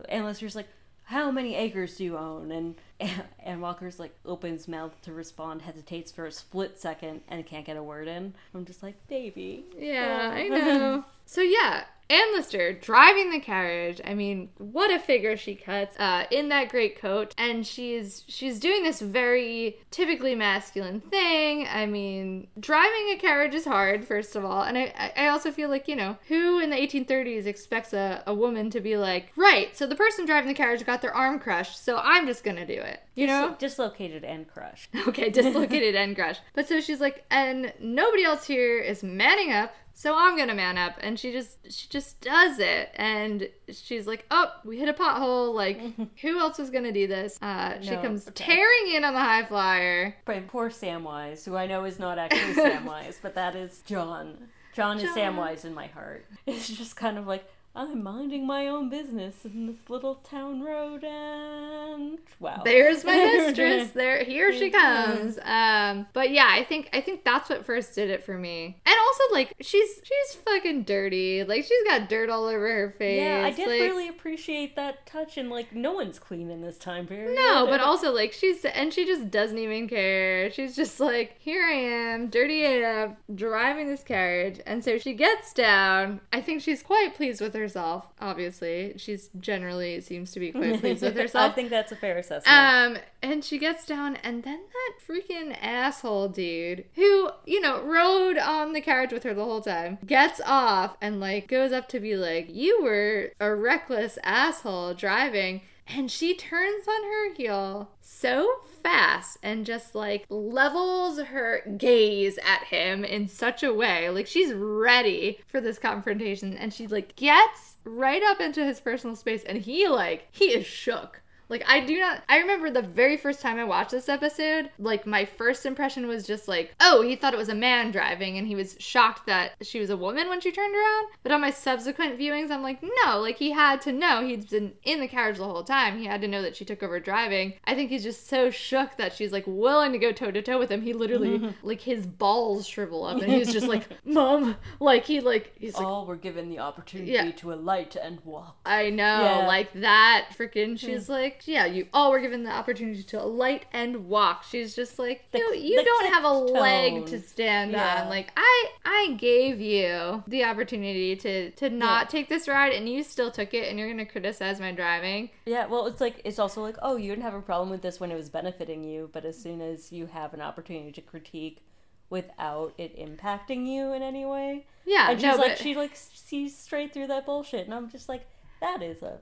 Ann 0.07 0.23
Lister's 0.23 0.55
like, 0.55 0.67
"How 1.03 1.29
many 1.29 1.55
acres 1.55 1.97
do 1.97 2.05
you 2.05 2.17
own?" 2.17 2.51
And 2.51 2.75
Ann 3.45 3.61
Walker's 3.61 3.99
like 3.99 4.15
opens 4.25 4.67
mouth 4.67 4.99
to 5.03 5.13
respond, 5.13 5.61
hesitates 5.61 6.11
for 6.11 6.25
a 6.25 6.31
split 6.31 6.79
second, 6.79 7.21
and 7.27 7.45
can't 7.45 7.65
get 7.65 7.77
a 7.77 7.83
word 7.83 8.07
in. 8.07 8.33
I'm 8.55 8.65
just 8.65 8.81
like, 8.81 8.95
baby. 9.07 9.65
Yeah, 9.77 10.31
Oh. 10.31 10.35
I 10.35 10.47
know. 10.47 11.05
so 11.25 11.41
yeah, 11.41 11.83
Ann 12.09 12.33
Lister 12.33 12.73
driving 12.73 13.29
the 13.29 13.39
carriage. 13.39 14.01
I 14.03 14.15
mean, 14.15 14.49
what 14.57 14.91
a 14.91 14.97
figure 14.97 15.37
she 15.37 15.53
cuts 15.53 15.97
uh, 15.99 16.23
in 16.31 16.49
that 16.49 16.69
great 16.69 16.99
coat, 16.99 17.35
and 17.37 17.65
she's 17.67 18.23
she's 18.27 18.59
doing 18.59 18.83
this 18.83 18.99
very 18.99 19.77
typically 19.91 20.33
masculine 20.33 21.01
thing. 21.01 21.67
I 21.71 21.85
mean, 21.85 22.47
driving 22.59 23.11
a 23.13 23.17
carriage 23.17 23.53
is 23.53 23.65
hard, 23.65 24.05
first 24.05 24.35
of 24.35 24.43
all, 24.43 24.63
and 24.63 24.77
I 24.77 24.93
I- 24.97 25.13
I 25.25 25.27
also 25.27 25.51
feel 25.51 25.69
like 25.69 25.87
you 25.87 25.95
know 25.95 26.17
who 26.29 26.59
in 26.59 26.69
the 26.71 26.77
1830s 26.77 27.45
expects 27.45 27.93
a, 27.93 28.23
a 28.25 28.33
woman 28.33 28.69
to 28.71 28.79
be 28.79 28.97
like, 28.97 29.31
right? 29.35 29.75
So 29.77 29.85
the 29.85 29.95
person 29.95 30.25
driving 30.25 30.47
the 30.47 30.53
carriage 30.55 30.85
got 30.85 31.01
their 31.03 31.13
arm 31.15 31.39
crushed, 31.39 31.83
so 31.83 31.97
I'm 32.03 32.25
just 32.25 32.43
gonna 32.43 32.65
do 32.65 32.73
it. 32.73 33.01
You 33.15 33.27
know? 33.27 33.55
dislocated 33.59 34.23
and 34.23 34.47
crushed. 34.47 34.89
Okay, 35.09 35.29
dislocated 35.29 35.93
and 35.95 36.15
crushed. 36.15 36.41
But 36.53 36.67
so 36.67 36.79
she's 36.79 37.01
like, 37.01 37.25
and 37.29 37.73
nobody 37.79 38.23
else 38.23 38.45
here 38.47 38.79
is 38.79 39.03
manning 39.03 39.51
up, 39.51 39.73
so 39.99 40.15
I'm 40.15 40.37
gonna 40.37 40.55
man 40.55 40.77
up. 40.77 40.93
And 41.01 41.19
she 41.19 41.33
just 41.33 41.57
she 41.69 41.89
just 41.89 42.21
does 42.21 42.57
it. 42.57 42.89
And 42.95 43.49
she's 43.69 44.07
like, 44.07 44.25
oh, 44.31 44.49
we 44.63 44.77
hit 44.77 44.87
a 44.87 44.93
pothole. 44.93 45.53
Like, 45.53 45.81
who 46.21 46.39
else 46.39 46.57
was 46.57 46.69
gonna 46.69 46.93
do 46.93 47.05
this? 47.05 47.37
Uh, 47.41 47.81
she 47.81 47.97
comes 47.97 48.25
okay. 48.29 48.45
tearing 48.45 48.95
in 48.95 49.03
on 49.03 49.13
the 49.13 49.19
high 49.19 49.43
flyer. 49.43 50.15
But 50.23 50.47
poor 50.47 50.69
Samwise, 50.69 51.43
who 51.43 51.57
I 51.57 51.67
know 51.67 51.83
is 51.83 51.99
not 51.99 52.17
actually 52.17 52.53
Samwise, 52.63 53.17
but 53.21 53.35
that 53.35 53.57
is 53.57 53.81
John. 53.85 54.47
John 54.73 55.01
is 55.01 55.09
Samwise 55.09 55.65
in 55.65 55.73
my 55.73 55.87
heart. 55.87 56.25
It's 56.47 56.69
just 56.69 56.95
kind 56.95 57.17
of 57.17 57.27
like 57.27 57.43
I'm 57.75 58.03
minding 58.03 58.47
my 58.47 58.67
own 58.67 58.89
business 58.89 59.45
in 59.45 59.67
this 59.67 59.89
little 59.89 60.15
town 60.15 60.63
road, 60.63 61.03
and 61.03 62.17
wow. 62.39 62.63
There's 62.65 63.05
my 63.05 63.13
mistress. 63.37 63.91
There, 63.91 64.23
here 64.23 64.51
she 64.51 64.71
comes. 64.71 65.37
Um, 65.43 66.07
but 66.13 66.31
yeah, 66.31 66.47
I 66.49 66.63
think 66.63 66.89
I 66.93 67.01
think 67.01 67.23
that's 67.23 67.47
what 67.47 67.65
first 67.65 67.93
did 67.93 68.09
it 68.09 68.23
for 68.23 68.37
me. 68.37 68.81
And 68.85 68.95
also, 69.07 69.23
like, 69.33 69.53
she's 69.61 70.01
she's 70.03 70.35
fucking 70.41 70.83
dirty. 70.83 71.43
Like, 71.43 71.63
she's 71.63 71.83
got 71.85 72.09
dirt 72.09 72.29
all 72.29 72.45
over 72.45 72.67
her 72.67 72.89
face. 72.89 73.21
Yeah, 73.21 73.43
I 73.45 73.51
did 73.51 73.67
like, 73.67 73.81
really 73.81 74.07
appreciate 74.07 74.75
that 74.75 75.05
touch, 75.05 75.37
and 75.37 75.49
like 75.51 75.73
no 75.73 75.93
one's 75.93 76.17
clean 76.17 76.49
in 76.49 76.61
this 76.61 76.79
time 76.79 77.05
period. 77.05 77.35
No, 77.35 77.67
but 77.67 77.81
also 77.81 78.11
like 78.11 78.33
she's 78.33 78.65
and 78.65 78.91
she 78.91 79.05
just 79.05 79.29
doesn't 79.29 79.59
even 79.59 79.87
care. 79.87 80.51
She's 80.51 80.75
just 80.75 80.99
like, 80.99 81.35
here 81.39 81.63
I 81.63 81.73
am, 81.73 82.29
dirty 82.29 82.65
AF, 82.65 83.11
driving 83.35 83.87
this 83.87 84.03
carriage, 84.03 84.59
and 84.65 84.83
so 84.83 84.97
she 84.97 85.13
gets 85.13 85.53
down. 85.53 86.21
I 86.33 86.41
think 86.41 86.63
she's 86.63 86.81
quite 86.81 87.13
pleased 87.15 87.41
with 87.41 87.55
herself. 87.69 88.07
Obviously, 88.19 88.93
she's 88.97 89.29
generally 89.39 90.01
seems 90.01 90.31
to 90.31 90.39
be 90.39 90.51
quite 90.51 90.79
pleased 90.81 91.03
with 91.03 91.15
herself. 91.15 91.51
I 91.51 91.55
think 91.55 91.69
that's 91.69 91.91
a 91.91 91.95
fair 91.95 92.17
assessment. 92.17 92.47
Um, 92.47 92.97
and 93.21 93.43
she 93.43 93.59
gets 93.59 93.85
down, 93.85 94.15
and 94.17 94.43
then 94.43 94.59
that 94.73 94.93
freaking 95.07 95.55
asshole 95.61 96.29
dude 96.29 96.85
who, 96.95 97.29
you 97.45 97.61
know, 97.61 97.81
rode 97.83 98.37
on 98.37 98.73
the 98.73 98.81
carriage 98.81 99.11
with 99.11 99.23
her 99.23 99.33
the 99.33 99.43
whole 99.43 99.61
time 99.61 99.99
gets 100.05 100.41
off 100.45 100.97
and, 101.01 101.19
like, 101.19 101.47
goes 101.47 101.71
up 101.71 101.87
to 101.89 101.99
be 101.99 102.15
like, 102.15 102.47
You 102.49 102.81
were 102.81 103.31
a 103.39 103.53
reckless 103.53 104.17
asshole 104.23 104.95
driving. 104.95 105.61
And 105.91 106.11
she 106.11 106.35
turns 106.35 106.87
on 106.87 107.03
her 107.03 107.33
heel 107.33 107.89
so 107.99 108.61
fast 108.83 109.39
and 109.41 109.65
just 109.65 109.95
like 109.95 110.25
levels 110.29 111.19
her 111.19 111.61
gaze 111.77 112.37
at 112.45 112.65
him 112.65 113.03
in 113.03 113.27
such 113.27 113.63
a 113.63 113.73
way. 113.73 114.09
Like 114.09 114.27
she's 114.27 114.53
ready 114.53 115.39
for 115.47 115.59
this 115.59 115.79
confrontation 115.79 116.55
and 116.55 116.73
she 116.73 116.85
like 116.85 117.15
gets 117.15 117.77
right 117.83 118.21
up 118.23 118.39
into 118.39 118.63
his 118.63 118.79
personal 118.79 119.15
space 119.15 119.43
and 119.43 119.57
he 119.57 119.87
like 119.87 120.27
he 120.31 120.45
is 120.45 120.65
shook. 120.65 121.21
Like 121.49 121.63
I 121.67 121.79
do 121.79 121.99
not 121.99 122.23
I 122.29 122.37
remember 122.37 122.69
the 122.69 122.81
very 122.81 123.17
first 123.17 123.41
time 123.41 123.57
I 123.57 123.63
watched 123.63 123.91
this 123.91 124.07
episode, 124.07 124.69
like 124.77 125.05
my 125.05 125.25
first 125.25 125.65
impression 125.65 126.07
was 126.07 126.25
just 126.25 126.47
like, 126.47 126.73
oh, 126.79 127.01
he 127.01 127.15
thought 127.15 127.33
it 127.33 127.37
was 127.37 127.49
a 127.49 127.55
man 127.55 127.91
driving 127.91 128.37
and 128.37 128.47
he 128.47 128.55
was 128.55 128.75
shocked 128.79 129.25
that 129.25 129.53
she 129.61 129.79
was 129.79 129.89
a 129.89 129.97
woman 129.97 130.29
when 130.29 130.41
she 130.41 130.51
turned 130.51 130.75
around. 130.75 131.07
But 131.23 131.31
on 131.31 131.41
my 131.41 131.51
subsequent 131.51 132.19
viewings, 132.19 132.51
I'm 132.51 132.61
like, 132.61 132.83
no, 133.03 133.19
like 133.19 133.37
he 133.37 133.51
had 133.51 133.81
to 133.81 133.91
know 133.91 134.25
he'd 134.25 134.49
been 134.49 134.73
in 134.83 134.99
the 134.99 135.07
carriage 135.07 135.37
the 135.37 135.45
whole 135.45 135.63
time. 135.63 135.97
He 135.97 136.05
had 136.05 136.21
to 136.21 136.27
know 136.27 136.41
that 136.41 136.55
she 136.55 136.65
took 136.65 136.83
over 136.83 136.99
driving. 136.99 137.53
I 137.65 137.73
think 137.73 137.89
he's 137.89 138.03
just 138.03 138.27
so 138.27 138.51
shook 138.51 138.97
that 138.97 139.13
she's 139.13 139.31
like 139.31 139.45
willing 139.47 139.91
to 139.93 139.97
go 139.97 140.11
toe 140.11 140.31
to 140.31 140.41
toe 140.41 140.59
with 140.59 140.71
him. 140.71 140.81
He 140.81 140.93
literally 140.93 141.55
like 141.63 141.81
his 141.81 142.05
balls 142.05 142.67
shrivel 142.67 143.05
up 143.05 143.21
and 143.21 143.31
he's 143.31 143.51
just 143.51 143.67
like, 143.67 143.87
Mom, 144.05 144.55
like 144.79 145.05
he 145.05 145.19
like 145.19 145.53
he's 145.57 145.75
like 145.75 145.85
all 145.85 146.05
were 146.05 146.15
given 146.15 146.49
the 146.49 146.59
opportunity 146.59 147.11
Yeah. 147.11 147.31
to 147.31 147.53
alight 147.53 147.95
and 147.95 148.19
walk. 148.23 148.57
I 148.65 148.89
know, 148.91 149.03
Yeah. 149.23 149.47
like 149.47 149.73
that 149.73 150.29
freaking. 150.37 150.77
She's 150.77 151.07
hmm. 151.07 151.13
like, 151.13 151.38
yeah, 151.45 151.65
you 151.65 151.87
all 151.93 152.11
were 152.11 152.19
given 152.19 152.43
the 152.43 152.51
opportunity 152.51 153.03
to 153.03 153.21
alight 153.21 153.65
and 153.73 154.07
walk. 154.07 154.43
She's 154.43 154.75
just 154.75 154.99
like, 154.99 155.29
The- 155.31 155.39
you, 155.39 155.53
you 155.55 155.75
the 155.77 155.83
don't 155.83 156.13
have 156.13 156.23
a 156.23 156.31
leg 156.33 157.05
to 157.07 157.19
stand 157.19 157.71
Yeah. 157.71 158.03
on. 158.03 158.09
Like 158.09 158.31
I, 158.37 158.65
I 158.85 159.15
gave 159.17 159.59
you 159.61 160.23
the 160.27 160.43
opportunity 160.43 161.15
to 161.17 161.51
to 161.51 161.69
not 161.69 162.09
take 162.09 162.29
this 162.29 162.47
ride, 162.47 162.73
and 162.73 162.87
you 162.89 163.03
still 163.03 163.31
took 163.31 163.53
it, 163.53 163.69
and 163.69 163.77
you're 163.79 163.89
gonna 163.89 164.05
criticize 164.05 164.59
my 164.59 164.71
driving. 164.71 165.29
Yeah, 165.45 165.65
well, 165.67 165.87
it's 165.87 166.01
like 166.01 166.21
it's 166.25 166.39
also 166.39 166.61
like, 166.61 166.77
oh, 166.81 166.97
you 166.97 167.09
didn't 167.09 167.23
have 167.23 167.33
a 167.33 167.41
problem 167.41 167.69
with 167.69 167.81
this 167.81 167.99
when 167.99 168.11
it 168.11 168.15
was 168.15 168.29
benefiting 168.29 168.83
you, 168.83 169.09
but 169.13 169.25
as 169.25 169.37
soon 169.41 169.61
as 169.61 169.91
you 169.91 170.07
have 170.07 170.33
an 170.33 170.41
opportunity 170.41 170.91
to 170.93 171.01
critique 171.01 171.63
without 172.09 172.73
it 172.77 172.97
impacting 172.97 173.67
you 173.67 173.93
in 173.93 174.01
any 174.01 174.25
way, 174.25 174.65
Yeah, 174.85 175.11
and 175.11 175.19
she's 175.19 175.29
no, 175.29 175.35
like, 175.35 175.51
but 175.51 175.57
she 175.59 175.75
like 175.75 175.91
sees 175.95 176.57
straight 176.57 176.91
through 176.93 177.07
that 177.07 177.25
bullshit, 177.25 177.65
and 177.65 177.73
I'm 177.73 177.89
just 177.89 178.09
like, 178.09 178.25
that 178.61 178.81
is 178.81 179.01
a 179.03 179.19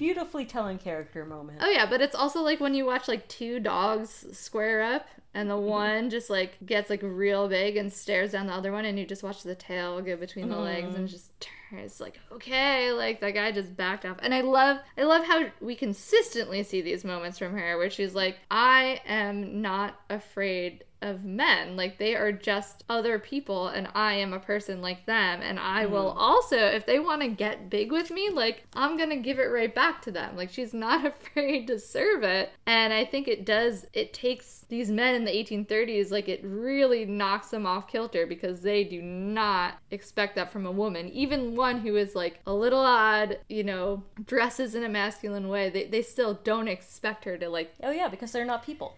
beautifully 0.00 0.46
telling 0.46 0.78
character 0.78 1.26
moment. 1.26 1.58
Oh 1.60 1.68
yeah, 1.68 1.84
but 1.84 2.00
it's 2.00 2.14
also 2.14 2.40
like 2.42 2.58
when 2.58 2.72
you 2.74 2.86
watch 2.86 3.06
like 3.06 3.28
two 3.28 3.60
dogs 3.60 4.26
square 4.32 4.82
up 4.82 5.06
and 5.34 5.48
Mm-hmm. 5.48 5.60
the 5.60 5.68
one 5.68 6.10
just 6.10 6.28
like 6.30 6.56
gets 6.66 6.90
like 6.90 7.00
real 7.04 7.48
big 7.48 7.76
and 7.76 7.92
stares 7.92 8.32
down 8.32 8.46
the 8.48 8.52
other 8.52 8.72
one 8.72 8.84
and 8.84 8.98
you 8.98 9.06
just 9.06 9.22
watch 9.22 9.42
the 9.44 9.54
tail 9.54 10.00
go 10.00 10.16
between 10.16 10.48
the 10.48 10.56
legs 10.56 10.88
Mm-hmm. 10.88 10.96
and 10.96 11.08
just 11.08 11.30
turns 11.70 12.00
like 12.00 12.18
okay, 12.32 12.90
like 12.92 13.20
that 13.20 13.32
guy 13.34 13.52
just 13.52 13.76
backed 13.76 14.04
off. 14.06 14.16
And 14.22 14.34
I 14.34 14.40
love 14.40 14.78
I 14.98 15.02
love 15.04 15.24
how 15.26 15.44
we 15.60 15.76
consistently 15.76 16.62
see 16.62 16.80
these 16.80 17.04
moments 17.04 17.38
from 17.38 17.52
her 17.56 17.76
where 17.78 17.90
she's 17.90 18.14
like 18.14 18.38
I 18.50 19.02
am 19.06 19.60
not 19.62 20.00
afraid 20.08 20.82
of 21.02 21.24
men. 21.24 21.76
Like 21.76 21.98
they 21.98 22.14
are 22.14 22.32
just 22.32 22.84
other 22.88 23.18
people 23.18 23.68
and 23.68 23.88
I 23.94 24.14
am 24.14 24.32
a 24.32 24.40
person 24.40 24.82
like 24.82 25.06
them 25.06 25.40
and 25.42 25.58
I 25.58 25.86
will 25.86 26.12
mm. 26.12 26.16
also 26.16 26.56
if 26.56 26.86
they 26.86 26.98
want 26.98 27.22
to 27.22 27.28
get 27.28 27.70
big 27.70 27.90
with 27.90 28.10
me, 28.10 28.30
like 28.30 28.64
I'm 28.74 28.96
going 28.96 29.10
to 29.10 29.16
give 29.16 29.38
it 29.38 29.44
right 29.44 29.74
back 29.74 30.02
to 30.02 30.10
them. 30.10 30.36
Like 30.36 30.50
she's 30.50 30.74
not 30.74 31.06
afraid 31.06 31.66
to 31.68 31.78
serve 31.78 32.22
it. 32.22 32.50
And 32.66 32.92
I 32.92 33.04
think 33.04 33.28
it 33.28 33.44
does 33.44 33.86
it 33.92 34.12
takes 34.12 34.64
these 34.68 34.90
men 34.90 35.14
in 35.14 35.24
the 35.24 35.32
1830s 35.32 36.10
like 36.10 36.28
it 36.28 36.40
really 36.44 37.04
knocks 37.04 37.48
them 37.48 37.66
off 37.66 37.88
kilter 37.88 38.26
because 38.26 38.60
they 38.60 38.84
do 38.84 39.02
not 39.02 39.74
expect 39.90 40.36
that 40.36 40.52
from 40.52 40.66
a 40.66 40.72
woman. 40.72 41.08
Even 41.08 41.56
one 41.56 41.80
who 41.80 41.96
is 41.96 42.14
like 42.14 42.40
a 42.46 42.54
little 42.54 42.80
odd, 42.80 43.38
you 43.48 43.64
know, 43.64 44.04
dresses 44.26 44.74
in 44.74 44.84
a 44.84 44.88
masculine 44.88 45.48
way. 45.48 45.70
They 45.70 45.86
they 45.86 46.02
still 46.02 46.34
don't 46.44 46.68
expect 46.68 47.24
her 47.24 47.36
to 47.38 47.48
like 47.48 47.74
Oh 47.82 47.90
yeah, 47.90 48.08
because 48.08 48.32
they're 48.32 48.44
not 48.44 48.64
people. 48.64 48.96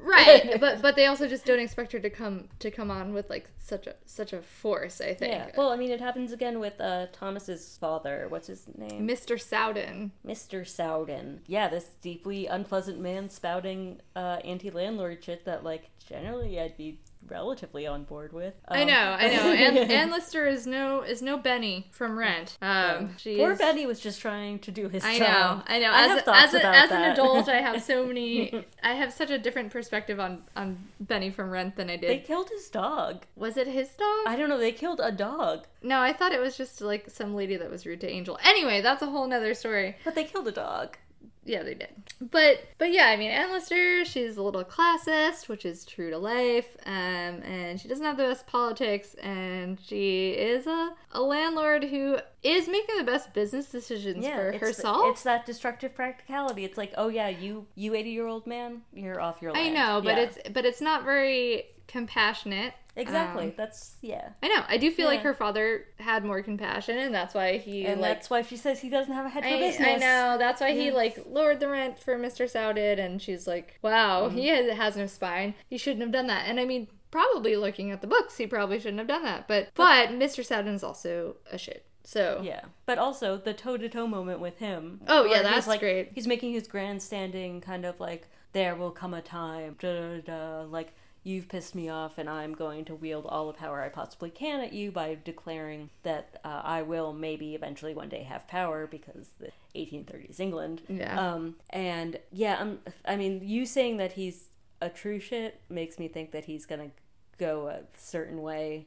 right 0.00 0.56
but 0.60 0.82
but 0.82 0.96
they 0.96 1.06
also 1.06 1.28
just 1.28 1.41
just 1.42 1.46
don't 1.48 1.62
expect 1.62 1.92
her 1.92 1.98
to 1.98 2.10
come 2.10 2.48
to 2.60 2.70
come 2.70 2.90
on 2.90 3.12
with 3.12 3.28
like 3.28 3.50
such 3.58 3.86
a 3.86 3.94
such 4.04 4.32
a 4.32 4.40
force. 4.40 5.00
I 5.00 5.14
think. 5.14 5.32
Yeah. 5.32 5.50
Well, 5.56 5.70
I 5.70 5.76
mean, 5.76 5.90
it 5.90 6.00
happens 6.00 6.32
again 6.32 6.60
with 6.60 6.80
uh, 6.80 7.06
Thomas's 7.12 7.76
father. 7.80 8.26
What's 8.28 8.46
his 8.46 8.66
name? 8.76 9.06
Mr. 9.06 9.40
Sowden. 9.40 10.12
Mr. 10.26 10.66
Sowden. 10.66 11.40
Yeah, 11.46 11.68
this 11.68 11.90
deeply 12.00 12.46
unpleasant 12.46 13.00
man 13.00 13.28
spouting 13.28 14.00
uh, 14.14 14.38
anti-landlord 14.44 15.22
shit 15.24 15.44
that, 15.44 15.64
like, 15.64 15.90
generally 16.06 16.60
I'd 16.60 16.76
be 16.76 17.00
relatively 17.28 17.86
on 17.86 18.04
board 18.04 18.32
with. 18.32 18.54
I 18.68 18.82
Um, 18.82 18.88
know, 18.88 19.16
I 19.18 19.28
know. 19.28 19.52
And 19.52 19.78
Ann 19.90 20.10
Lister 20.10 20.46
is 20.46 20.66
no 20.66 21.02
is 21.02 21.22
no 21.22 21.38
Benny 21.38 21.88
from 21.92 22.18
Rent. 22.18 22.58
Um, 22.62 23.16
she 23.18 23.36
Poor 23.36 23.56
Benny 23.56 23.86
was 23.86 24.00
just 24.00 24.20
trying 24.20 24.58
to 24.60 24.70
do 24.70 24.88
his 24.88 25.04
I 25.04 25.18
job. 25.18 25.28
know, 25.58 25.62
I 25.66 25.78
know. 25.78 25.90
I 25.90 26.02
As, 26.02 26.08
have 26.08 26.18
a, 26.28 26.36
as, 26.36 26.54
a, 26.54 26.58
about 26.58 26.74
as 26.74 26.90
an 26.90 27.02
adult, 27.12 27.48
I 27.48 27.56
have 27.60 27.82
so 27.82 28.04
many. 28.12 28.64
I 28.82 28.94
have 28.94 29.12
such 29.12 29.30
a 29.30 29.38
different 29.38 29.70
perspective 29.72 30.18
on 30.20 30.42
on 30.56 30.78
Benny 31.00 31.30
from 31.30 31.50
Rent 31.50 31.76
than 31.76 31.88
I 31.90 31.96
did. 31.96 32.10
They 32.10 32.18
killed 32.18 32.48
his 32.50 32.68
dog. 32.68 33.24
was 33.36 33.56
it 33.56 33.66
his 33.66 33.88
dog? 33.90 34.26
I 34.26 34.36
don't 34.36 34.48
know. 34.48 34.58
They 34.58 34.72
killed 34.72 35.00
a 35.02 35.12
dog, 35.12 35.66
no, 35.82 36.00
I 36.00 36.12
thought 36.12 36.32
it 36.32 36.40
was 36.40 36.56
just 36.56 36.80
like 36.80 37.10
some 37.10 37.34
lady 37.34 37.56
that 37.56 37.70
was 37.70 37.86
rude 37.86 38.00
to 38.02 38.08
Angel. 38.08 38.38
Anyway, 38.44 38.80
that's 38.80 39.02
a 39.02 39.06
whole 39.06 39.26
nother 39.26 39.54
story. 39.54 39.96
but 40.04 40.14
they 40.14 40.24
killed 40.24 40.46
a 40.48 40.52
dog. 40.52 40.96
Yeah, 41.44 41.62
they 41.64 41.74
did. 41.74 41.88
But 42.20 42.64
but 42.78 42.92
yeah, 42.92 43.06
I 43.06 43.16
mean, 43.16 43.30
Ann 43.30 43.50
Lister, 43.50 44.04
she's 44.04 44.36
a 44.36 44.42
little 44.42 44.64
classist, 44.64 45.48
which 45.48 45.64
is 45.64 45.84
true 45.84 46.10
to 46.10 46.18
life. 46.18 46.76
Um, 46.86 47.42
and 47.42 47.80
she 47.80 47.88
doesn't 47.88 48.04
have 48.04 48.16
the 48.16 48.24
best 48.24 48.46
politics, 48.46 49.14
and 49.14 49.78
she 49.80 50.30
is 50.30 50.66
a, 50.68 50.94
a 51.10 51.20
landlord 51.20 51.84
who 51.84 52.18
is 52.44 52.68
making 52.68 52.96
the 52.96 53.04
best 53.04 53.34
business 53.34 53.66
decisions 53.66 54.24
for 54.24 54.50
it's, 54.50 54.60
herself. 54.60 55.02
It's 55.06 55.24
that 55.24 55.44
destructive 55.44 55.94
practicality. 55.94 56.64
It's 56.64 56.78
like, 56.78 56.92
oh 56.96 57.08
yeah, 57.08 57.28
you 57.28 57.66
you 57.74 57.94
eighty 57.94 58.10
year 58.10 58.26
old 58.26 58.46
man, 58.46 58.82
you're 58.92 59.20
off 59.20 59.42
your 59.42 59.56
I 59.56 59.68
know, 59.68 60.00
but 60.02 60.16
Yeah. 60.16 60.24
it's 60.24 60.38
but 60.50 60.64
it's 60.64 60.80
not 60.80 61.04
very 61.04 61.66
compassionate. 61.92 62.74
exactly 62.96 63.44
Um, 63.46 63.52
that's 63.56 63.96
yeah. 64.02 64.30
I 64.42 64.48
know. 64.48 64.64
I 64.68 64.76
do 64.76 64.90
feel 64.90 65.06
like 65.06 65.20
her 65.20 65.34
father 65.34 65.86
had 65.98 66.24
more 66.24 66.42
compassion, 66.42 66.98
and 66.98 67.14
that's 67.14 67.34
why 67.34 67.58
he 67.58 67.86
And 67.86 68.00
like. 68.00 68.10
that's 68.14 68.30
why 68.30 68.42
she 68.42 68.56
says 68.56 68.80
he 68.80 68.88
doesn't 68.90 69.12
have 69.14 69.26
a 69.26 69.28
head 69.28 69.44
for 69.44 69.48
I, 69.48 69.58
business. 69.58 69.88
I 69.88 69.96
know. 69.96 70.36
That's 70.38 70.60
why 70.60 70.72
he 70.72 70.86
Yeah. 70.88 70.92
like 70.94 71.18
lowered 71.26 71.60
the 71.60 71.68
rent 71.68 71.98
for 71.98 72.18
Mr. 72.18 72.48
Sowden, 72.48 72.98
and 72.98 73.20
she's 73.22 73.46
like, 73.46 73.78
"Wow, 73.82 74.28
Mm-hmm. 74.28 74.36
he 74.36 74.48
has, 74.48 74.76
has 74.76 74.96
no 74.96 75.06
spine. 75.06 75.54
He 75.70 75.78
shouldn't 75.78 76.02
have 76.02 76.12
done 76.12 76.26
that." 76.26 76.46
And 76.48 76.58
I 76.60 76.64
mean, 76.64 76.88
probably 77.10 77.56
looking 77.56 77.90
at 77.90 78.00
the 78.00 78.06
books, 78.06 78.36
he 78.36 78.46
probably 78.46 78.78
shouldn't 78.78 78.98
have 78.98 79.08
done 79.08 79.22
that. 79.24 79.46
But 79.48 79.68
but 79.74 80.08
Mr. 80.10 80.44
Sowden 80.44 80.74
is 80.74 80.82
also 80.84 81.36
a 81.50 81.58
shit. 81.58 81.84
So 82.04 82.40
Yeah, 82.42 82.62
but 82.84 82.98
also 82.98 83.36
the 83.36 83.54
toe 83.54 83.76
to 83.76 83.88
toe 83.88 84.06
moment 84.08 84.40
with 84.40 84.58
him. 84.58 85.00
Oh, 85.06 85.24
yeah, 85.24 85.40
that's 85.42 85.68
like, 85.68 85.78
great. 85.80 86.10
He's 86.16 86.26
making 86.26 86.52
his 86.52 86.66
grandstanding 86.66 87.60
kind 87.60 87.84
of 87.86 88.00
like, 88.00 88.26
there 88.52 88.74
will 88.74 88.90
come 88.90 89.14
a 89.14 89.22
time, 89.22 89.76
da 89.78 89.92
da 89.94 90.20
da, 90.20 90.62
like 90.62 90.92
you've 91.24 91.48
pissed 91.48 91.74
me 91.74 91.88
off, 91.88 92.18
and 92.18 92.28
I'm 92.28 92.52
going 92.52 92.84
to 92.86 92.94
wield 92.94 93.26
all 93.26 93.46
the 93.46 93.52
power 93.52 93.82
I 93.82 93.88
possibly 93.88 94.30
can 94.30 94.60
at 94.60 94.72
you 94.72 94.90
by 94.90 95.16
declaring 95.22 95.90
that 96.02 96.40
uh, 96.44 96.62
I 96.64 96.82
will 96.82 97.12
maybe 97.12 97.54
eventually 97.54 97.94
one 97.94 98.08
day 98.08 98.24
have 98.24 98.48
power 98.48 98.86
because 98.86 99.28
the 99.38 99.50
1830s 99.76 100.40
England. 100.40 100.82
Yeah. 100.88 101.18
Um, 101.18 101.56
and 101.70 102.18
yeah, 102.32 102.58
um, 102.58 102.80
I 103.04 103.16
mean, 103.16 103.40
you 103.44 103.66
saying 103.66 103.98
that 103.98 104.12
he's 104.12 104.48
a 104.80 104.88
true 104.88 105.20
shit 105.20 105.60
makes 105.68 105.98
me 105.98 106.08
think 106.08 106.32
that 106.32 106.44
he's 106.46 106.66
gonna 106.66 106.90
go 107.38 107.68
a 107.68 107.80
certain 107.96 108.42
way. 108.42 108.86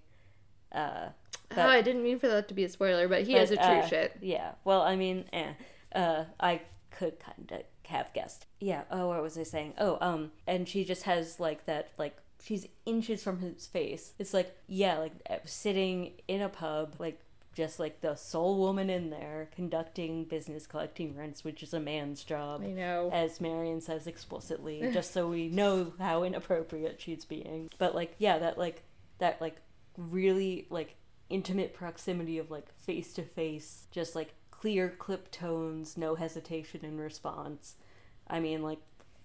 Uh, 0.71 1.09
oh, 1.55 1.61
I 1.61 1.81
didn't 1.81 2.03
mean 2.03 2.19
for 2.19 2.27
that 2.27 2.49
to 2.49 2.53
be 2.53 2.65
a 2.65 2.69
spoiler, 2.69 3.07
but 3.07 3.23
he 3.23 3.33
but, 3.33 3.43
is 3.43 3.51
a 3.51 3.55
true 3.55 3.65
uh, 3.65 3.87
shit. 3.87 4.17
Yeah. 4.21 4.51
Well, 4.65 4.81
I 4.81 4.95
mean, 4.95 5.25
eh. 5.31 5.53
Uh, 5.93 6.25
I 6.39 6.61
could 6.91 7.19
kind 7.19 7.49
of 7.51 7.61
have 7.89 8.13
guessed. 8.13 8.45
Yeah. 8.59 8.83
Oh, 8.91 9.07
what 9.07 9.21
was 9.21 9.37
I 9.37 9.43
saying? 9.43 9.73
Oh, 9.77 9.97
um, 10.01 10.31
and 10.45 10.67
she 10.67 10.83
just 10.83 11.03
has 11.03 11.39
like 11.39 11.65
that, 11.65 11.91
like 11.97 12.17
she's 12.45 12.67
inches 12.85 13.23
from 13.23 13.39
his 13.39 13.65
face. 13.65 14.13
It's 14.19 14.33
like, 14.33 14.55
yeah, 14.67 14.99
like 14.99 15.13
uh, 15.27 15.37
sitting 15.45 16.13
in 16.27 16.41
a 16.43 16.49
pub, 16.49 16.95
like 16.99 17.19
just 17.55 17.79
like 17.79 18.01
the 18.01 18.15
sole 18.15 18.59
woman 18.59 18.89
in 18.89 19.09
there 19.09 19.49
conducting 19.55 20.25
business, 20.25 20.67
collecting 20.67 21.15
rents, 21.15 21.43
which 21.43 21.63
is 21.63 21.73
a 21.73 21.79
man's 21.79 22.23
job. 22.23 22.61
I 22.63 22.67
know. 22.67 23.09
As 23.11 23.41
Marian 23.41 23.81
says 23.81 24.05
explicitly, 24.05 24.91
just 24.93 25.11
so 25.11 25.27
we 25.27 25.47
know 25.47 25.93
how 25.97 26.23
inappropriate 26.23 27.01
she's 27.01 27.25
being. 27.25 27.71
But 27.79 27.95
like, 27.95 28.13
yeah, 28.19 28.37
that 28.37 28.59
like 28.59 28.83
that 29.17 29.41
like 29.41 29.57
really 29.97 30.67
like 30.69 30.97
intimate 31.29 31.73
proximity 31.73 32.37
of 32.37 32.51
like 32.51 32.71
face 32.77 33.11
to 33.13 33.23
face, 33.23 33.87
just 33.89 34.15
like 34.15 34.35
clear 34.51 34.89
clip 34.89 35.31
tones, 35.31 35.97
no 35.97 36.13
hesitation 36.13 36.81
in 36.83 36.99
response. 36.99 37.75
I 38.27 38.39
mean, 38.39 38.61
like 38.61 38.79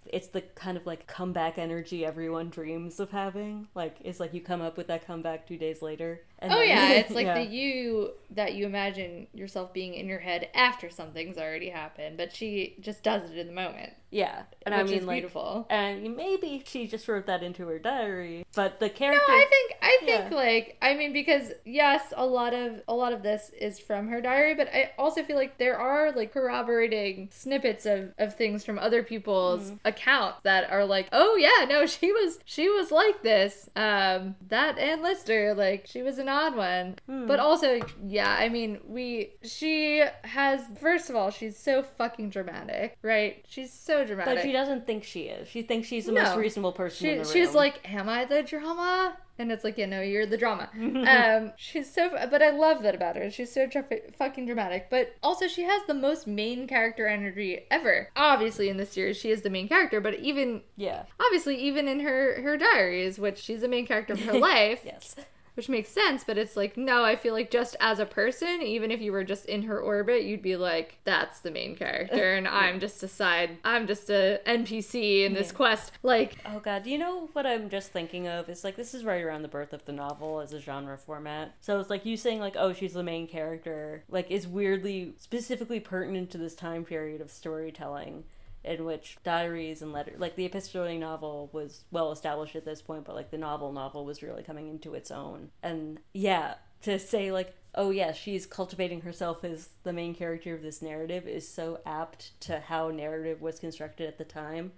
it's 0.07 0.29
the 0.29 0.41
kind 0.41 0.77
of 0.77 0.87
like 0.87 1.07
comeback 1.07 1.59
energy 1.59 2.05
everyone 2.05 2.51
dreams 2.51 3.01
of 3.01 3.11
having. 3.11 3.69
Like 3.75 3.97
it's 4.03 4.21
like 4.21 4.35
you 4.35 4.41
come 4.41 4.61
up 4.61 4.77
with 4.77 4.87
that 4.89 5.07
comeback 5.07 5.47
two 5.47 5.57
days 5.57 5.83
later. 5.83 6.23
And 6.41 6.53
Oh 6.53 6.59
then- 6.59 6.69
yeah, 6.69 6.91
it's 7.01 7.11
like 7.11 7.27
yeah. 7.27 7.35
the 7.43 7.47
you 7.47 8.13
that 8.33 8.55
you 8.55 8.65
imagine 8.65 9.27
yourself 9.35 9.73
being 9.75 9.95
in 9.95 10.07
your 10.07 10.21
head 10.21 10.49
after 10.55 10.89
something's 10.89 11.37
already 11.37 11.69
happened, 11.69 12.17
but 12.17 12.35
she 12.35 12.77
just 12.81 13.03
does 13.03 13.29
it 13.29 13.37
in 13.37 13.49
the 13.49 13.53
moment, 13.53 13.93
yeah, 14.11 14.43
and 14.65 14.73
I 14.73 14.85
mean 14.85 15.05
like 15.05 15.17
beautiful. 15.17 15.67
and 15.69 16.17
maybe 16.17 16.63
she 16.65 16.87
just 16.87 17.09
wrote 17.09 17.27
that 17.27 17.43
into 17.43 17.67
her 17.67 17.81
diary, 17.81 18.47
but 18.55 18.79
the 18.79 18.89
character. 18.89 19.21
No. 19.29 19.35
I 19.35 19.47
think 19.51 19.73
I 19.83 19.99
think 20.05 20.31
Yeah. 20.31 20.37
like 20.37 20.77
I 20.81 20.95
mean 20.95 21.13
because 21.13 21.51
yes, 21.65 22.13
a 22.17 22.25
lot 22.25 22.55
of 22.55 22.81
a 22.87 22.95
lot 22.95 23.13
of 23.13 23.23
this 23.25 23.51
is 23.61 23.81
from 23.81 24.07
her 24.09 24.21
diary, 24.21 24.55
but 24.55 24.69
I 24.73 24.93
also 24.97 25.25
feel 25.25 25.37
like 25.37 25.59
there 25.59 25.77
are 25.79 26.13
like 26.13 26.33
corroborating 26.33 27.29
snippets 27.33 27.85
of 27.85 28.15
of 28.19 28.37
things 28.37 28.65
from 28.65 28.79
other 28.79 29.03
people's 29.03 29.41
Mm-hmm. 29.71 29.77
accounts 29.89 30.39
that 30.45 30.71
are 30.71 30.85
like, 30.85 31.09
oh 31.13 31.37
yeah, 31.37 31.67
no, 31.67 31.85
she 31.87 32.13
was 32.13 32.39
she 32.45 32.69
was 32.69 32.93
like 32.93 33.23
this. 33.23 33.69
Um, 33.75 34.37
that 34.49 34.79
Ann 34.79 35.03
Lister, 35.03 35.53
like 35.55 35.87
she 35.89 36.03
was 36.03 36.19
an 36.19 36.29
odd 36.31 36.57
one, 36.57 36.97
Hmm. 37.07 37.27
but 37.27 37.39
also 37.41 37.81
yeah, 38.07 38.35
I 38.39 38.49
mean 38.49 38.79
we 38.87 39.33
she 39.43 40.03
has 40.25 40.63
first 40.81 41.11
of 41.11 41.17
all 41.17 41.31
she's 41.31 41.59
so 41.59 41.83
fucking 41.83 42.31
dramatic, 42.31 42.97
right? 43.03 43.45
She's 43.49 43.73
so 43.73 44.05
dramatic. 44.05 44.37
But 44.37 44.43
she 44.43 44.53
doesn't 44.53 44.87
think 44.87 45.05
she 45.05 45.23
is. 45.23 45.49
She 45.49 45.63
thinks 45.63 45.89
she's 45.89 46.07
the 46.07 46.13
No. 46.13 46.23
most 46.23 46.37
reasonable 46.37 46.73
person 46.73 47.07
in 47.07 47.13
She, 47.13 47.19
the 47.19 47.25
room. 47.25 47.33
she's 47.33 47.55
like, 47.55 47.81
"Am 47.93 48.09
I 48.09 48.25
the 48.25 48.43
drama?" 48.43 49.17
And 49.39 49.51
it's 49.51 49.65
like, 49.65 49.79
"Yeah, 49.79 49.87
no, 49.87 50.03
you're 50.03 50.27
the 50.27 50.37
drama." 50.37 50.69
um, 50.77 51.53
she's 51.57 51.91
so, 51.91 52.11
but 52.31 52.43
I 52.43 52.51
love 52.51 52.83
that 52.83 52.95
about 52.95 53.17
her. 53.17 53.31
She's 53.31 53.51
so 53.51 53.67
dra- 53.67 53.85
fucking 54.19 54.45
dramatic, 54.45 54.89
but 54.91 55.15
also 55.23 55.49
she 55.49 55.63
has 55.63 55.81
the 55.87 55.95
most 55.95 56.27
main 56.27 56.67
character 56.67 57.07
energy 57.07 57.61
ever. 57.71 58.11
Obviously, 58.17 58.69
in 58.69 58.77
this 58.77 58.91
series, 58.93 59.17
she 59.17 59.31
is 59.31 59.41
the 59.41 59.49
main 59.49 59.67
character, 59.67 59.99
but 60.01 60.15
even 60.19 60.61
yeah, 60.77 61.05
obviously, 61.19 61.57
even 61.57 61.89
in 61.89 62.01
her 62.01 62.43
her 62.43 62.59
diaries, 62.59 63.19
which 63.19 63.39
she's 63.39 63.63
the 63.63 63.69
main 63.69 63.87
character 63.87 64.13
of 64.13 64.21
her 64.25 64.39
life, 64.51 64.83
yes, 64.85 65.17
which 65.55 65.69
makes 65.69 65.89
sense. 65.91 66.25
But 66.25 66.39
it's 66.39 66.57
like, 66.57 66.77
no, 66.77 67.05
I 67.05 67.17
feel 67.17 67.33
like 67.35 67.51
just 67.51 67.77
as 67.81 67.99
a 67.99 68.07
person, 68.07 68.63
even 68.63 68.91
if 68.91 69.01
you 69.01 69.13
were 69.13 69.25
just 69.25 69.47
in 69.47 69.63
her 69.63 69.81
orbit, 69.81 70.25
you'd 70.25 70.43
be 70.43 70.57
like, 70.57 70.99
"That's 71.05 71.41
the 71.41 71.51
main 71.51 71.77
character," 71.77 72.35
and 72.35 72.47
I'm 72.63 72.81
just 72.81 73.03
a 73.03 73.09
side. 73.09 73.59
I'm 73.65 73.87
just 73.87 74.11
a 74.11 74.41
NPC 74.47 75.25
in 75.25 75.35
this 75.35 75.49
Yeah. 75.51 75.57
quest. 75.57 75.93
Like, 76.03 76.37
Oh 76.47 76.61
god, 76.61 76.83
do 76.83 76.91
you 76.91 76.99
know 76.99 77.29
what 77.33 77.47
I'm 77.47 77.69
just 77.71 77.91
thinking 77.93 78.27
of? 78.29 78.49
It's 78.49 78.65
like 78.65 78.77
this 78.77 78.95
is 78.95 79.05
right 79.05 79.23
around 79.23 79.43
the 79.43 79.49
birth 79.49 79.73
of 79.73 79.85
the 79.85 79.93
novel 79.93 80.41
as 80.41 80.53
a 80.53 80.61
genre 80.61 80.97
format. 80.99 81.55
So 81.61 81.79
it's 81.81 81.91
like 81.91 82.05
you 82.07 82.17
saying 82.17 82.41
like, 82.41 82.57
oh, 82.59 82.73
she's 82.73 82.93
the 82.95 83.03
main 83.03 83.27
character, 83.27 84.05
like 84.09 84.31
is 84.31 84.47
weirdly 84.47 85.15
specifically 85.19 85.81
pertinent 85.81 86.31
to 86.31 86.39
this 86.39 86.55
time 86.55 86.85
period 86.85 87.21
of 87.21 87.31
storytelling 87.31 88.25
in 88.65 88.85
which 88.85 89.17
diaries 89.25 89.81
and 89.81 89.93
letters 89.93 90.21
like 90.21 90.37
the 90.37 90.45
epistolary 90.45 90.99
novel 90.99 91.49
was 91.53 91.85
well 91.91 92.13
established 92.13 92.57
at 92.57 92.65
this 92.65 92.83
point, 92.83 93.05
but 93.05 93.15
like 93.15 93.31
the 93.31 93.39
novel 93.39 93.73
novel 93.73 94.05
was 94.05 94.23
really 94.23 94.43
coming 94.43 94.69
into 94.69 94.95
its 94.95 95.11
own. 95.11 95.51
And 95.63 96.01
yeah, 96.13 96.55
to 96.83 96.99
say 96.99 97.33
like 97.33 97.57
oh 97.75 97.91
yeah 97.91 98.13
she's 98.13 98.47
cultivating 98.47 99.03
herself 99.03 99.45
as 99.45 99.69
the 99.85 99.93
main 99.93 100.15
character 100.15 100.55
of 100.55 100.63
this 100.63 100.83
narrative 100.83 101.29
is 101.29 101.47
so 101.47 101.81
apt 101.87 102.39
to 102.41 102.59
how 102.59 102.89
narrative 102.89 103.41
was 103.41 103.61
constructed 103.61 104.09
at 104.09 104.19
the 104.19 104.25
time 104.25 104.73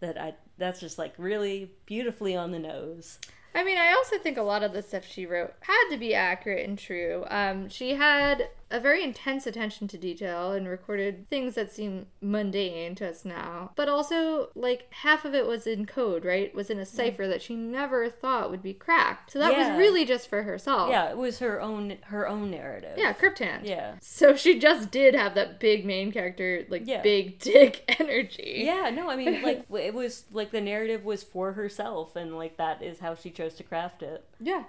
that 0.00 0.20
I 0.20 0.34
that's 0.58 0.80
just 0.80 0.98
like 0.98 1.14
really 1.16 1.72
beautifully 1.86 2.36
on 2.36 2.50
the 2.52 2.58
nose. 2.58 3.18
I 3.54 3.64
mean, 3.64 3.78
I 3.78 3.92
also 3.92 4.18
think 4.18 4.38
a 4.38 4.42
lot 4.42 4.62
of 4.62 4.72
the 4.72 4.82
stuff 4.82 5.04
she 5.06 5.26
wrote 5.26 5.52
had 5.60 5.88
to 5.90 5.98
be 5.98 6.14
accurate 6.14 6.66
and 6.66 6.78
true. 6.78 7.24
Um, 7.28 7.68
she 7.68 7.94
had 7.94 8.48
a 8.72 8.80
very 8.80 9.04
intense 9.04 9.46
attention 9.46 9.86
to 9.88 9.98
detail 9.98 10.52
and 10.52 10.66
recorded 10.66 11.28
things 11.28 11.54
that 11.54 11.70
seem 11.70 12.06
mundane 12.20 12.94
to 12.96 13.08
us 13.08 13.24
now. 13.24 13.70
But 13.76 13.88
also, 13.88 14.48
like, 14.54 14.86
half 14.90 15.24
of 15.24 15.34
it 15.34 15.46
was 15.46 15.66
in 15.66 15.84
code, 15.84 16.24
right? 16.24 16.52
Was 16.54 16.70
in 16.70 16.78
a 16.78 16.82
mm-hmm. 16.82 16.96
cipher 16.96 17.28
that 17.28 17.42
she 17.42 17.54
never 17.54 18.08
thought 18.08 18.50
would 18.50 18.62
be 18.62 18.72
cracked. 18.72 19.32
So 19.32 19.38
that 19.38 19.52
Yeah. 19.52 19.70
was 19.70 19.78
really 19.78 20.04
just 20.04 20.28
for 20.28 20.42
herself. 20.42 20.90
Yeah, 20.90 21.10
it 21.10 21.16
was 21.16 21.38
her 21.38 21.60
own 21.60 21.98
her 22.04 22.26
own 22.26 22.50
narrative. 22.50 22.96
Yeah, 22.96 23.12
Crypthand. 23.12 23.66
Yeah. 23.66 23.96
So 24.00 24.34
she 24.34 24.58
just 24.58 24.90
did 24.90 25.14
have 25.14 25.34
that 25.34 25.60
big 25.60 25.84
main 25.84 26.10
character, 26.10 26.64
like, 26.68 26.82
Yeah. 26.86 27.02
big 27.02 27.38
dick 27.38 27.84
energy. 28.00 28.62
Yeah, 28.64 28.90
no, 28.90 29.10
I 29.10 29.16
mean 29.16 29.42
like 29.42 29.66
it 29.70 29.94
was 29.94 30.24
like 30.32 30.50
the 30.50 30.60
narrative 30.60 31.04
was 31.04 31.22
for 31.22 31.52
herself 31.52 32.16
and 32.16 32.36
like 32.36 32.56
that 32.56 32.82
is 32.82 33.00
how 33.00 33.14
she 33.14 33.30
chose 33.30 33.54
to 33.54 33.62
craft 33.62 34.02
it. 34.02 34.24
Yeah. 34.40 34.64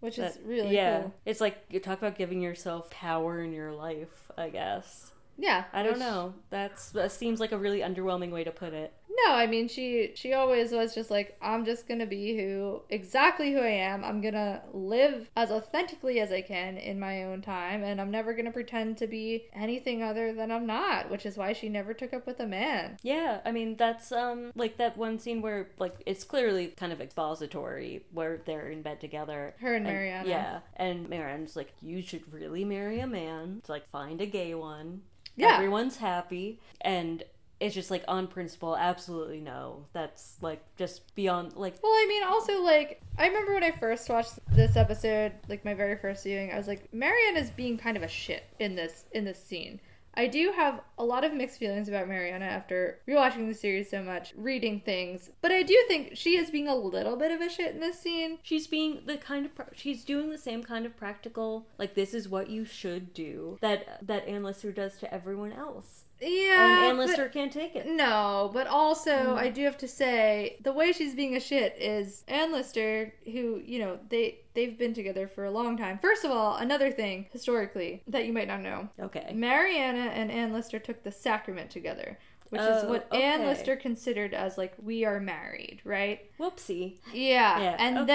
Which 0.00 0.18
is 0.18 0.38
really 0.44 0.74
yeah. 0.74 1.00
cool. 1.02 1.14
It's 1.24 1.40
like 1.40 1.64
you 1.70 1.80
talk 1.80 1.98
about 1.98 2.16
giving 2.16 2.42
yourself 2.42 2.90
power 2.90 3.42
in 3.42 3.52
your 3.52 3.72
life, 3.72 4.30
I 4.36 4.50
guess. 4.50 5.12
Yeah. 5.38 5.64
I 5.72 5.82
don't 5.82 5.92
which- 5.92 6.00
know. 6.00 6.34
That's 6.50 6.90
that 6.90 7.12
seems 7.12 7.40
like 7.40 7.52
a 7.52 7.58
really 7.58 7.80
underwhelming 7.80 8.30
way 8.30 8.44
to 8.44 8.50
put 8.50 8.72
it. 8.72 8.92
No, 9.24 9.32
I 9.32 9.46
mean 9.46 9.68
she 9.68 10.12
she 10.14 10.32
always 10.32 10.72
was 10.72 10.94
just 10.94 11.10
like 11.10 11.36
I'm 11.40 11.64
just 11.64 11.86
going 11.86 12.00
to 12.00 12.06
be 12.06 12.36
who 12.36 12.82
exactly 12.90 13.52
who 13.52 13.60
I 13.60 13.68
am. 13.68 14.04
I'm 14.04 14.20
going 14.20 14.34
to 14.34 14.62
live 14.72 15.30
as 15.36 15.50
authentically 15.50 16.20
as 16.20 16.32
I 16.32 16.40
can 16.40 16.76
in 16.76 16.98
my 16.98 17.24
own 17.24 17.42
time 17.42 17.84
and 17.84 18.00
I'm 18.00 18.10
never 18.10 18.32
going 18.32 18.46
to 18.46 18.50
pretend 18.50 18.98
to 18.98 19.06
be 19.06 19.44
anything 19.54 20.02
other 20.02 20.32
than 20.32 20.50
I'm 20.50 20.66
not, 20.66 21.10
which 21.10 21.26
is 21.26 21.36
why 21.36 21.52
she 21.52 21.68
never 21.68 21.94
took 21.94 22.12
up 22.12 22.26
with 22.26 22.40
a 22.40 22.46
man. 22.46 22.98
Yeah, 23.02 23.40
I 23.44 23.52
mean 23.52 23.76
that's 23.76 24.10
um 24.10 24.52
like 24.54 24.78
that 24.78 24.96
one 24.96 25.18
scene 25.18 25.42
where 25.42 25.68
like 25.78 25.96
it's 26.06 26.24
clearly 26.24 26.68
kind 26.68 26.92
of 26.92 27.00
expository 27.00 28.04
where 28.12 28.40
they're 28.44 28.70
in 28.70 28.82
bed 28.82 29.00
together. 29.00 29.54
Her 29.60 29.74
and 29.74 29.84
Mariana. 29.84 30.28
Yeah, 30.28 30.58
and 30.76 31.08
Mariana's 31.08 31.56
like, 31.56 31.72
you 31.80 32.02
should 32.02 32.32
really 32.32 32.64
marry 32.64 33.00
a 33.00 33.06
man. 33.06 33.56
It's 33.58 33.68
like 33.68 33.88
find 33.90 34.20
a 34.20 34.26
gay 34.26 34.54
one. 34.54 35.02
Yeah. 35.36 35.56
everyone's 35.56 35.96
happy, 35.96 36.60
and 36.80 37.24
it's 37.60 37.74
just 37.74 37.90
like 37.90 38.04
on 38.08 38.26
principle, 38.26 38.76
absolutely 38.76 39.40
no. 39.40 39.86
That's 39.92 40.36
like 40.40 40.62
just 40.76 41.14
beyond 41.14 41.54
like 41.56 41.76
Well, 41.82 41.92
I 41.92 42.06
mean, 42.08 42.22
also 42.24 42.62
like 42.62 43.00
I 43.18 43.26
remember 43.28 43.54
when 43.54 43.64
I 43.64 43.70
first 43.70 44.08
watched 44.08 44.38
this 44.54 44.76
episode, 44.76 45.32
like 45.48 45.64
my 45.64 45.74
very 45.74 45.96
first 45.96 46.24
viewing, 46.24 46.52
I 46.52 46.56
was 46.56 46.66
like, 46.68 46.92
Mariana 46.92 47.40
is 47.40 47.50
being 47.50 47.78
kind 47.78 47.96
of 47.96 48.02
a 48.02 48.08
shit 48.08 48.44
in 48.58 48.74
this 48.74 49.04
in 49.12 49.24
this 49.24 49.42
scene. 49.42 49.80
I 50.16 50.28
do 50.28 50.52
have 50.54 50.80
a 50.96 51.04
lot 51.04 51.24
of 51.24 51.34
mixed 51.34 51.58
feelings 51.58 51.88
about 51.88 52.06
Mariana 52.06 52.44
after 52.44 53.00
rewatching 53.08 53.48
the 53.48 53.54
series 53.54 53.90
so 53.90 54.00
much, 54.00 54.32
reading 54.36 54.80
things, 54.80 55.30
but 55.42 55.50
I 55.50 55.64
do 55.64 55.76
think 55.88 56.16
she 56.16 56.36
is 56.36 56.52
being 56.52 56.68
a 56.68 56.76
little 56.76 57.16
bit 57.16 57.32
of 57.32 57.40
a 57.40 57.50
shit 57.50 57.74
in 57.74 57.80
this 57.80 57.98
scene. 57.98 58.38
she's 58.42 58.68
being 58.68 59.02
the 59.06 59.16
kind 59.16 59.44
of 59.44 59.54
pra- 59.56 59.74
she's 59.74 60.04
doing 60.04 60.30
the 60.30 60.38
same 60.38 60.62
kind 60.62 60.86
of 60.86 60.96
practical 60.96 61.66
like 61.78 61.94
this 61.94 62.14
is 62.14 62.28
what 62.28 62.48
you 62.48 62.64
should 62.64 63.12
do 63.12 63.58
that 63.60 64.06
that 64.06 64.26
Ann 64.28 64.44
Lister 64.44 64.70
does 64.70 64.98
to 64.98 65.12
everyone 65.12 65.52
else, 65.52 66.04
Yeah, 66.26 66.76
and 66.78 66.84
Ann 66.86 66.98
Lister 66.98 67.28
can't 67.28 67.52
take 67.52 67.76
it. 67.76 67.86
No, 67.86 68.50
but 68.52 68.66
also 68.66 69.32
hmm. 69.32 69.38
I 69.38 69.48
do 69.50 69.64
have 69.64 69.78
to 69.78 69.88
say 69.88 70.56
the 70.62 70.72
way 70.72 70.92
she's 70.92 71.14
being 71.14 71.36
a 71.36 71.40
shit 71.40 71.76
is 71.78 72.24
Ann 72.28 72.52
Lister, 72.52 73.12
who 73.24 73.60
you 73.64 73.78
know 73.78 73.98
they 74.08 74.38
they've 74.54 74.78
been 74.78 74.94
together 74.94 75.28
for 75.28 75.44
a 75.44 75.50
long 75.50 75.76
time. 75.76 75.98
First 75.98 76.24
of 76.24 76.30
all, 76.30 76.56
another 76.56 76.90
thing 76.90 77.26
historically 77.32 78.02
that 78.08 78.24
you 78.26 78.32
might 78.32 78.48
not 78.48 78.60
know: 78.62 78.88
Okay. 79.00 79.32
Mariana 79.34 80.10
and 80.14 80.30
Ann 80.30 80.52
Lister 80.52 80.78
took 80.78 81.02
the 81.02 81.12
sacrament 81.12 81.70
together, 81.70 82.18
which 82.50 82.60
is 82.62 82.84
Oh, 82.84 82.88
what 82.88 83.12
Ann. 83.14 83.44
Lister 83.46 83.76
considered 83.76 84.32
as 84.34 84.56
like 84.56 84.74
we 84.82 85.04
are 85.04 85.20
married, 85.20 85.80
right? 85.84 86.20
Whoopsie. 86.40 86.96
Yeah, 87.12 87.60
Yeah. 87.60 87.76
and 87.78 87.98
okay. 87.98 88.06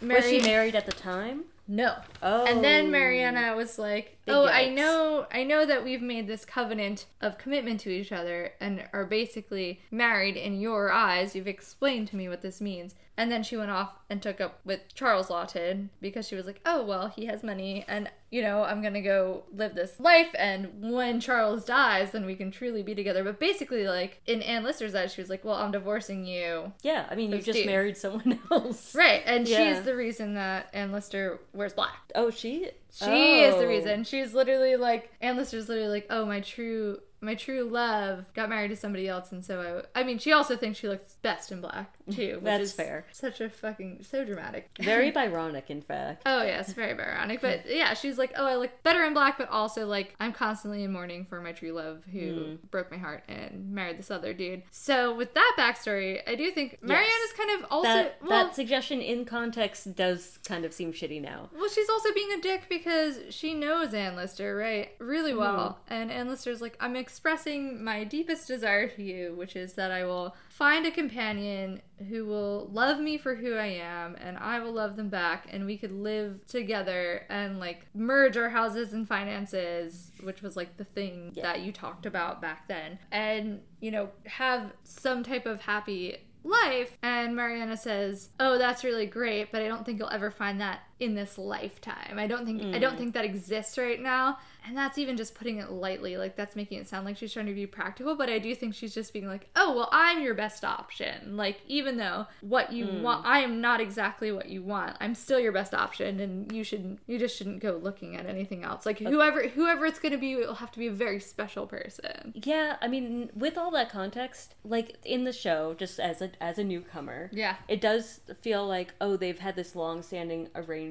then 0.00 0.10
was 0.10 0.28
she 0.28 0.40
married 0.40 0.74
at 0.74 0.86
the 0.86 0.92
time? 0.92 1.44
No, 1.66 1.94
Oh. 2.22 2.44
and 2.44 2.62
then 2.62 2.90
Mariana 2.90 3.54
was 3.56 3.78
like, 3.78 4.13
"Oh, 4.28 4.46
I 4.46 4.68
know, 4.68 5.26
I 5.32 5.44
know 5.44 5.64
that 5.66 5.84
we've 5.84 6.02
made 6.02 6.26
this 6.26 6.44
covenant 6.44 7.06
of 7.20 7.38
commitment 7.38 7.80
to 7.80 7.90
each 7.90 8.12
other 8.12 8.52
and 8.60 8.88
are 8.92 9.04
basically 9.04 9.80
married 9.90 10.36
in 10.36 10.60
your 10.60 10.90
eyes. 10.92 11.34
You've 11.34 11.46
explained 11.48 12.08
to 12.08 12.16
me 12.16 12.28
what 12.28 12.42
this 12.42 12.60
means." 12.60 12.94
And 13.16 13.30
then 13.30 13.44
she 13.44 13.56
went 13.56 13.70
off 13.70 13.96
and 14.10 14.20
took 14.20 14.40
up 14.40 14.58
with 14.64 14.92
Charles 14.92 15.30
Lawton 15.30 15.90
because 16.00 16.26
she 16.26 16.34
was 16.34 16.46
like, 16.46 16.60
"Oh, 16.66 16.82
well, 16.84 17.06
he 17.06 17.26
has 17.26 17.44
money 17.44 17.84
and, 17.86 18.10
you 18.30 18.42
know, 18.42 18.64
I'm 18.64 18.80
going 18.82 18.94
to 18.94 19.00
go 19.00 19.44
live 19.52 19.76
this 19.76 20.00
life 20.00 20.34
and 20.36 20.92
when 20.92 21.20
Charles 21.20 21.64
dies, 21.64 22.10
then 22.10 22.26
we 22.26 22.34
can 22.34 22.50
truly 22.50 22.82
be 22.82 22.92
together." 22.92 23.22
But 23.22 23.38
basically 23.38 23.86
like 23.86 24.20
in 24.26 24.42
Anne 24.42 24.64
Lister's 24.64 24.96
eyes, 24.96 25.12
she 25.14 25.20
was 25.20 25.30
like, 25.30 25.44
"Well, 25.44 25.54
I'm 25.54 25.70
divorcing 25.70 26.24
you." 26.26 26.72
Yeah, 26.82 27.06
I 27.08 27.14
mean, 27.14 27.30
you 27.30 27.40
just 27.40 27.64
married 27.66 27.96
someone 27.96 28.40
else. 28.50 28.96
Right, 28.96 29.22
and 29.26 29.46
Yeah. 29.46 29.74
she's 29.76 29.84
the 29.84 29.94
reason 29.94 30.34
that 30.34 30.70
Anne 30.72 30.90
Lister 30.90 31.38
wears 31.52 31.72
black. 31.72 32.10
Oh, 32.16 32.30
she. 32.30 32.70
She 32.96 33.42
is 33.42 33.54
the 33.56 33.64
Oh. 33.64 33.68
reason. 33.68 34.04
She's 34.04 34.34
literally 34.34 34.76
like, 34.76 35.10
Ann 35.20 35.36
Lister's 35.36 35.68
literally 35.68 35.88
like, 35.90 36.06
oh, 36.10 36.24
my 36.26 36.40
true, 36.40 37.00
my 37.20 37.34
true 37.34 37.64
love 37.64 38.24
got 38.34 38.48
married 38.48 38.68
to 38.68 38.76
somebody 38.76 39.08
else, 39.08 39.32
and 39.32 39.44
so 39.44 39.84
I. 39.94 40.00
I 40.00 40.04
mean, 40.04 40.18
she 40.18 40.32
also 40.32 40.56
thinks 40.56 40.78
she 40.78 40.88
looks 40.88 41.14
best 41.22 41.50
in 41.50 41.60
black 41.60 41.93
too. 42.10 42.34
Which 42.36 42.44
That's 42.44 42.64
is 42.64 42.72
fair. 42.72 43.06
Such 43.12 43.40
a 43.40 43.48
fucking 43.48 44.04
so 44.08 44.24
dramatic. 44.24 44.70
Very 44.80 45.10
Byronic, 45.12 45.70
in 45.70 45.82
fact. 45.82 46.22
Oh 46.26 46.42
yes, 46.42 46.72
very 46.72 46.94
Byronic. 46.94 47.40
But 47.40 47.62
yeah, 47.68 47.94
she's 47.94 48.18
like, 48.18 48.32
oh, 48.36 48.46
I 48.46 48.56
look 48.56 48.70
better 48.82 49.04
in 49.04 49.14
black, 49.14 49.38
but 49.38 49.48
also 49.48 49.86
like 49.86 50.14
I'm 50.20 50.32
constantly 50.32 50.84
in 50.84 50.92
mourning 50.92 51.24
for 51.24 51.40
my 51.40 51.52
true 51.52 51.72
love 51.72 52.02
who 52.12 52.32
hmm. 52.32 52.54
broke 52.70 52.90
my 52.90 52.98
heart 52.98 53.24
and 53.28 53.72
married 53.72 53.98
this 53.98 54.10
other 54.10 54.32
dude. 54.32 54.62
So 54.70 55.14
with 55.14 55.34
that 55.34 55.54
backstory, 55.58 56.20
I 56.26 56.34
do 56.34 56.50
think 56.50 56.78
Mariana's 56.82 57.32
kind 57.36 57.50
of 57.62 57.70
also 57.70 57.88
that 57.88 58.18
well. 58.22 58.46
that 58.46 58.54
suggestion 58.54 59.00
in 59.00 59.24
context 59.24 59.94
does 59.94 60.38
kind 60.46 60.64
of 60.64 60.72
seem 60.72 60.92
shitty 60.92 61.20
now. 61.20 61.50
Well, 61.54 61.68
she's 61.68 61.88
also 61.88 62.12
being 62.14 62.32
a 62.32 62.40
dick 62.40 62.66
because 62.68 63.18
she 63.30 63.54
knows 63.54 63.94
Ann 63.94 64.16
Lister, 64.16 64.56
right? 64.56 64.90
Really 64.98 65.32
hmm. 65.32 65.38
well. 65.38 65.78
And 65.88 66.10
Ann 66.10 66.28
Lister's 66.28 66.60
like, 66.60 66.76
I'm 66.80 66.96
expressing 66.96 67.82
my 67.82 68.04
deepest 68.04 68.48
desire 68.48 68.88
to 68.88 69.02
you, 69.02 69.34
which 69.36 69.56
is 69.56 69.74
that 69.74 69.90
I 69.90 70.04
will 70.04 70.34
find 70.54 70.86
a 70.86 70.90
companion 70.90 71.82
who 72.08 72.24
will 72.24 72.68
love 72.72 73.00
me 73.00 73.18
for 73.18 73.34
who 73.34 73.56
I 73.56 73.66
am 73.66 74.14
and 74.14 74.38
I 74.38 74.60
will 74.60 74.70
love 74.70 74.94
them 74.94 75.08
back 75.08 75.48
and 75.50 75.66
we 75.66 75.76
could 75.76 75.90
live 75.90 76.46
together 76.46 77.26
and 77.28 77.58
like 77.58 77.86
merge 77.92 78.36
our 78.36 78.50
houses 78.50 78.92
and 78.92 79.06
finances, 79.06 80.12
which 80.22 80.42
was 80.42 80.56
like 80.56 80.76
the 80.76 80.84
thing 80.84 81.32
that 81.42 81.62
you 81.62 81.72
talked 81.72 82.06
about 82.06 82.40
back 82.40 82.68
then. 82.68 83.00
And, 83.10 83.62
you 83.80 83.90
know, 83.90 84.10
have 84.26 84.72
some 84.84 85.24
type 85.24 85.44
of 85.44 85.60
happy 85.60 86.18
life 86.46 86.98
and 87.02 87.34
mariana 87.34 87.74
says 87.74 88.28
oh 88.38 88.58
that's 88.58 88.84
really 88.84 89.06
great 89.06 89.50
but 89.50 89.62
i 89.62 89.66
don't 89.66 89.86
think 89.86 89.98
you'll 89.98 90.10
ever 90.10 90.30
find 90.30 90.60
that 90.60 90.80
in 91.00 91.14
this 91.14 91.38
lifetime. 91.38 92.18
I 92.18 92.26
don't 92.26 92.46
think 92.46 92.62
i 92.74 92.78
don't 92.78 92.94
mm. 92.94 92.98
think 92.98 93.14
that 93.14 93.24
exists 93.24 93.76
right 93.78 94.00
now. 94.00 94.38
And 94.66 94.74
that's 94.74 94.96
even 94.96 95.18
just 95.18 95.34
putting 95.34 95.58
it 95.58 95.70
lightly 95.70 96.16
like 96.16 96.36
that's 96.36 96.56
making 96.56 96.78
it 96.78 96.88
sound 96.88 97.04
like 97.04 97.18
she's 97.18 97.32
trying 97.32 97.46
to 97.46 97.54
be 97.54 97.66
practical 97.66 98.14
but 98.14 98.30
i 98.30 98.38
do 98.38 98.54
think 98.54 98.74
she's 98.74 98.94
just 98.94 99.12
being 99.12 99.26
like 99.26 99.50
oh 99.56 99.74
well 99.74 99.88
i'm 99.92 100.22
your 100.22 100.34
best 100.34 100.64
option. 100.64 101.36
Like 101.36 101.60
even 101.66 101.96
though 101.96 102.26
what 102.40 102.72
you 102.72 102.86
mm. 102.86 103.02
want 103.02 103.26
i 103.26 103.40
am 103.40 103.60
not 103.60 103.80
exactly 103.80 104.32
what 104.32 104.48
you 104.48 104.62
want. 104.62 104.96
I'm 105.00 105.14
still 105.14 105.40
your 105.40 105.52
best 105.52 105.74
option 105.74 106.20
and 106.20 106.50
you 106.52 106.64
shouldn't 106.64 107.00
you 107.06 107.18
just 107.18 107.36
shouldn't 107.36 107.60
go 107.60 107.72
looking 107.82 108.16
at 108.16 108.26
anything 108.26 108.64
else. 108.64 108.86
Like 108.86 108.98
whoever 109.00 109.48
whoever 109.48 109.84
it's 109.86 109.98
going 109.98 110.12
to 110.12 110.18
be 110.18 110.32
it 110.32 110.46
will 110.46 110.54
have 110.54 110.72
to 110.72 110.78
be 110.78 110.86
a 110.86 110.92
very 110.92 111.20
special 111.20 111.66
person. 111.66 112.32
Yeah, 112.34 112.76
I 112.80 112.88
mean, 112.88 113.30
with 113.34 113.58
all 113.58 113.70
that 113.72 113.90
context, 113.90 114.54
like 114.64 114.96
in 115.04 115.24
the 115.24 115.32
show, 115.32 115.74
just 115.74 115.98
as 115.98 116.22
a 116.22 116.30
as 116.40 116.58
a 116.58 116.64
newcomer, 116.64 117.30
yeah. 117.32 117.56
it 117.68 117.80
does 117.80 118.20
feel 118.40 118.66
like 118.66 118.94
oh 119.00 119.16
they've 119.16 119.38
had 119.38 119.56
this 119.56 119.74
long-standing 119.74 120.48
arrangement 120.54 120.83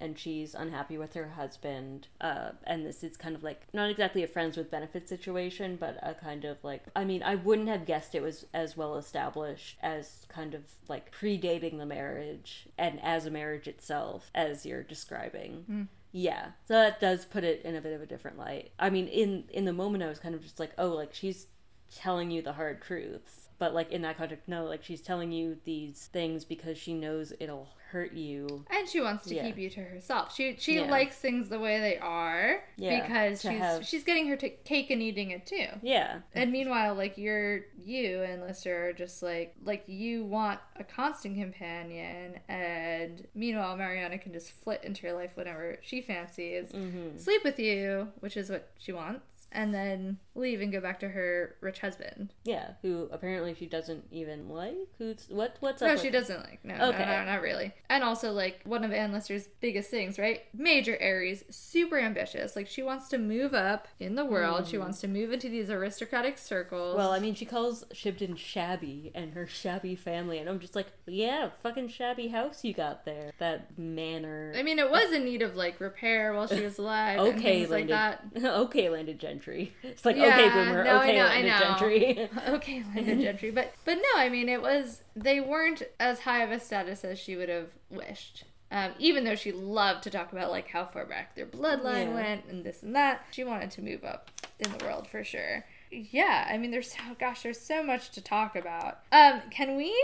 and 0.00 0.18
she's 0.18 0.54
unhappy 0.54 0.96
with 0.96 1.14
her 1.14 1.28
husband 1.30 2.08
uh, 2.20 2.50
and 2.64 2.84
this 2.84 3.02
is 3.02 3.16
kind 3.16 3.34
of 3.34 3.42
like 3.42 3.62
not 3.72 3.90
exactly 3.90 4.22
a 4.22 4.26
friends 4.26 4.56
with 4.56 4.70
benefits 4.70 5.08
situation 5.08 5.76
but 5.76 5.98
a 6.02 6.14
kind 6.14 6.44
of 6.44 6.62
like 6.62 6.82
i 6.94 7.04
mean 7.04 7.22
i 7.22 7.34
wouldn't 7.34 7.68
have 7.68 7.86
guessed 7.86 8.14
it 8.14 8.22
was 8.22 8.46
as 8.52 8.76
well 8.76 8.96
established 8.96 9.76
as 9.82 10.26
kind 10.28 10.54
of 10.54 10.62
like 10.88 11.14
predating 11.14 11.78
the 11.78 11.86
marriage 11.86 12.66
and 12.78 13.00
as 13.02 13.26
a 13.26 13.30
marriage 13.30 13.68
itself 13.68 14.30
as 14.34 14.66
you're 14.66 14.82
describing. 14.82 15.64
Yeah. 16.12 16.48
So 16.68 16.74
that 16.74 17.00
does 17.00 17.24
put 17.24 17.42
it 17.44 17.62
in 17.64 17.74
a 17.74 17.80
bit 17.80 17.92
of 17.92 18.00
a 18.00 18.06
different 18.06 18.38
light. 18.38 18.70
I 18.78 18.90
mean 18.90 19.08
in 19.08 19.44
in 19.50 19.64
the 19.64 19.72
moment 19.72 20.04
i 20.04 20.08
was 20.08 20.18
kind 20.18 20.34
of 20.34 20.42
just 20.42 20.60
like 20.60 20.72
oh 20.78 20.88
like 20.88 21.14
she's 21.14 21.46
telling 21.94 22.30
you 22.30 22.42
the 22.42 22.52
hard 22.52 22.82
truths. 22.82 23.48
But 23.58 23.72
like 23.72 23.90
in 23.92 24.02
that 24.02 24.18
context, 24.18 24.48
no, 24.48 24.64
like 24.64 24.82
she's 24.82 25.00
telling 25.00 25.30
you 25.32 25.58
these 25.64 26.08
things 26.12 26.44
because 26.44 26.76
she 26.76 26.92
knows 26.92 27.32
it'll 27.38 27.68
hurt 27.94 28.12
you. 28.12 28.64
And 28.70 28.88
she 28.88 29.00
wants 29.00 29.24
to 29.28 29.34
Yeah. 29.36 29.44
keep 29.46 29.56
you 29.56 29.70
to 29.70 29.80
herself. 29.84 30.34
She 30.34 30.56
she 30.58 30.74
Yeah. 30.80 30.90
likes 30.90 31.16
things 31.16 31.48
the 31.48 31.60
way 31.60 31.78
they 31.78 31.96
are 31.96 32.64
Yeah, 32.76 33.00
because 33.00 33.40
she's 33.40 33.50
have- 33.52 33.86
she's 33.86 34.02
getting 34.02 34.26
her 34.26 34.36
t- 34.36 34.56
cake 34.64 34.90
and 34.90 35.00
eating 35.00 35.30
it 35.30 35.46
too. 35.46 35.68
Yeah. 35.80 36.20
And 36.34 36.50
meanwhile, 36.50 36.94
like 36.96 37.16
you're 37.16 37.66
you 37.84 38.22
and 38.22 38.42
Lister 38.42 38.88
are 38.88 38.92
just 38.92 39.22
like 39.22 39.54
like 39.62 39.84
you 39.86 40.24
want 40.24 40.58
a 40.76 40.82
constant 40.84 41.36
companion, 41.38 42.40
and 42.48 43.26
meanwhile 43.34 43.76
Mariana 43.76 44.18
can 44.18 44.32
just 44.32 44.50
flit 44.50 44.82
into 44.82 45.06
your 45.06 45.14
life 45.14 45.36
whenever 45.36 45.78
she 45.80 46.00
fancies, 46.02 46.72
Mm-hmm. 46.72 47.16
sleep 47.18 47.44
with 47.44 47.58
you, 47.60 48.12
which 48.20 48.36
is 48.36 48.50
what 48.50 48.70
she 48.78 48.92
wants, 48.92 49.24
and 49.54 49.72
then 49.74 50.18
leave 50.34 50.60
and 50.60 50.72
go 50.72 50.80
back 50.80 50.98
to 51.00 51.08
her 51.08 51.54
rich 51.60 51.78
husband. 51.78 52.32
Yeah. 52.44 52.72
Who 52.82 53.08
apparently 53.12 53.54
she 53.54 53.66
doesn't 53.66 54.04
even 54.10 54.48
like. 54.48 54.74
Who's 54.98 55.26
what? 55.28 55.56
What's 55.60 55.80
up? 55.80 55.88
No, 55.88 55.96
she 55.96 56.08
it? 56.08 56.12
doesn't 56.12 56.40
like. 56.40 56.64
No, 56.64 56.74
Okay. 56.74 56.98
no, 56.98 57.04
no, 57.04 57.24
not 57.24 57.40
really. 57.42 57.72
And 57.88 58.02
also, 58.02 58.32
like 58.32 58.60
one 58.64 58.84
of 58.84 58.92
Ann 58.92 59.12
Lister's 59.12 59.46
biggest 59.60 59.90
things, 59.90 60.18
right? 60.18 60.42
Major 60.52 60.96
Aries, 61.00 61.44
super 61.50 61.98
ambitious. 61.98 62.56
Like 62.56 62.66
she 62.68 62.82
wants 62.82 63.08
to 63.10 63.18
move 63.18 63.54
up 63.54 63.86
in 64.00 64.16
the 64.16 64.24
world. 64.24 64.66
She 64.66 64.76
wants 64.78 65.00
to 65.02 65.08
move 65.08 65.32
into 65.32 65.48
these 65.48 65.70
aristocratic 65.70 66.36
circles. 66.38 66.94
Mm. 66.94 66.98
Well, 66.98 67.12
I 67.12 67.20
mean, 67.20 67.34
she 67.34 67.44
calls 67.44 67.84
Shibden 67.94 68.36
shabby 68.36 69.12
and 69.14 69.34
her 69.34 69.46
shabby 69.46 69.94
family, 69.94 70.38
and 70.38 70.48
I'm 70.48 70.58
just 70.58 70.74
like, 70.74 70.88
yeah, 71.06 71.50
fucking 71.62 71.88
shabby 71.88 72.28
house 72.28 72.64
you 72.64 72.74
got 72.74 73.04
there. 73.04 73.30
That 73.38 73.78
manor. 73.78 74.52
I 74.56 74.62
mean, 74.62 74.78
it 74.78 74.90
was 74.90 75.12
in 75.12 75.24
need 75.24 75.42
of 75.42 75.54
like 75.54 75.80
repair 75.80 76.32
while 76.34 76.48
she 76.48 76.60
was 76.62 76.78
alive. 76.78 77.20
okay, 77.20 77.60
like 77.66 77.88
landed. 77.88 77.90
that. 77.90 78.24
okay, 78.44 78.88
landed 78.90 79.18
gentry. 79.20 79.43
It's 79.82 80.04
like 80.04 80.16
Yeah, 80.16 80.28
okay, 80.34 80.48
boomer. 80.48 80.84
no, 80.84 80.96
okay, 81.00 81.20
I 81.20 81.42
know. 81.42 81.58
gentry. 81.58 82.28
okay, 82.48 82.82
landed 82.94 83.20
gentry, 83.22 83.50
but 83.50 83.72
but 83.84 83.94
no, 83.96 84.18
I 84.20 84.28
mean, 84.28 84.48
it 84.48 84.62
was 84.62 85.02
they 85.14 85.40
weren't 85.40 85.82
as 86.00 86.20
high 86.20 86.42
of 86.42 86.50
a 86.50 86.58
status 86.60 87.04
as 87.04 87.18
she 87.18 87.36
would 87.36 87.48
have 87.48 87.70
wished. 87.90 88.44
Um, 88.70 88.92
even 88.98 89.22
though 89.24 89.36
she 89.36 89.52
loved 89.52 90.02
to 90.04 90.10
talk 90.10 90.32
about 90.32 90.50
like 90.50 90.68
how 90.68 90.84
far 90.86 91.04
back 91.04 91.36
their 91.36 91.46
bloodline 91.46 92.06
Yeah. 92.06 92.14
went 92.14 92.44
and 92.46 92.64
this 92.64 92.82
and 92.82 92.96
that, 92.96 93.24
she 93.30 93.44
wanted 93.44 93.70
to 93.72 93.82
move 93.82 94.02
up 94.04 94.30
in 94.58 94.72
the 94.76 94.84
world 94.84 95.06
for 95.06 95.22
sure. 95.22 95.64
yeah, 95.90 96.48
I 96.50 96.58
mean, 96.58 96.70
there's 96.72 96.90
so 96.90 96.98
gosh, 97.20 97.42
there's 97.42 97.60
so 97.60 97.82
much 97.84 98.10
to 98.12 98.20
talk 98.20 98.56
about. 98.56 99.00
Um, 99.12 99.42
can 99.50 99.76
we 99.76 99.94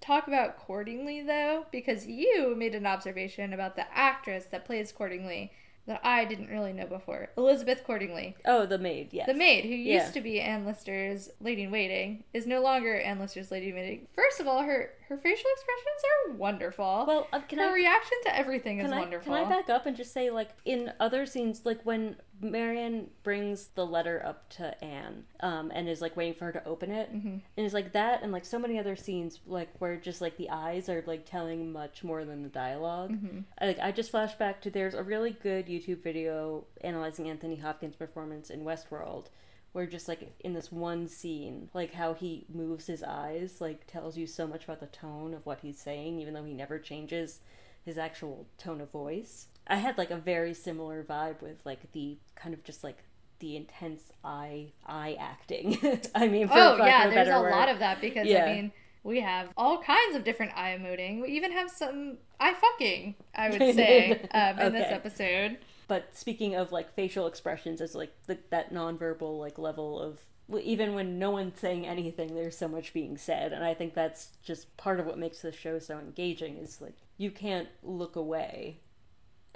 talk 0.00 0.26
about 0.26 0.66
Cordingley 0.66 1.26
though? 1.26 1.66
Because 1.70 2.06
you 2.06 2.54
made 2.56 2.74
an 2.74 2.86
observation 2.86 3.52
about 3.52 3.76
the 3.76 3.84
actress 3.94 4.44
that 4.46 4.64
plays 4.64 4.90
Cordingley 4.92 5.50
that 5.86 6.00
I 6.02 6.24
didn't 6.24 6.48
really 6.48 6.72
know 6.72 6.86
before. 6.86 7.28
Elizabeth 7.36 7.84
Cordingley. 7.86 8.34
Oh, 8.46 8.64
the 8.66 8.78
maid, 8.78 9.08
yes. 9.12 9.26
The 9.26 9.34
maid, 9.34 9.64
who 9.64 9.74
Yeah. 9.74 10.02
used 10.02 10.14
to 10.14 10.20
be 10.20 10.40
Anne 10.40 10.64
Lister's 10.64 11.30
lady 11.40 11.64
in 11.64 11.70
waiting, 11.70 12.24
is 12.32 12.46
no 12.46 12.62
longer 12.62 12.98
Anne 12.98 13.18
Lister's 13.20 13.50
lady 13.50 13.68
in 13.68 13.74
waiting. 13.74 14.06
First 14.14 14.40
of 14.40 14.46
all, 14.48 14.62
her 14.62 14.90
her 15.08 15.16
facial 15.16 15.50
expressions 15.52 16.02
are 16.30 16.32
wonderful. 16.34 17.04
Well, 17.06 17.28
uh, 17.32 17.40
can 17.40 17.58
her 17.58 17.66
I 17.70 17.74
reaction 17.74 18.18
to 18.24 18.36
everything 18.36 18.80
is 18.80 18.90
I, 18.90 18.98
wonderful. 19.00 19.34
Can 19.34 19.44
I 19.44 19.48
back 19.48 19.68
up 19.70 19.86
and 19.86 19.96
just 19.96 20.12
say, 20.12 20.30
like, 20.30 20.50
in 20.64 20.92
other 21.00 21.26
scenes, 21.26 21.62
like 21.64 21.80
when 21.84 22.16
Marianne 22.40 23.10
brings 23.22 23.66
the 23.74 23.86
letter 23.86 24.22
up 24.24 24.48
to 24.50 24.82
Anne, 24.84 25.24
um, 25.40 25.70
and 25.74 25.88
is 25.88 26.00
like 26.00 26.16
waiting 26.16 26.34
for 26.34 26.46
her 26.46 26.52
to 26.52 26.64
open 26.66 26.90
it, 26.90 27.12
Mm-hmm. 27.14 27.28
and 27.28 27.42
it's 27.66 27.74
like 27.74 27.92
that, 27.92 28.22
and 28.22 28.32
like 28.32 28.44
so 28.44 28.58
many 28.58 28.78
other 28.78 28.96
scenes, 28.96 29.40
like 29.46 29.68
where 29.78 29.96
just 29.96 30.20
like 30.20 30.36
the 30.36 30.50
eyes 30.50 30.88
are 30.88 31.02
like 31.06 31.26
telling 31.26 31.72
much 31.72 32.02
more 32.02 32.24
than 32.24 32.42
the 32.42 32.48
dialog 32.48 33.10
Mm-hmm. 33.12 33.40
I, 33.60 33.66
like 33.66 33.78
I 33.80 33.92
just 33.92 34.10
flashed 34.10 34.38
back 34.38 34.60
to 34.62 34.70
there's 34.70 34.94
a 34.94 35.02
really 35.02 35.30
good 35.32 35.66
YouTube 35.66 36.02
video 36.02 36.64
analyzing 36.82 37.28
Anthony 37.28 37.56
Hopkins' 37.56 37.96
performance 37.96 38.50
in 38.50 38.60
Westworld. 38.64 39.26
Where 39.74 39.86
just 39.86 40.08
like 40.08 40.32
in 40.40 40.54
this 40.54 40.72
one 40.72 41.08
scene, 41.08 41.68
like 41.74 41.92
how 41.92 42.14
he 42.14 42.46
moves 42.52 42.86
his 42.86 43.02
eyes, 43.02 43.60
like 43.60 43.86
tells 43.86 44.16
you 44.16 44.26
so 44.26 44.46
much 44.46 44.64
about 44.64 44.80
the 44.80 44.86
tone 44.86 45.34
of 45.34 45.44
what 45.44 45.58
he's 45.60 45.78
saying, 45.78 46.20
even 46.20 46.32
though 46.32 46.44
he 46.44 46.54
never 46.54 46.78
changes 46.78 47.40
his 47.84 47.98
actual 47.98 48.46
tone 48.56 48.80
of 48.80 48.90
voice. 48.90 49.48
I 49.66 49.76
had 49.76 49.98
like 49.98 50.10
a 50.10 50.16
very 50.16 50.54
similar 50.54 51.02
vibe 51.02 51.42
with 51.42 51.56
like 51.64 51.90
the 51.92 52.18
kind 52.36 52.54
of 52.54 52.62
just 52.64 52.84
like 52.84 52.98
the 53.40 53.56
intense 53.56 54.12
eye 54.24 54.72
eye 54.86 55.16
acting. 55.20 55.76
I 56.14 56.28
mean, 56.28 56.48
for 56.48 56.54
oh 56.56 56.76
yeah, 56.78 57.10
there's 57.10 57.28
a 57.28 57.40
word. 57.40 57.50
lot 57.50 57.68
of 57.68 57.80
that 57.80 58.00
because 58.00 58.26
Yeah. 58.26 58.44
I 58.44 58.54
mean 58.54 58.72
we 59.04 59.20
have 59.20 59.50
all 59.56 59.82
kinds 59.82 60.16
of 60.16 60.24
different 60.24 60.52
eye 60.56 60.76
emoting. 60.80 61.20
We 61.20 61.28
even 61.32 61.52
have 61.52 61.70
some 61.70 62.16
eye 62.40 62.54
fucking. 62.54 63.14
I 63.34 63.50
would 63.50 63.60
say 63.74 64.26
um, 64.32 64.58
in 64.58 64.72
this 64.72 64.90
episode. 64.90 65.58
But 65.88 66.16
speaking 66.16 66.54
of 66.54 66.72
like 66.72 66.94
facial 66.94 67.26
expressions 67.26 67.80
as 67.80 67.94
like 67.94 68.14
the, 68.26 68.38
that 68.50 68.72
nonverbal 68.72 69.38
like 69.38 69.58
level 69.58 70.00
of 70.00 70.20
even 70.62 70.94
when 70.94 71.18
no 71.18 71.30
one's 71.30 71.58
saying 71.58 71.86
anything, 71.86 72.34
there's 72.34 72.56
so 72.56 72.68
much 72.68 72.92
being 72.92 73.16
said, 73.16 73.52
and 73.52 73.64
I 73.64 73.72
think 73.72 73.94
that's 73.94 74.28
just 74.42 74.76
part 74.76 75.00
of 75.00 75.06
what 75.06 75.18
makes 75.18 75.40
the 75.40 75.52
show 75.52 75.78
so 75.78 75.98
engaging. 75.98 76.58
Is 76.58 76.80
like 76.80 76.96
you 77.16 77.30
can't 77.30 77.68
look 77.82 78.16
away 78.16 78.80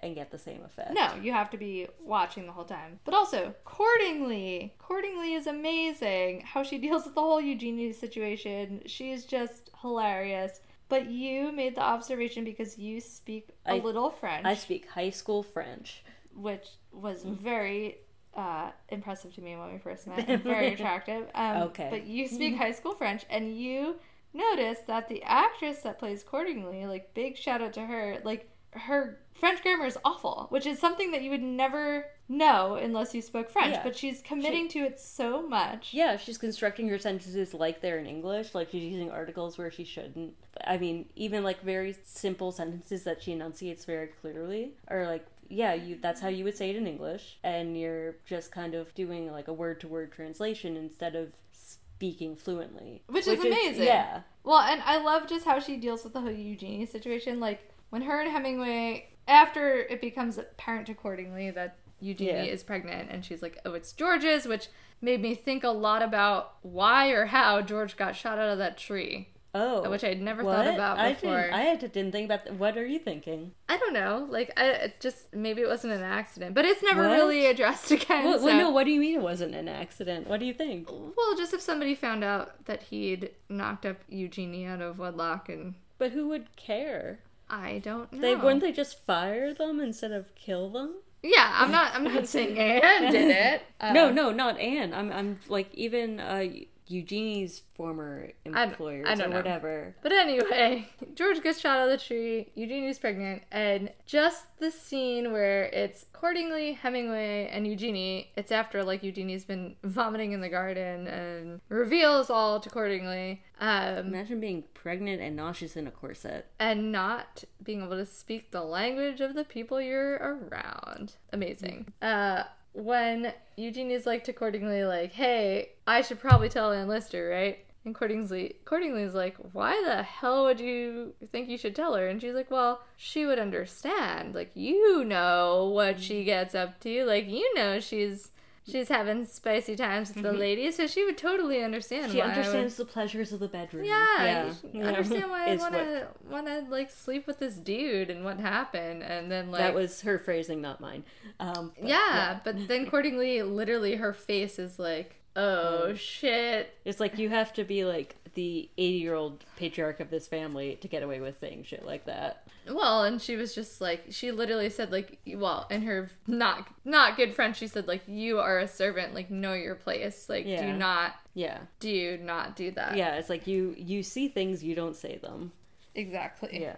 and 0.01 0.15
get 0.15 0.31
the 0.31 0.39
same 0.39 0.63
effect. 0.65 0.95
No, 0.95 1.13
you 1.21 1.33
have 1.33 1.51
to 1.51 1.57
be 1.57 1.89
watching 2.01 2.47
the 2.47 2.53
whole 2.53 2.65
time. 2.65 3.01
But 3.05 3.15
also, 3.15 3.55
Cordingley. 3.67 4.73
Cordingley 4.79 5.37
is 5.37 5.47
amazing. 5.47 6.43
How 6.43 6.63
she 6.63 6.79
deals 6.87 7.05
with 7.05 7.15
the 7.15 7.21
whole 7.21 7.41
Eugenie 7.41 7.93
situation. 7.93 8.83
She 8.87 9.11
is 9.11 9.25
just 9.25 9.71
hilarious. 9.83 10.61
But 10.89 11.11
you 11.11 11.53
made 11.53 11.75
the 11.75 11.83
observation 11.83 12.45
because 12.45 12.79
you 12.79 13.01
speak 13.01 13.51
a 13.67 13.73
I- 13.73 13.79
little 13.79 14.09
French, 14.09 14.47
I 14.47 14.55
speak 14.55 14.89
high 14.89 15.11
school 15.11 15.43
French. 15.43 16.03
Which 16.39 16.67
was 16.93 17.23
very 17.25 17.99
uh, 18.35 18.71
impressive 18.89 19.35
to 19.35 19.41
me 19.41 19.57
when 19.57 19.73
we 19.73 19.79
first 19.79 20.07
met. 20.07 20.29
and 20.29 20.43
Very 20.45 20.73
attractive. 20.75 21.27
Um, 21.35 21.63
Okay. 21.63 21.89
But 21.91 22.07
you 22.07 22.29
speak 22.29 22.57
high 22.57 22.73
school 22.73 22.95
French, 22.95 23.25
and 23.29 23.57
you 23.57 23.97
notice 24.33 24.79
that 24.87 25.09
the 25.09 25.23
actress 25.25 25.81
that 25.83 25.99
plays 25.99 26.23
Cordingley, 26.25 26.87
like, 26.87 27.15
big 27.15 27.37
shout 27.37 27.61
out 27.61 27.73
to 27.75 27.85
her, 27.87 28.19
like, 28.25 28.49
her 28.73 29.19
French 29.33 29.63
grammar 29.63 29.87
is 29.87 29.99
awful, 30.05 30.47
which 30.51 30.67
is 30.67 30.79
something 30.79 31.11
that 31.13 31.23
you 31.23 31.31
would 31.31 31.43
never 31.43 32.05
know 32.29 32.75
unless 32.75 33.15
you 33.15 33.23
spoke 33.23 33.49
French. 33.51 33.73
Yeah. 33.73 33.83
But 33.83 33.97
she's 33.97 34.21
committing 34.21 34.69
to 34.69 34.81
it 34.81 35.01
so 35.01 35.41
much. 35.43 35.95
Yeah, 35.95 36.17
she's 36.19 36.37
constructing 36.37 36.87
her 36.89 36.99
sentences 36.99 37.55
like 37.55 37.81
they're 37.81 37.99
in 37.99 38.07
English, 38.07 38.55
like 38.55 38.71
she's 38.71 38.83
using 38.85 39.11
articles 39.11 39.57
where 39.57 39.71
she 39.71 39.85
shouldn't. 39.85 40.35
I 40.67 40.77
mean, 40.77 41.07
even 41.17 41.45
like 41.45 41.63
very 41.63 41.97
simple 42.05 42.53
sentences 42.53 43.05
that 43.05 43.23
she 43.23 43.33
enunciates 43.33 43.85
very 43.87 44.09
clearly 44.09 44.73
are 44.89 45.07
like, 45.07 45.25
yeah, 45.49 45.75
you 45.75 45.99
that's 46.01 46.21
how 46.21 46.29
you 46.29 46.45
would 46.45 46.57
say 46.57 46.71
it 46.71 46.77
in 46.77 46.87
English, 46.87 47.39
and 47.43 47.79
you're 47.79 48.17
just 48.27 48.53
kind 48.53 48.75
of 48.75 48.95
doing 48.95 49.31
like 49.33 49.49
a 49.49 49.53
word 49.53 49.81
to 49.81 49.89
word 49.89 50.13
translation 50.13 50.77
instead 50.77 51.15
of 51.17 51.33
speaking 51.53 52.37
fluently. 52.37 53.03
Which 53.09 53.27
is 53.27 53.41
amazing. 53.45 53.85
yeah. 53.85 54.21
Well, 54.45 54.61
and 54.61 54.81
I 54.85 54.99
love 55.03 55.29
just 55.29 55.45
how 55.45 55.59
she 55.61 55.77
deals 55.77 56.05
with 56.05 56.13
the 56.13 56.21
whole 56.21 56.31
Eugenie 56.31 56.87
situation. 56.87 57.41
Like 57.41 57.61
when 57.91 58.03
her 58.03 58.21
and 58.21 58.31
Hemingway, 58.31 59.09
after 59.27 59.79
it 59.81 60.01
becomes 60.01 60.39
apparent 60.39 60.89
Cordingley 61.03 61.51
that 61.55 61.77
Eugenie 62.01 62.31
Yeah. 62.31 62.43
is 62.45 62.63
pregnant, 62.63 63.11
and 63.11 63.25
she's 63.25 63.43
like, 63.43 63.59
"Oh, 63.65 63.75
it's 63.75 63.93
George's," 63.93 64.47
which 64.47 64.69
made 65.01 65.21
me 65.21 65.35
think 65.35 65.65
a 65.65 65.69
lot 65.71 66.03
about 66.03 66.55
why 66.63 67.09
or 67.11 67.27
how 67.27 67.61
George 67.63 67.97
got 67.97 68.15
shot 68.17 68.39
out 68.39 68.49
of 68.51 68.59
that 68.59 68.77
tree, 68.79 69.29
Oh. 69.55 69.89
which 69.91 70.05
I'd 70.05 70.21
never 70.21 70.45
what? 70.45 70.57
thought 70.57 70.75
about 70.75 70.99
I 70.99 71.15
before. 71.15 71.41
didn't, 71.41 71.55
I 71.55 71.75
didn't 71.77 72.13
think 72.13 72.27
about 72.27 72.45
that. 72.45 72.55
What 72.55 72.77
are 72.77 72.85
you 72.87 72.99
thinking? 72.99 73.53
I 73.69 73.77
don't 73.79 73.95
know. 73.95 74.27
Like, 74.29 74.53
I 74.59 74.67
it 74.69 75.01
just 75.01 75.35
maybe 75.35 75.63
it 75.63 75.69
wasn't 75.69 75.95
an 75.95 76.03
accident, 76.03 76.55
but 76.55 76.65
it's 76.65 76.83
never 76.83 77.03
What? 77.09 77.13
really 77.17 77.47
addressed 77.47 77.91
again. 77.91 78.25
What, 78.27 78.41
so- 78.41 78.45
well, 78.47 78.57
no, 78.59 78.71
what 78.71 78.85
do 78.85 78.91
you 78.91 79.01
mean 79.01 79.17
it 79.17 79.23
wasn't 79.23 79.55
an 79.55 79.67
accident? 79.69 80.27
What 80.29 80.41
do 80.41 80.47
you 80.47 80.53
think? 80.55 80.91
Well, 80.91 81.37
just 81.37 81.55
if 81.55 81.61
somebody 81.61 81.95
found 81.95 82.23
out 82.25 82.65
that 82.67 82.83
he'd 82.85 83.31
knocked 83.49 83.87
up 83.87 83.97
Eugenie 84.09 84.67
out 84.67 84.81
of 84.83 84.99
wedlock, 84.99 85.49
and 85.49 85.75
But 85.99 86.13
who 86.13 86.29
would 86.29 86.55
care? 86.57 87.21
I 87.51 87.79
don't 87.83 88.13
know. 88.13 88.21
They 88.21 88.37
wouldn't 88.37 88.61
they 88.61 88.73
just 88.73 89.05
fire 89.07 89.55
them 89.55 89.81
instead 89.81 90.13
of 90.13 90.35
kill 90.35 90.69
them? 90.69 90.97
Yeah, 91.23 91.51
I'm 91.53 91.71
not. 91.73 91.95
I'm 91.95 92.05
not 92.05 92.27
saying 92.35 92.59
Anne 92.59 93.11
did 93.11 93.31
it. 93.31 93.63
Uh, 93.81 93.93
no, 93.93 94.13
no, 94.13 94.31
not 94.31 94.59
Anne. 94.61 94.93
I'm, 94.95 95.11
I'm 95.11 95.41
like 95.49 95.75
even 95.75 96.21
uh, 96.21 96.45
Eugenie's 96.91 97.63
former 97.75 98.31
employers 98.45 99.07
I 99.09 99.13
or 99.25 99.29
know. 99.29 99.37
whatever. 99.37 99.95
But 100.03 100.13
anyway, 100.13 100.89
George 101.15 101.43
gets 101.43 101.61
shot 101.61 101.79
out 101.79 101.89
of 101.89 101.99
the 101.99 102.05
tree. 102.05 102.51
Eugenie's 102.55 102.99
pregnant, 102.99 103.43
and 103.53 103.91
just 104.07 104.45
the 104.59 104.71
scene 104.71 105.33
where 105.33 105.65
it's 105.67 106.07
Cordingley 106.13 106.77
Hemingway 106.77 107.49
and 107.53 107.67
Eugenie. 107.67 108.31
It's 108.37 108.51
after 108.53 108.83
like 108.83 109.03
Eugenie's 109.03 109.45
been 109.45 109.77
vomiting 109.85 110.33
in 110.33 110.41
the 110.41 110.49
garden 110.49 111.07
and 111.07 111.61
reveals 111.69 112.31
all 112.31 112.59
to 112.61 112.69
Cordingley. 112.69 113.39
Um, 113.61 114.07
Imagine 114.09 114.41
being 114.41 114.65
pregnant 114.75 115.21
and 115.21 115.35
nauseous 115.37 115.77
in 115.77 115.87
a 115.87 115.91
corset. 115.91 116.47
and 116.61 116.93
not 116.93 117.45
being 117.63 117.83
able 117.83 117.97
to 117.97 118.07
speak 118.07 118.51
the 118.53 118.63
language 118.63 119.21
of 119.21 119.35
the 119.35 119.45
people 119.45 119.81
you're 119.81 120.15
around. 120.17 121.15
Amazing. 121.33 121.93
Uh, 122.01 122.45
when 122.73 123.33
Eugenie's 123.57 124.07
like 124.07 124.25
to 124.25 124.33
Cordingley, 124.33 124.87
like, 124.87 125.13
hey, 125.13 125.71
I 125.87 126.03
should 126.03 126.21
probably 126.21 126.49
tell 126.49 126.73
Ann 126.73 126.89
Lister, 126.89 127.29
right? 127.29 127.59
And 127.85 127.95
Cordingley, 127.95 128.57
Cordingley's 128.65 129.15
like, 129.15 129.37
why 129.53 129.83
the 129.87 130.03
hell 130.03 130.45
would 130.45 130.61
you 130.61 131.15
think 131.31 131.49
you 131.49 131.57
should 131.57 131.75
tell 131.75 131.95
her? 131.95 132.07
And 132.09 132.21
she's 132.21 132.35
like, 132.35 132.51
well, 132.51 132.83
she 132.97 133.25
would 133.25 133.39
understand. 133.39 134.35
Like, 134.35 134.51
you 134.55 135.05
know 135.05 135.71
what 135.73 136.01
she 136.01 136.25
gets 136.25 136.55
up 136.55 136.81
to. 136.81 137.05
Like, 137.05 137.29
you 137.29 137.55
know 137.55 137.81
she's 137.81 138.31
she's 138.71 138.89
having 138.89 139.25
spicy 139.27 139.75
times 139.77 140.15
with 140.15 140.23
the 140.23 140.33
ladies, 140.33 140.77
so 140.77 140.87
she 140.87 141.05
would 141.05 141.17
totally 141.19 141.63
understand. 141.63 142.13
She 142.13 142.19
why 142.19 142.25
I 142.25 142.27
would- 142.29 142.37
understands 142.37 142.77
the 142.77 142.85
pleasures 142.85 143.33
of 143.33 143.41
the 143.41 143.49
bedroom. 143.49 143.85
yeah, 143.85 144.53
yeah. 144.73 144.85
I 144.85 144.89
understand 144.89 145.31
why 145.31 145.47
I 145.53 145.57
want 145.57 145.75
to 145.75 146.07
want 146.31 146.47
to 146.47 146.65
like 146.69 146.91
sleep 146.91 147.27
with 147.27 147.39
this 147.39 147.55
dude 147.55 148.11
and 148.11 148.25
what 148.25 148.39
happened, 148.41 149.03
and 149.03 149.31
then 149.31 149.51
like 149.51 149.61
that 149.61 149.75
was 149.75 150.01
her 150.03 150.19
phrasing, 150.19 150.61
not 150.61 150.81
mine. 150.81 151.05
Um, 151.41 151.73
but, 151.79 151.89
yeah, 151.89 152.41
but 152.45 152.69
then 152.69 152.87
Cordingley, 152.87 153.43
literally 153.49 153.97
her 153.97 154.13
face 154.13 154.59
is 154.59 154.79
like, 154.79 155.17
oh 155.39 155.95
shit, 155.95 156.75
It's 156.85 157.01
like 157.01 157.19
you 157.19 157.29
have 157.29 157.53
to 157.55 157.65
be 157.65 157.85
like 157.85 158.17
the 158.35 158.69
80 158.77 158.97
year 158.99 159.15
old 159.15 159.45
patriarch 159.57 160.01
of 160.01 160.11
this 160.11 160.29
family 160.29 160.77
to 160.83 160.89
get 160.89 161.03
away 161.03 161.21
with 161.21 161.39
saying 161.41 161.65
shit 161.65 161.85
like 161.87 162.05
that. 162.07 162.47
Well, 162.69 163.05
and 163.05 163.21
she 163.23 163.37
was 163.37 163.55
just 163.55 163.81
like 163.81 164.05
she 164.11 164.31
literally 164.31 164.69
said 164.69 164.93
like 164.93 165.19
well 165.27 165.67
in 165.71 165.83
her 165.83 166.11
not 166.27 166.69
not 166.85 167.17
good 167.17 167.35
French 167.35 167.57
she 167.59 167.67
said 167.67 167.89
like 167.89 168.03
you 168.07 168.39
are 168.41 168.59
a 168.59 168.69
servant 168.69 169.15
like 169.15 169.31
know 169.31 169.55
your 169.55 169.75
place 169.75 170.29
like 170.29 170.45
Yeah. 170.47 170.67
do 170.73 170.77
not 170.79 171.15
Yeah. 171.35 171.59
do 171.81 172.19
not 172.23 172.55
do 172.57 172.71
that 172.73 172.97
Yeah, 172.97 173.15
it's 173.15 173.31
like 173.31 173.47
you 173.47 173.75
you 173.79 174.03
see 174.03 174.29
things, 174.29 174.63
you 174.63 174.75
don't 174.75 174.97
say 174.97 175.17
them. 175.17 175.53
exactly 175.95 176.61
Yeah. 176.61 176.77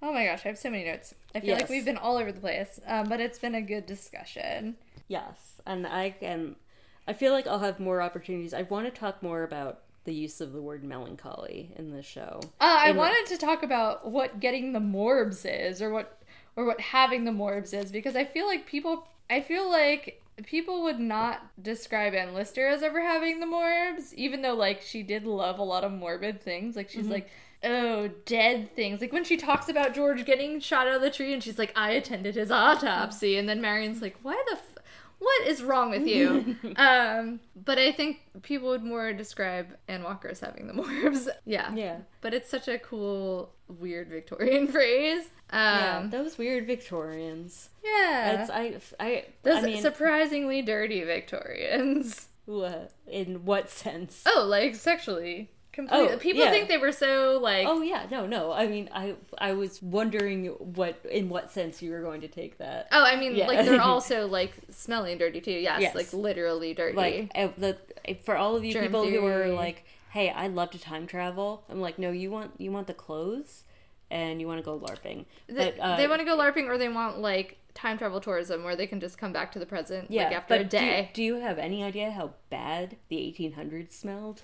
oh 0.00 0.12
my 0.12 0.24
gosh 0.24 0.44
I 0.46 0.48
have 0.48 0.58
so 0.58 0.70
many 0.70 0.84
notes 0.84 1.14
I 1.34 1.40
feel 1.40 1.56
like 1.56 1.68
we've 1.68 1.84
been 1.84 1.98
all 1.98 2.16
over 2.16 2.32
the 2.32 2.40
place 2.40 2.80
um, 2.86 3.08
but 3.08 3.20
it's 3.20 3.38
been 3.38 3.54
a 3.54 3.62
good 3.62 3.86
discussion 3.86 4.76
Yes, 5.08 5.60
and 5.66 5.86
I 5.86 6.10
can. 6.10 6.56
I 7.06 7.12
feel 7.12 7.32
like 7.32 7.46
I'll 7.46 7.58
have 7.58 7.80
more 7.80 8.00
opportunities. 8.00 8.54
I 8.54 8.62
want 8.62 8.86
to 8.86 8.92
talk 8.92 9.22
more 9.22 9.42
about 9.42 9.80
the 10.04 10.14
use 10.14 10.40
of 10.40 10.52
the 10.52 10.60
word 10.62 10.82
melancholy 10.84 11.72
in 11.76 11.92
this 11.92 12.06
show. 12.06 12.40
Uh, 12.60 12.76
I 12.80 12.88
And- 12.90 12.98
wanted 12.98 13.26
to 13.26 13.38
talk 13.38 13.62
about 13.62 14.10
what 14.10 14.40
getting 14.40 14.72
the 14.72 14.80
morbs 14.80 15.44
is, 15.44 15.80
or 15.80 15.90
what, 15.90 16.20
or 16.56 16.64
what 16.64 16.80
having 16.80 17.24
the 17.24 17.30
morbs 17.32 17.72
is, 17.72 17.92
because 17.92 18.16
I 18.16 18.24
feel 18.24 18.46
like 18.46 18.66
people, 18.66 19.06
I 19.30 19.40
feel 19.40 19.70
like 19.70 20.22
people 20.46 20.82
would 20.82 20.98
not 20.98 21.42
describe 21.62 22.14
Ann 22.14 22.34
Lister 22.34 22.66
as 22.66 22.82
ever 22.82 23.00
having 23.00 23.38
the 23.40 23.46
morbs, 23.46 24.12
even 24.14 24.42
though 24.42 24.54
like 24.54 24.80
she 24.82 25.02
did 25.02 25.24
love 25.24 25.58
a 25.58 25.62
lot 25.64 25.84
of 25.84 25.92
morbid 25.92 26.40
things. 26.42 26.74
Like 26.74 26.88
she's 26.90 27.06
like, 27.08 27.28
oh, 27.62 28.08
dead 28.26 28.74
things. 28.74 29.00
Like 29.00 29.12
when 29.12 29.24
she 29.24 29.36
talks 29.36 29.68
about 29.68 29.94
George 29.94 30.24
getting 30.24 30.58
shot 30.58 30.88
out 30.88 30.96
of 30.96 31.02
the 31.02 31.10
tree, 31.10 31.32
and 31.32 31.42
she's 31.42 31.58
like, 31.58 31.72
I 31.76 31.92
attended 31.92 32.34
his 32.34 32.50
autopsy, 32.50 33.36
and 33.38 33.48
then 33.48 33.60
Marian's 33.60 34.02
like, 34.02 34.16
why 34.22 34.42
the. 34.50 34.58
What 35.22 35.46
is 35.46 35.62
wrong 35.62 35.90
with 35.90 36.06
you? 36.06 36.56
um, 36.76 37.38
but 37.54 37.78
I 37.78 37.92
think 37.92 38.18
people 38.42 38.68
would 38.70 38.82
more 38.82 39.12
describe 39.12 39.76
Anne 39.86 40.02
Walker 40.02 40.28
as 40.28 40.40
having 40.40 40.66
the 40.66 40.72
morbs. 40.82 41.28
Yeah. 41.44 41.72
Yeah. 41.74 41.98
But 42.20 42.34
it's 42.34 42.50
such 42.50 42.66
a 42.66 42.78
cool, 42.78 43.52
weird 43.68 44.08
Victorian 44.08 44.66
phrase. 44.74 45.22
Um, 45.50 45.60
yeah, 45.60 46.06
those 46.10 46.38
weird 46.38 46.66
Victorians. 46.66 47.68
yeah. 47.84 48.42
It's 48.42 48.50
I 48.50 48.80
I 48.98 49.26
Those 49.42 49.62
I 49.62 49.66
mean 49.66 49.82
surprisingly 49.82 50.62
dirty 50.62 51.04
Victorians. 51.04 52.26
what, 52.46 52.92
in 53.06 53.44
what 53.44 53.70
sense? 53.70 54.24
Oh, 54.26 54.44
like 54.48 54.74
sexually. 54.74 55.50
Completely. 55.72 56.08
Oh, 56.10 56.18
People 56.18 56.44
yeah. 56.44 56.50
think 56.50 56.68
they 56.68 56.76
were 56.76 56.92
so 56.92 57.38
like. 57.40 57.66
Oh 57.66 57.80
yeah, 57.80 58.06
no, 58.10 58.26
no. 58.26 58.52
I 58.52 58.66
mean, 58.66 58.90
I 58.92 59.14
I 59.38 59.52
was 59.52 59.80
wondering 59.82 60.48
what 60.48 61.00
in 61.10 61.30
what 61.30 61.50
sense 61.50 61.80
you 61.80 61.90
were 61.92 62.02
going 62.02 62.20
to 62.20 62.28
take 62.28 62.58
that. 62.58 62.88
Oh, 62.92 63.02
I 63.02 63.16
mean, 63.16 63.34
Yeah. 63.34 63.46
like 63.46 63.64
they're 63.64 63.80
also 63.80 64.26
like 64.38 64.52
smelly 64.70 65.12
and 65.12 65.18
dirty 65.18 65.40
too. 65.40 65.50
Yes, 65.52 65.80
Yes. 65.80 65.94
like 65.94 66.12
literally 66.12 66.74
dirty. 66.74 66.96
Like 66.96 67.30
uh, 67.34 67.48
the 67.56 67.78
for 68.24 68.36
all 68.36 68.54
of 68.54 68.64
you 68.64 68.74
Germ 68.74 68.82
people 68.82 69.06
who 69.08 69.24
are 69.24 69.48
like, 69.48 69.84
"Hey, 70.10 70.28
I 70.28 70.48
love 70.48 70.70
to 70.72 70.78
time 70.78 71.06
travel." 71.06 71.64
I'm 71.70 71.80
like, 71.80 71.98
"No, 71.98 72.10
you 72.10 72.30
want 72.30 72.52
you 72.58 72.70
want 72.70 72.86
the 72.86 72.94
clothes, 72.94 73.64
and 74.10 74.42
you 74.42 74.46
want 74.46 74.58
to 74.58 74.64
go 74.64 74.78
larping." 74.78 75.24
They, 75.46 75.54
but 75.54 75.78
uh, 75.78 75.96
they 75.96 76.06
want 76.06 76.20
to 76.20 76.26
go 76.26 76.36
LARPing 76.36 76.66
or 76.68 76.76
they 76.76 76.90
want 76.90 77.18
like 77.18 77.56
time 77.74 77.96
travel 77.96 78.20
tourism 78.20 78.64
where 78.64 78.76
they 78.76 78.86
can 78.86 79.00
just 79.00 79.16
come 79.16 79.32
back 79.32 79.52
to 79.52 79.58
the 79.58 79.64
present 79.64 80.10
yeah, 80.10 80.24
like 80.24 80.36
after 80.36 80.54
a 80.54 80.58
but 80.58 80.70
do 80.70 80.78
day. 80.78 81.10
Do 81.14 81.22
you, 81.22 81.36
have 81.36 81.58
any 81.58 81.82
idea 81.82 82.10
how 82.10 82.34
bad 82.50 82.96
the 83.08 83.16
1800s 83.16 83.92
smelled? 83.92 84.42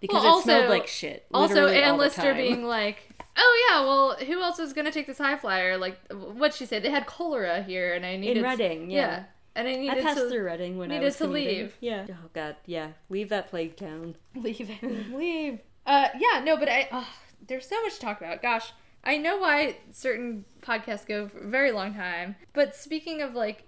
Because 0.00 0.22
Well, 0.24 0.38
it 0.38 0.42
smelled 0.42 0.62
also- 0.64 0.74
like 0.74 0.86
shit. 0.86 1.26
also, 1.32 1.66
Ann 1.68 1.96
Lister 1.98 2.32
being 2.34 2.64
like, 2.64 2.98
"Oh 3.36 3.66
yeah, 3.70 3.80
well, 3.84 4.16
who 4.16 4.42
else 4.42 4.58
was 4.58 4.72
gonna 4.72 4.90
take 4.92 5.06
this 5.06 5.18
high 5.18 5.36
flyer? 5.36 5.76
Like, 5.76 5.98
what'd 6.10 6.56
she 6.56 6.64
say? 6.66 6.78
They 6.78 6.90
had 6.90 7.06
cholera 7.06 7.62
here, 7.62 7.92
and 7.94 8.04
I 8.06 8.16
needed 8.16 8.38
in 8.38 8.44
Reading, 8.44 8.90
yeah. 8.90 9.24
and 9.54 9.68
I 9.68 9.72
I 9.72 9.76
needed 9.76 10.02
passed 10.02 10.18
to 10.20 10.30
through 10.30 10.44
Reading 10.44 10.78
when 10.78 10.90
I 10.90 10.94
needed 10.94 11.04
was 11.04 11.16
to 11.18 11.24
commuting. 11.24 11.58
leave. 11.58 11.76
Yeah. 11.80 12.06
Oh 12.10 12.28
god, 12.32 12.56
yeah. 12.66 12.92
Leave 13.10 13.28
that 13.28 13.48
plague 13.48 13.76
town. 13.76 14.16
leave 14.34 14.70
it, 14.70 14.82
leave." 15.14 15.60
Uh, 15.86 16.08
yeah, 16.18 16.40
no, 16.42 16.56
but 16.56 16.68
I 16.70 16.88
oh, 16.92 17.08
there's 17.46 17.66
so 17.68 17.80
much 17.82 17.94
to 17.96 18.00
talk 18.00 18.20
about. 18.22 18.40
Gosh, 18.40 18.72
I 19.04 19.18
know 19.18 19.36
why 19.38 19.76
certain 19.90 20.44
podcasts 20.62 21.06
go 21.06 21.28
for 21.28 21.40
a 21.40 21.48
very 21.48 21.72
long 21.72 21.94
time. 21.94 22.36
But 22.54 22.74
speaking 22.74 23.20
of 23.22 23.34
like 23.34 23.64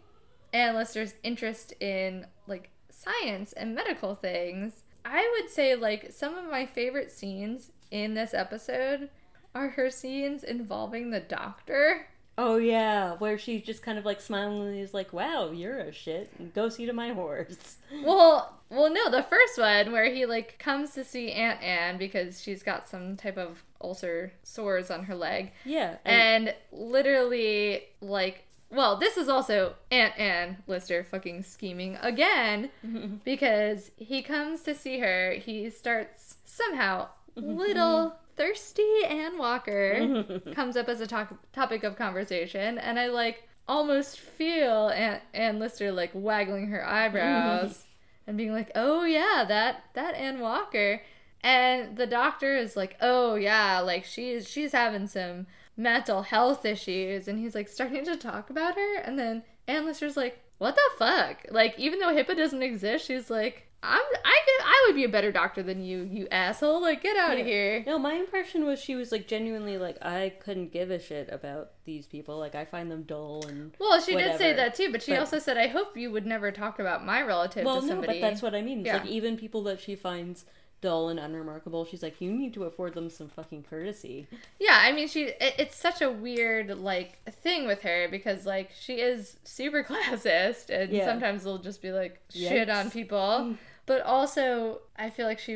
Ann 0.54 0.74
Lister's 0.76 1.14
interest 1.22 1.72
in 1.80 2.26
like 2.46 2.70
science 2.90 3.52
and 3.52 3.74
medical 3.74 4.14
things, 4.14 4.81
I 5.04 5.38
would 5.40 5.50
say 5.50 5.74
like 5.74 6.12
some 6.12 6.36
of 6.36 6.50
my 6.50 6.66
favorite 6.66 7.10
scenes 7.10 7.70
in 7.90 8.14
this 8.14 8.34
episode 8.34 9.08
are 9.54 9.70
her 9.70 9.90
scenes 9.90 10.42
involving 10.44 11.10
the 11.10 11.20
doctor. 11.20 12.06
Oh 12.38 12.56
yeah, 12.56 13.12
where 13.16 13.36
she 13.36 13.60
just 13.60 13.82
kind 13.82 13.98
of 13.98 14.06
like 14.06 14.20
smilingly 14.20 14.80
is 14.80 14.94
like, 14.94 15.12
"Wow, 15.12 15.50
you're 15.50 15.78
a 15.78 15.92
shit. 15.92 16.54
Go 16.54 16.70
see 16.70 16.86
to 16.86 16.92
my 16.92 17.10
horse." 17.12 17.76
Well, 18.02 18.58
well, 18.70 18.90
no, 18.90 19.10
the 19.10 19.22
first 19.22 19.58
one 19.58 19.92
where 19.92 20.10
he 20.10 20.24
like 20.24 20.58
comes 20.58 20.92
to 20.94 21.04
see 21.04 21.30
Aunt 21.30 21.62
Anne 21.62 21.98
because 21.98 22.42
she's 22.42 22.62
got 22.62 22.88
some 22.88 23.16
type 23.18 23.36
of 23.36 23.62
ulcer 23.82 24.32
sores 24.42 24.90
on 24.90 25.04
her 25.04 25.14
leg, 25.14 25.52
Yeah, 25.66 25.96
and 26.06 26.54
literally 26.72 27.82
like. 28.00 28.44
Well, 28.72 28.96
this 28.96 29.18
is 29.18 29.28
also 29.28 29.74
Aunt 29.90 30.18
Anne 30.18 30.62
Lister 30.66 31.04
fucking 31.04 31.42
scheming 31.42 31.98
again 32.00 32.70
because 33.24 33.90
he 33.96 34.22
comes 34.22 34.62
to 34.62 34.74
see 34.74 34.98
her. 34.98 35.32
He 35.32 35.68
starts 35.68 36.36
somehow 36.46 37.08
little 37.36 38.16
thirsty 38.36 39.04
Anne 39.06 39.36
Walker 39.36 40.40
comes 40.54 40.76
up 40.76 40.88
as 40.88 41.00
a 41.02 41.06
to- 41.06 41.38
topic 41.52 41.84
of 41.84 41.96
conversation, 41.96 42.78
and 42.78 42.98
I 42.98 43.08
like 43.08 43.46
almost 43.68 44.18
feel 44.18 44.88
Aunt 44.88 45.22
Anne 45.34 45.58
Lister 45.58 45.92
like 45.92 46.10
waggling 46.14 46.68
her 46.68 46.86
eyebrows 46.86 47.84
and 48.26 48.36
being 48.38 48.52
like, 48.52 48.70
"Oh 48.74 49.04
yeah, 49.04 49.44
that 49.46 49.84
that 49.94 50.14
Anne 50.14 50.40
Walker," 50.40 51.02
and 51.42 51.96
the 51.96 52.06
doctor 52.06 52.56
is 52.56 52.74
like, 52.74 52.96
"Oh 53.02 53.34
yeah, 53.34 53.80
like 53.80 54.04
she's 54.04 54.48
she's 54.48 54.72
having 54.72 55.06
some 55.06 55.46
mental 55.76 56.22
health 56.22 56.64
issues," 56.64 57.28
and 57.28 57.38
he's 57.38 57.54
like 57.54 57.68
starting 57.68 58.04
to 58.04 58.16
talk 58.16 58.50
about 58.50 58.74
her, 58.76 58.96
and 58.98 59.18
then 59.18 59.42
Anne 59.66 59.86
Lister's 59.86 60.16
like, 60.16 60.38
"What 60.58 60.74
the 60.74 60.90
fuck?" 60.98 61.46
Like 61.50 61.78
even 61.78 61.98
though 61.98 62.12
HIPAA 62.14 62.36
doesn't 62.36 62.62
exist, 62.62 63.06
she's 63.06 63.30
like. 63.30 63.68
I'm, 63.84 63.98
I 64.24 64.38
could, 64.46 64.64
I 64.64 64.84
would 64.86 64.94
be 64.94 65.02
a 65.02 65.08
better 65.08 65.32
doctor 65.32 65.60
than 65.60 65.82
you, 65.82 66.02
you 66.08 66.28
asshole. 66.30 66.80
Like, 66.80 67.02
get 67.02 67.16
out 67.16 67.34
Yeah. 67.36 67.40
of 67.40 67.46
here. 67.48 67.82
No, 67.84 67.98
my 67.98 68.12
impression 68.14 68.64
was 68.64 68.78
she 68.80 68.94
was 68.94 69.10
like 69.10 69.26
genuinely 69.26 69.76
like 69.76 69.96
I 70.00 70.34
couldn't 70.38 70.70
give 70.70 70.92
a 70.92 71.00
shit 71.00 71.28
about 71.32 71.72
these 71.84 72.06
people. 72.06 72.38
Like 72.38 72.54
I 72.54 72.64
find 72.64 72.88
them 72.92 73.02
dull 73.02 73.44
and 73.48 73.72
Well, 73.80 74.00
she 74.00 74.14
did 74.14 74.38
say 74.38 74.52
that 74.52 74.76
too, 74.76 74.92
but 74.92 75.02
she 75.02 75.10
But- 75.10 75.18
also 75.18 75.40
said, 75.40 75.56
"I 75.58 75.66
hope 75.66 75.96
you 75.96 76.12
would 76.12 76.26
never 76.26 76.52
talk 76.52 76.78
about 76.78 77.04
my 77.04 77.22
relative 77.22 77.64
well, 77.64 77.80
to 77.80 77.82
no, 77.84 77.88
somebody." 77.94 78.20
but 78.20 78.28
that's 78.28 78.40
what 78.40 78.54
I 78.54 78.62
mean. 78.62 78.82
It's 78.82 78.86
Yeah. 78.86 78.98
Like 78.98 79.06
even 79.06 79.36
people 79.36 79.64
that 79.64 79.80
she 79.80 79.96
finds 79.96 80.44
dull 80.82 81.08
and 81.08 81.18
unremarkable, 81.18 81.86
she's 81.86 82.02
like, 82.02 82.20
you 82.20 82.30
need 82.30 82.52
to 82.54 82.64
afford 82.64 82.92
them 82.92 83.08
some 83.08 83.28
fucking 83.28 83.62
courtesy. 83.70 84.26
Yeah, 84.60 84.76
I 84.78 84.92
mean, 84.92 85.08
she 85.08 85.22
it, 85.28 85.54
it's 85.58 85.76
such 85.76 86.02
a 86.02 86.10
weird 86.10 86.78
like 86.78 87.18
thing 87.30 87.66
with 87.66 87.80
her 87.82 88.08
because 88.10 88.44
like 88.44 88.70
she 88.78 88.94
is 89.00 89.36
super 89.44 89.82
classist, 89.88 90.68
and 90.68 90.92
Yeah. 90.92 91.06
sometimes 91.06 91.44
they'll 91.44 91.56
just 91.58 91.80
be 91.80 91.92
like 91.92 92.20
shit 92.30 92.68
Yikes. 92.68 92.74
on 92.84 92.90
people. 92.90 93.54
But 93.84 94.02
also, 94.02 94.80
I 94.96 95.10
feel 95.10 95.26
like 95.26 95.40
she 95.40 95.54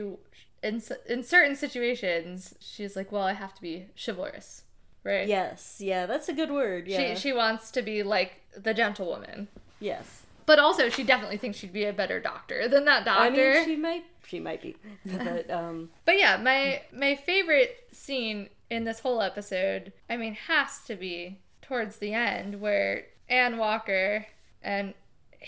in 0.62 0.83
in 1.09 1.22
certain 1.22 1.55
situations 1.55 2.55
she's 2.61 2.97
like, 2.97 3.12
well, 3.12 3.22
I 3.22 3.35
have 3.35 3.55
to 3.55 3.62
be 3.62 3.87
chivalrous, 4.05 4.64
right? 5.05 5.29
Yes, 5.29 5.77
yeah, 5.79 6.07
that's 6.07 6.29
a 6.29 6.33
good 6.33 6.51
word. 6.51 6.89
Yeah, 6.89 7.14
She 7.14 7.20
she 7.20 7.33
wants 7.33 7.70
to 7.70 7.83
be 7.83 8.03
like 8.03 8.41
the 8.57 8.74
gentlewoman, 8.74 9.47
yes. 9.79 10.22
But 10.47 10.59
also 10.59 10.88
she 10.88 11.03
definitely 11.05 11.36
thinks 11.36 11.59
she'd 11.59 11.72
be 11.72 11.84
a 11.84 11.92
better 11.92 12.20
doctor 12.20 12.68
than 12.68 12.84
that 12.86 13.05
doctor. 13.05 13.51
I 13.53 13.55
mean, 13.55 13.64
she 13.64 13.76
might, 13.76 14.05
she 14.26 14.40
might 14.40 14.62
be, 14.62 14.76
but 15.05 15.51
um, 15.51 15.90
But 16.05 16.18
yeah, 16.18 16.36
my 16.36 16.82
my 16.92 17.14
favorite 17.16 17.76
scene 17.92 18.49
in 18.70 18.84
this 18.84 19.01
whole 19.01 19.20
episode, 19.22 19.92
I 20.11 20.16
mean, 20.16 20.34
has 20.34 20.80
to 20.86 20.97
be 20.97 21.40
towards 21.62 21.97
the 21.99 22.12
end 22.14 22.61
where 22.61 23.07
Anne 23.28 23.59
Walker 23.59 24.26
and 24.62 24.94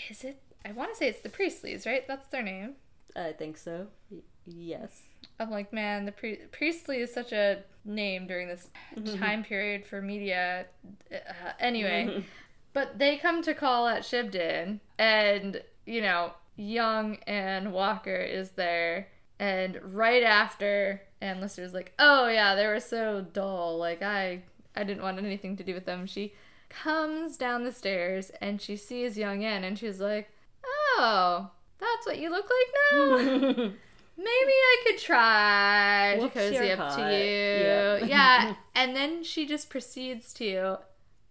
is 0.09 0.23
it? 0.23 0.41
I 0.65 0.71
want 0.73 0.91
to 0.91 0.97
say 0.97 1.07
it's 1.07 1.21
the 1.21 1.29
Priestleys, 1.29 1.85
right? 1.85 2.05
That's 2.07 2.27
their 2.27 2.43
name. 2.43 2.75
I 3.15 3.31
think 3.31 3.57
so. 3.57 3.87
Y- 4.11 4.19
yes. 4.45 5.03
I'm 5.39 5.49
like, 5.51 5.71
man, 5.71 6.05
the 6.05 6.11
Pri- 6.11 6.39
Priestley 6.51 6.97
is 6.97 7.13
such 7.13 7.31
a 7.31 7.63
name 7.85 8.27
during 8.27 8.47
this 8.49 8.69
time 9.17 9.43
period 9.43 9.85
for 9.85 10.01
media. 10.01 10.65
Uh, 11.11 11.51
anyway, 11.59 12.23
but 12.73 12.99
they 12.99 13.17
come 13.17 13.41
to 13.43 13.53
call 13.53 13.87
at 13.87 14.03
Shibden, 14.03 14.79
and 14.97 15.61
you 15.85 16.01
know, 16.01 16.33
young 16.55 17.15
Anne 17.27 17.71
Walker 17.71 18.15
is 18.15 18.51
there, 18.51 19.07
and 19.39 19.79
right 19.83 20.23
after 20.23 21.01
Anne 21.21 21.41
Lister's 21.41 21.73
like, 21.73 21.93
oh 21.99 22.27
yeah, 22.27 22.55
they 22.55 22.67
were 22.67 22.79
so 22.79 23.25
dull. 23.33 23.77
Like 23.77 24.01
I, 24.01 24.43
I 24.75 24.83
didn't 24.83 25.03
want 25.03 25.17
anything 25.19 25.57
to 25.57 25.63
do 25.63 25.73
with 25.73 25.85
them. 25.85 26.05
She 26.05 26.33
comes 26.69 27.35
down 27.37 27.63
the 27.63 27.71
stairs 27.71 28.29
and 28.41 28.61
she 28.61 28.75
sees 28.75 29.17
young 29.17 29.43
Anne, 29.43 29.63
and 29.63 29.77
she's 29.77 29.99
like, 29.99 30.29
oh, 30.63 31.49
that's 31.79 32.05
what 32.05 32.19
you 32.19 32.29
look 32.29 32.45
like 32.45 32.93
now. 32.93 33.71
Maybe 34.17 34.51
I 34.51 34.83
could 34.85 34.99
try 34.99 36.17
to 36.19 36.29
cozy 36.29 36.71
up 36.71 36.95
to 36.95 37.01
you. 37.01 38.05
Yeah. 38.05 38.05
Yeah. 38.05 38.55
And 38.75 38.95
then 38.95 39.23
she 39.23 39.45
just 39.45 39.69
proceeds 39.69 40.33
to 40.35 40.77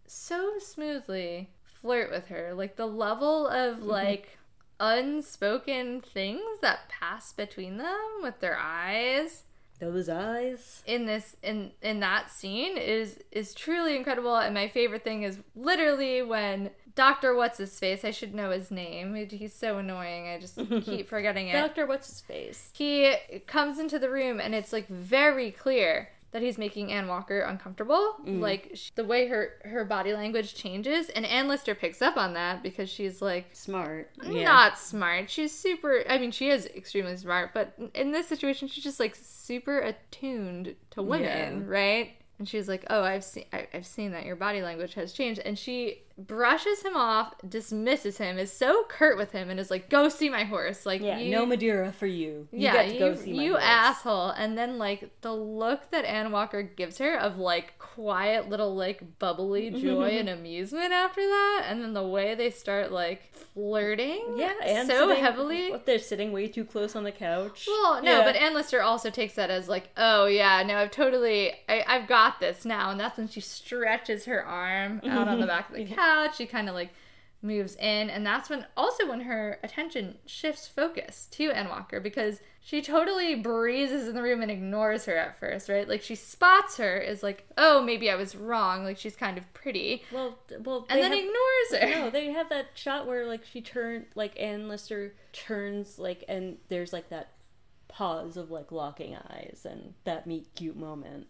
so 0.09 0.59
smoothly 0.59 1.51
flirt 1.81 2.11
with 2.11 2.27
her. 2.29 2.55
Like 2.55 2.77
the 2.77 2.87
level 2.87 3.47
of 3.47 3.79
mm-hmm. 3.79 3.89
like 3.89 4.39
unspoken 4.81 6.01
things 6.01 6.61
that 6.63 6.89
pass 6.89 7.33
between 7.33 7.79
them 7.79 7.99
with 8.23 8.39
their 8.41 8.57
eyes 8.57 9.43
Those 9.81 10.09
eyes. 10.09 10.83
in 10.87 11.05
this 11.05 11.35
in 11.43 11.73
in 11.83 12.01
that 12.01 12.31
scene 12.31 12.77
is 12.77 13.19
is 13.33 13.55
truly 13.55 13.97
incredible 13.97 14.37
and 14.37 14.55
my 14.55 14.69
favorite 14.69 15.03
thing 15.03 15.25
is 15.25 15.41
literally 15.57 16.23
when 16.23 16.71
Dr. 16.95 17.37
What's 17.37 17.59
his 17.59 17.79
face, 17.79 18.05
I 18.05 18.11
should 18.11 18.35
know 18.35 18.51
his 18.51 18.73
name. 18.73 19.15
He's 19.31 19.55
so 19.55 19.79
annoying. 19.79 20.27
I 20.27 20.41
just 20.41 20.59
keep 20.83 21.09
forgetting 21.09 21.47
it 21.47 21.53
Doctor, 21.53 21.87
what's 21.87 22.09
his 22.09 22.21
face? 22.21 22.71
he 22.73 23.15
comes 23.47 23.79
into 23.79 23.99
the 23.99 24.11
room 24.11 24.41
and 24.41 24.55
it's 24.55 24.73
like 24.73 24.89
very 24.89 25.51
clear 25.51 26.09
that 26.31 26.43
he's 26.43 26.59
making 26.59 26.93
Ann 26.93 27.09
Walker 27.09 27.41
uncomfortable. 27.41 28.17
Mm. 28.27 28.41
Like 28.41 28.73
sh- 28.75 28.91
the 28.95 29.05
way 29.05 29.29
her 29.29 29.53
her 29.65 29.85
body 29.85 30.13
language 30.13 30.55
changes, 30.55 31.09
and 31.11 31.25
Ann 31.25 31.49
Lister 31.49 31.75
picks 31.75 32.03
up 32.03 32.17
on 32.17 32.35
that 32.35 32.63
because 32.63 32.91
she's 32.91 33.23
like 33.23 33.47
Smart. 33.55 34.11
not 34.23 34.79
smart. 34.79 35.31
She's 35.31 35.57
super. 35.59 36.05
I 36.09 36.19
mean, 36.19 36.31
she 36.31 36.51
is 36.51 36.67
extremely 36.67 37.17
smart, 37.17 37.53
but 37.55 37.73
in 37.95 38.13
this 38.13 38.29
situation, 38.29 38.69
she's 38.69 38.85
just 38.85 39.01
like 39.01 39.17
super 39.17 39.79
attuned 39.79 40.75
to 40.91 41.03
women, 41.03 41.61
Yeah. 41.61 41.65
right? 41.67 42.11
And 42.39 42.49
she's 42.49 42.69
like, 42.69 42.85
"Oh, 42.91 43.03
I've 43.03 43.25
seen, 43.25 43.47
I, 43.53 43.67
I've 43.75 43.87
seen 43.87 44.13
that 44.13 44.25
your 44.25 44.37
body 44.37 44.63
language 44.63 44.95
has 44.95 45.13
changed," 45.13 45.41
and 45.45 45.59
she 45.59 46.03
brushes 46.19 46.83
him 46.83 46.97
off, 46.97 47.33
dismisses 47.49 48.19
him, 48.19 48.39
is 48.39 48.53
so 48.53 48.85
curt 48.89 49.17
with 49.17 49.31
him, 49.33 49.49
and 49.51 49.59
is 49.61 49.71
like, 49.71 49.89
"Go 49.89 50.09
see 50.09 50.29
my 50.29 50.45
horse." 50.45 50.85
Like, 50.85 51.01
Yeah, 51.01 51.19
you, 51.19 51.31
no 51.31 51.47
Madeira 51.47 51.93
for 51.93 52.07
you. 52.07 52.49
You 52.51 52.59
yeah, 52.61 52.83
you, 52.83 53.17
see 53.17 53.33
my 53.33 53.43
you 53.43 53.57
asshole. 53.57 54.31
And 54.31 54.59
then 54.59 54.79
like 54.79 55.11
the 55.21 55.33
look 55.35 55.91
that 55.93 56.05
Anne 56.05 56.33
Walker 56.33 56.63
gives 56.63 56.99
her 56.99 57.17
of 57.17 57.39
like 57.39 57.79
quiet 57.79 58.49
little 58.49 58.75
like 58.75 59.19
bubbly 59.19 59.71
joy 59.83 60.11
and 60.19 60.29
amusement 60.29 60.93
after 60.93 61.21
that, 61.23 61.67
and 61.69 61.83
then 61.83 61.95
the 61.95 62.07
way 62.07 62.35
they 62.35 62.51
start 62.51 62.91
like 62.93 63.33
flirting, 63.55 64.35
Yeah, 64.37 64.53
and 64.65 64.89
so 64.89 65.09
sitting- 65.09 65.23
heavily. 65.25 65.71
what, 65.71 65.87
They're 65.87 65.99
sitting 65.99 66.33
way 66.33 66.49
too 66.49 66.65
close 66.65 66.95
on 66.97 67.05
the 67.05 67.13
couch. 67.13 67.65
Well, 67.67 68.03
no, 68.03 68.19
Yeah. 68.19 68.25
but 68.25 68.37
Ann 68.37 68.55
Lister 68.55 68.83
also 68.83 69.11
takes 69.11 69.35
that 69.35 69.51
as 69.51 69.69
like, 69.69 69.91
oh 69.97 70.27
yeah, 70.27 70.63
no, 70.65 70.77
I've 70.77 70.91
totally, 70.91 71.53
I, 71.69 71.85
I've 71.87 72.09
got 72.09 72.41
this 72.41 72.65
now, 72.65 72.91
and 72.91 72.99
that's 73.01 73.19
when 73.19 73.29
she 73.29 73.41
stretches 73.41 74.25
her 74.27 74.45
arm 74.45 75.01
out 75.07 75.29
on 75.29 75.41
the 75.41 75.47
back 75.55 75.71
of 75.71 75.77
the 75.77 75.85
couch. 75.87 75.97
She 76.37 76.47
kind 76.47 76.69
of 76.69 76.75
like 76.75 76.91
moves 77.41 77.77
in, 77.77 78.11
and 78.11 78.27
that's 78.27 78.51
when 78.51 78.67
also 78.77 79.09
when 79.09 79.21
her 79.21 79.61
attention 79.63 80.19
shifts 80.27 80.67
focus 80.67 81.29
to 81.31 81.53
Ann 81.53 81.69
Walker 81.69 82.01
because 82.01 82.41
she 82.61 82.83
totally 82.83 83.37
breezes 83.37 84.09
in 84.09 84.15
the 84.17 84.23
room 84.23 84.43
and 84.43 84.51
ignores 84.51 85.05
her 85.05 85.17
at 85.17 85.39
first, 85.39 85.69
right? 85.69 85.89
Like 85.89 86.03
she 86.03 86.17
spots 86.17 86.79
her 86.79 86.99
is 86.99 87.23
like, 87.23 87.47
oh, 87.57 87.81
maybe 87.81 88.11
I 88.11 88.17
was 88.17 88.35
wrong. 88.35 88.83
Like 88.83 88.99
she's 88.99 89.15
kind 89.15 89.39
of 89.39 89.51
pretty, 89.55 90.03
well, 90.13 90.37
well, 90.65 90.85
and 90.91 91.01
then 91.01 91.13
have- 91.13 91.21
ignores 91.21 91.95
her. 91.95 92.01
No, 92.01 92.11
they 92.11 92.33
have 92.33 92.49
that 92.49 92.71
shot 92.75 93.07
where 93.07 93.25
like 93.25 93.45
she 93.45 93.61
turned, 93.61 94.07
like 94.17 94.39
Ann 94.41 94.69
Lister 94.69 95.15
turns, 95.33 95.97
like, 95.99 96.25
and 96.29 96.57
there's 96.69 96.93
like 96.93 97.09
that 97.11 97.29
pause 97.87 98.37
of 98.37 98.51
like 98.51 98.73
locking 98.73 99.15
eyes 99.17 99.65
and 99.69 99.95
that 100.05 100.27
meet 100.27 100.47
cute 100.57 100.77
moment. 100.77 101.29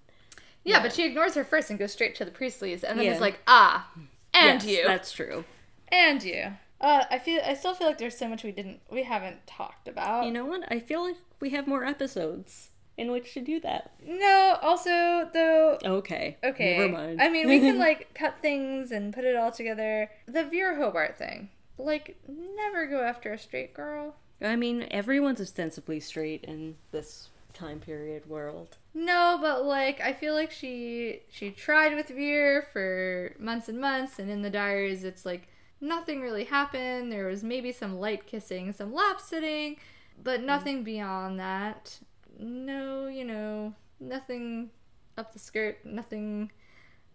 Yeah, 0.64 0.76
Yeah. 0.78 0.82
but 0.82 0.94
she 0.94 1.04
ignores 1.04 1.34
her 1.34 1.44
first 1.44 1.68
and 1.70 1.78
goes 1.78 1.92
straight 1.92 2.14
to 2.16 2.24
the 2.24 2.30
Priestleys, 2.30 2.82
and 2.82 2.98
then 2.98 3.04
Yeah. 3.06 3.14
is 3.14 3.20
like, 3.20 3.40
ah, 3.46 3.90
and 4.34 4.62
Yes, 4.62 4.78
you. 4.78 4.86
That's 4.86 5.12
true. 5.12 5.44
And 5.88 6.22
you. 6.22 6.52
Uh, 6.80 7.04
I 7.10 7.18
feel 7.18 7.40
I 7.44 7.54
still 7.54 7.74
feel 7.74 7.86
like 7.88 7.98
there's 7.98 8.16
so 8.16 8.28
much 8.28 8.44
we 8.44 8.52
didn't 8.52 8.80
we 8.90 9.02
haven't 9.02 9.46
talked 9.46 9.88
about. 9.88 10.24
You 10.24 10.30
know 10.30 10.44
what? 10.44 10.70
I 10.70 10.78
feel 10.78 11.02
like 11.02 11.16
we 11.40 11.50
have 11.50 11.66
more 11.66 11.84
episodes 11.84 12.70
in 12.96 13.10
which 13.12 13.32
to 13.34 13.40
do 13.40 13.58
that. 13.60 13.92
no, 14.04 14.58
also 14.62 15.28
though 15.32 15.78
Okay. 15.84 16.36
okay. 16.44 16.78
Never 16.78 16.92
mind. 16.92 17.22
I 17.22 17.28
mean 17.28 17.48
we 17.48 17.58
can 17.60 17.78
like 17.88 18.14
cut 18.14 18.38
things 18.40 18.92
and 18.92 19.12
put 19.12 19.24
it 19.24 19.34
all 19.36 19.50
together. 19.50 20.10
The 20.26 20.44
Vere 20.44 20.76
Hobart 20.76 21.18
thing. 21.18 21.48
Like 21.78 22.16
never 22.28 22.86
go 22.86 23.02
after 23.02 23.32
a 23.32 23.38
straight 23.38 23.74
girl. 23.74 24.14
I 24.40 24.54
mean, 24.54 24.86
everyone's 24.92 25.40
ostensibly 25.40 25.98
straight 25.98 26.44
in 26.44 26.76
this 26.92 27.28
time 27.58 27.80
period 27.80 28.28
world. 28.28 28.76
No, 28.94 29.38
but 29.40 29.64
like 29.64 30.00
I 30.00 30.12
feel 30.12 30.34
like 30.34 30.50
she 30.50 31.22
she 31.30 31.50
tried 31.50 31.94
with 31.94 32.08
Vere 32.08 32.62
for 32.72 33.34
months 33.38 33.68
and 33.68 33.80
months 33.80 34.18
and 34.18 34.30
in 34.30 34.42
the 34.42 34.50
diaries 34.50 35.04
it's 35.04 35.26
like 35.26 35.48
nothing 35.80 36.20
really 36.20 36.44
happened. 36.44 37.12
There 37.12 37.26
was 37.26 37.42
maybe 37.42 37.72
some 37.72 37.98
light 37.98 38.26
kissing, 38.26 38.72
some 38.72 38.94
lap 38.94 39.20
sitting, 39.20 39.76
but 40.22 40.40
hmm. 40.40 40.46
nothing 40.46 40.84
beyond 40.84 41.38
that. 41.40 41.98
No, 42.38 43.08
you 43.08 43.24
know, 43.24 43.74
nothing 44.00 44.70
up 45.16 45.32
the 45.32 45.38
skirt, 45.38 45.84
nothing 45.84 46.50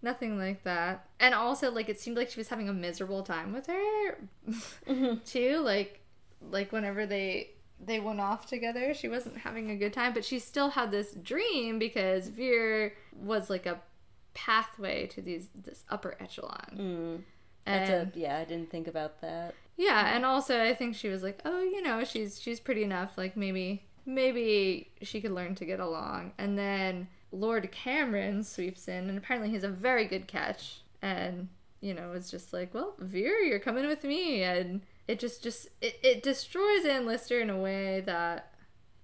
nothing 0.01 0.37
like 0.37 0.63
that. 0.63 1.07
And 1.19 1.33
also 1.33 1.71
like 1.71 1.89
it 1.89 1.99
seemed 1.99 2.17
like 2.17 2.29
she 2.29 2.39
was 2.39 2.49
having 2.49 2.69
a 2.69 2.73
miserable 2.73 3.23
time 3.23 3.53
with 3.53 3.67
her 3.67 4.17
mm-hmm. 4.49 5.15
too, 5.25 5.59
like 5.59 6.01
like 6.51 6.71
whenever 6.71 7.05
they 7.05 7.51
they 7.85 7.99
went 7.99 8.19
off 8.21 8.45
together, 8.47 8.93
she 8.93 9.07
wasn't 9.09 9.37
having 9.37 9.69
a 9.71 9.75
good 9.75 9.93
time, 9.93 10.13
but 10.13 10.25
she 10.25 10.39
still 10.39 10.69
had 10.71 10.91
this 10.91 11.13
dream 11.13 11.79
because 11.79 12.27
Vere 12.29 12.93
was 13.15 13.49
like 13.49 13.65
a 13.65 13.81
pathway 14.33 15.07
to 15.07 15.21
these 15.21 15.49
this 15.55 15.83
upper 15.89 16.15
echelon. 16.19 16.81
Mm. 16.81 17.23
That's 17.65 17.89
And 17.89 17.89
a 17.89 18.11
yeah. 18.13 18.37
I 18.39 18.45
didn't 18.45 18.69
think 18.69 18.87
about 18.87 19.21
that. 19.21 19.57
yeah, 19.77 20.15
and 20.15 20.25
also 20.25 20.61
I 20.63 20.73
think 20.73 20.95
she 20.95 21.09
was 21.09 21.23
like, 21.23 21.41
"Oh, 21.45 21.61
you 21.61 21.81
know, 21.81 22.03
she's 22.03 22.39
she's 22.41 22.59
pretty 22.59 22.83
enough. 22.83 23.17
Like 23.17 23.35
maybe 23.37 23.85
maybe 24.05 24.91
she 25.01 25.21
could 25.21 25.31
learn 25.31 25.55
to 25.55 25.65
get 25.65 25.79
along." 25.79 26.33
And 26.37 26.57
then 26.57 27.07
Lord 27.31 27.71
Cameron 27.71 28.43
sweeps 28.43 28.87
in, 28.87 29.09
and 29.09 29.17
apparently 29.17 29.49
he's 29.49 29.63
a 29.63 29.69
very 29.69 30.05
good 30.05 30.27
catch. 30.27 30.81
And 31.01 31.49
you 31.81 31.93
know, 31.93 32.13
it's 32.13 32.29
just 32.31 32.53
like, 32.53 32.73
"Well, 32.73 32.95
Vere, 32.99 33.39
you're 33.41 33.59
coming 33.59 33.87
with 33.87 34.03
me," 34.03 34.43
and 34.43 34.81
it 35.07 35.19
just 35.19 35.43
just 35.43 35.67
it, 35.81 35.99
it 36.03 36.23
destroys 36.23 36.85
Ann 36.85 37.05
Lister 37.05 37.39
in 37.41 37.49
a 37.49 37.57
way 37.57 38.01
that 38.01 38.53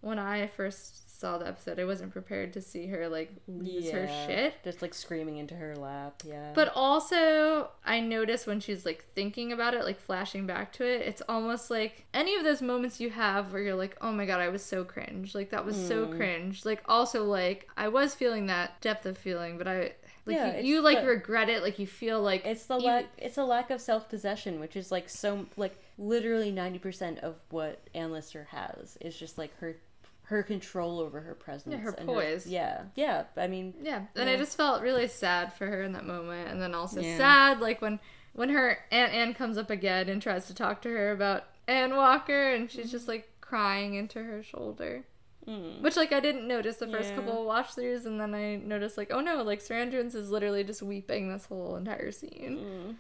when 0.02 0.18
I 0.20 0.48
first 0.48 1.20
saw 1.20 1.38
the 1.38 1.46
episode, 1.46 1.78
I 1.78 1.84
wasn't 1.84 2.14
prepared 2.14 2.54
to 2.54 2.62
see 2.62 2.88
her 2.88 3.10
like 3.10 3.34
lose 3.50 3.90
her 3.92 4.08
shit. 4.08 4.54
Just 4.64 4.82
like 4.82 4.94
screaming 4.94 5.36
into 5.36 5.54
her 5.56 5.76
lap. 5.76 6.24
Yeah. 6.26 6.54
But 6.56 6.72
also, 6.74 7.70
I 7.86 8.00
notice 8.00 8.48
when 8.48 8.62
she's 8.62 8.86
like 8.86 9.04
thinking 9.16 9.52
about 9.52 9.74
it, 9.74 9.84
like 9.84 10.00
flashing 10.00 10.48
back 10.48 10.72
to 10.74 10.86
it, 10.86 11.02
it's 11.06 11.22
almost 11.28 11.70
like 11.70 12.06
any 12.14 12.38
of 12.38 12.46
those 12.46 12.62
moments 12.62 13.02
you 13.02 13.10
have 13.10 13.52
where 13.52 13.62
you're 13.62 13.76
like, 13.76 13.98
oh 14.00 14.14
my 14.14 14.26
god, 14.26 14.40
I 14.40 14.48
was 14.48 14.64
so 14.64 14.86
cringe. 14.86 15.36
Like, 15.36 15.50
that 15.50 15.66
was 15.66 15.76
so 15.76 16.06
Mm. 16.08 16.16
cringe. 16.16 16.64
Like, 16.64 16.82
also, 16.88 17.26
like, 17.26 17.68
I 17.76 17.90
was 17.90 18.16
feeling 18.16 18.46
that 18.46 18.80
depth 18.80 19.06
of 19.06 19.18
feeling, 19.18 19.58
but 19.58 19.68
I, 19.68 19.78
like, 20.26 20.38
Yeah, 20.38 20.58
you, 20.60 20.76
you 20.76 20.82
like 20.82 21.02
the- 21.02 21.08
regret 21.08 21.50
it. 21.50 21.62
Like, 21.64 21.80
you 21.80 21.88
feel 21.88 22.22
like 22.22 22.46
It's 22.46 22.66
the 22.68 22.78
you- 22.78 22.86
lack. 22.86 23.06
It's 23.18 23.38
a 23.38 23.44
lack 23.44 23.72
of 23.72 23.82
self 23.82 24.08
possession, 24.08 24.62
which 24.62 24.78
is 24.78 24.90
like 24.90 25.10
so 25.10 25.48
like 25.58 25.76
literally 26.00 26.50
ninety 26.52 26.80
percent 26.80 27.20
of 27.20 27.36
what 27.52 27.82
Ann 27.94 28.12
Lister 28.12 28.48
has 28.52 28.98
is 29.02 29.16
just 29.18 29.38
like 29.38 29.56
her 29.60 29.76
her 30.24 30.42
control 30.44 31.00
over 31.00 31.22
her 31.22 31.34
presence, 31.36 31.82
her 31.82 31.90
and 31.98 32.08
poise. 32.08 32.46
yeah, 32.48 32.84
yeah. 32.96 33.24
I 33.36 33.48
mean, 33.48 33.74
Yeah, 33.82 34.04
and 34.16 34.30
I 34.30 34.38
just 34.38 34.56
felt 34.56 34.82
really 34.84 35.08
sad 35.08 35.54
for 35.54 35.66
her 35.68 35.82
in 35.82 35.94
that 35.94 36.06
moment, 36.06 36.50
and 36.50 36.62
then 36.62 36.74
also 36.76 37.02
Yeah. 37.02 37.18
sad 37.18 37.60
like 37.60 37.82
when 37.82 38.00
when 38.34 38.50
her 38.50 38.78
aunt 38.92 39.12
Anne 39.14 39.34
comes 39.34 39.58
up 39.58 39.70
again 39.72 40.08
and 40.08 40.22
tries 40.22 40.46
to 40.48 40.54
talk 40.54 40.82
to 40.84 40.90
her 40.90 41.12
about 41.12 41.46
Anne 41.68 41.96
Walker, 41.96 42.54
and 42.54 42.70
she's 42.72 42.92
just 42.92 43.08
like 43.08 43.28
crying 43.42 43.96
into 43.96 44.24
her 44.24 44.42
shoulder. 44.44 45.04
mm, 45.48 45.82
Which 45.82 45.98
like 45.98 46.12
I 46.14 46.20
didn't 46.20 46.48
notice 46.48 46.78
the 46.78 46.88
first 46.88 47.10
Yeah. 47.10 47.16
couple 47.16 47.40
of 47.42 47.46
watch 47.48 47.76
throughs, 47.76 48.06
and 48.06 48.20
then 48.22 48.36
I 48.36 48.58
noticed 48.58 48.98
like, 48.98 49.10
oh 49.12 49.20
no, 49.22 49.42
like 49.42 49.62
Suranne 49.62 49.92
Jones 49.92 50.14
is 50.14 50.30
literally 50.30 50.64
just 50.64 50.84
weeping 50.84 51.30
this 51.34 51.48
whole 51.48 51.76
entire 51.76 52.12
scene, 52.12 52.60
mm. 52.64 52.96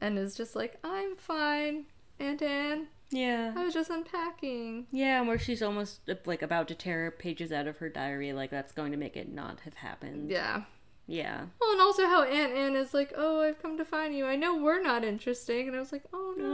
and 0.00 0.18
is 0.18 0.36
just 0.36 0.54
like, 0.54 0.78
I'm 0.84 1.16
fine, 1.16 1.86
Aunt 2.20 2.42
Anne. 2.42 2.86
yeah, 3.10 3.52
I 3.56 3.64
was 3.64 3.74
just 3.74 3.90
unpacking. 3.90 4.86
yeah. 4.90 5.18
And 5.18 5.28
where 5.28 5.38
she's 5.38 5.62
almost 5.62 6.00
uh, 6.08 6.14
like 6.24 6.42
about 6.42 6.68
to 6.68 6.74
tear 6.74 7.10
pages 7.10 7.52
out 7.52 7.66
of 7.66 7.78
her 7.78 7.88
diary, 7.88 8.32
like 8.32 8.50
that's 8.50 8.72
going 8.72 8.92
to 8.92 8.98
make 8.98 9.16
it 9.16 9.32
not 9.32 9.60
have 9.60 9.74
happened. 9.74 10.30
Yeah. 10.30 10.62
yeah. 11.06 11.46
Well, 11.60 11.72
and 11.72 11.80
also 11.80 12.06
how 12.06 12.22
Aunt 12.24 12.52
Anne 12.52 12.76
is 12.76 12.94
like, 12.94 13.12
oh, 13.16 13.42
I've 13.42 13.60
come 13.60 13.76
to 13.78 13.84
find 13.84 14.14
you. 14.16 14.26
I 14.26 14.36
know 14.36 14.56
we're 14.56 14.82
not 14.82 15.04
interesting, 15.04 15.66
and 15.68 15.76
I 15.76 15.80
was 15.80 15.92
like, 15.92 16.04
oh 16.12 16.34
no, 16.36 16.44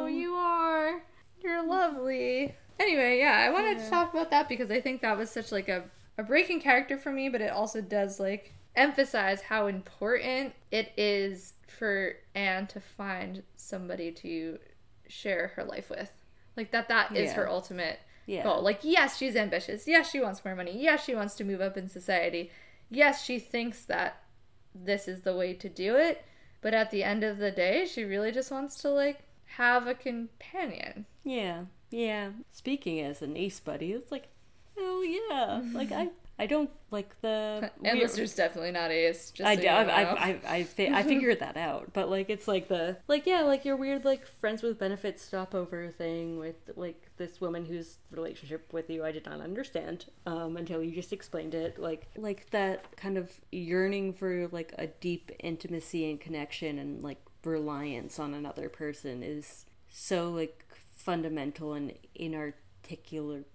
No. 0.00 0.06
you 0.06 0.34
are. 0.34 1.02
You're 1.42 1.64
lovely. 1.66 2.54
Anyway, 2.78 3.18
yeah, 3.18 3.44
I 3.46 3.50
wanted 3.50 3.78
to 3.78 3.90
talk 3.90 4.12
about 4.12 4.30
that 4.30 4.48
because 4.48 4.70
I 4.70 4.80
think 4.80 5.02
that 5.02 5.16
was 5.18 5.30
such 5.30 5.52
like 5.52 5.68
a 5.68 5.84
a 6.18 6.22
breaking 6.22 6.60
character 6.60 6.98
for 6.98 7.10
me, 7.12 7.28
but 7.30 7.40
it 7.40 7.50
also 7.50 7.80
does 7.80 8.20
like 8.20 8.52
emphasize 8.76 9.40
how 9.42 9.66
important 9.68 10.52
it 10.70 10.92
is 10.96 11.54
for 11.66 12.14
Anne 12.34 12.66
to 12.68 12.80
find 12.80 13.42
somebody 13.56 14.10
to 14.12 14.58
share 15.10 15.48
her 15.56 15.64
life 15.64 15.90
with. 15.90 16.12
Like 16.56 16.70
that 16.70 16.88
that 16.88 17.14
is 17.16 17.30
Yeah. 17.30 17.34
her 17.34 17.48
ultimate 17.48 18.00
Yeah. 18.26 18.42
goal. 18.42 18.62
Like 18.62 18.80
yes, 18.82 19.16
she's 19.16 19.36
ambitious. 19.36 19.86
Yes, 19.86 20.10
she 20.10 20.20
wants 20.20 20.44
more 20.44 20.54
money. 20.54 20.76
Yes, 20.80 21.04
she 21.04 21.14
wants 21.14 21.34
to 21.36 21.44
move 21.44 21.60
up 21.60 21.76
in 21.76 21.88
society. 21.88 22.50
Yes, 22.90 23.24
she 23.24 23.38
thinks 23.38 23.84
that 23.84 24.22
this 24.74 25.08
is 25.08 25.22
the 25.22 25.36
way 25.36 25.54
to 25.54 25.68
do 25.68 25.96
it, 25.96 26.24
but 26.60 26.74
at 26.74 26.90
the 26.90 27.02
end 27.02 27.24
of 27.24 27.38
the 27.38 27.50
day, 27.50 27.86
she 27.86 28.04
really 28.04 28.32
just 28.32 28.50
wants 28.50 28.76
to 28.82 28.90
like 28.90 29.20
have 29.56 29.86
a 29.86 29.94
companion. 29.94 31.06
Yeah, 31.24 31.64
yeah. 31.90 32.30
Speaking 32.52 33.00
as 33.00 33.22
an 33.22 33.36
ace 33.36 33.60
buddy, 33.60 33.92
it's 33.92 34.12
like, 34.12 34.28
oh 34.78 35.02
yeah. 35.02 35.62
like 35.76 35.90
mm-hmm. 35.90 36.00
I, 36.00 36.10
I 36.40 36.46
don't 36.46 36.70
like 36.90 37.20
the. 37.20 37.70
Weird- 37.80 38.10
definitely 38.34 38.70
not 38.72 38.90
ace. 38.90 39.30
Just 39.30 39.46
I, 39.46 39.56
so 39.56 39.60
do- 39.60 39.66
you 39.66 39.72
I, 39.72 39.84
know. 39.84 39.90
I, 39.90 40.02
I, 40.02 40.40
I, 40.56 40.62
fi- 40.64 40.88
I 40.88 41.02
figured 41.12 41.40
that 41.40 41.58
out, 41.58 41.92
but 41.92 42.08
like 42.08 42.30
it's 42.30 42.48
like 42.48 42.68
the 42.68 42.96
like 43.08 43.26
yeah, 43.26 43.42
like 43.42 43.66
your 43.66 43.76
weird 43.76 44.06
like 44.06 44.26
friends 44.26 44.62
with 44.62 44.78
benefits 44.78 45.22
stopover 45.22 45.90
thing 45.90 46.38
with 46.38 46.56
like 46.76 47.10
this 47.18 47.42
woman 47.42 47.66
whose 47.66 47.98
relationship 48.10 48.72
with 48.72 48.88
you 48.88 49.04
I 49.04 49.12
did 49.12 49.26
not 49.26 49.42
understand 49.42 50.06
um, 50.24 50.56
until 50.56 50.82
you 50.82 50.92
just 50.94 51.12
explained 51.12 51.54
it. 51.54 51.78
Like 51.78 52.06
like 52.16 52.48
that 52.52 52.96
kind 52.96 53.18
of 53.18 53.30
yearning 53.52 54.14
for 54.14 54.48
like 54.48 54.72
a 54.78 54.86
deep 54.86 55.30
intimacy 55.40 56.10
and 56.10 56.18
connection 56.18 56.78
and 56.78 57.02
like 57.02 57.20
reliance 57.44 58.18
on 58.18 58.32
another 58.32 58.70
person 58.70 59.22
is 59.22 59.66
so 59.90 60.30
like 60.30 60.64
fundamental 60.96 61.74
and 61.74 61.92
inarticulate, 62.14 63.46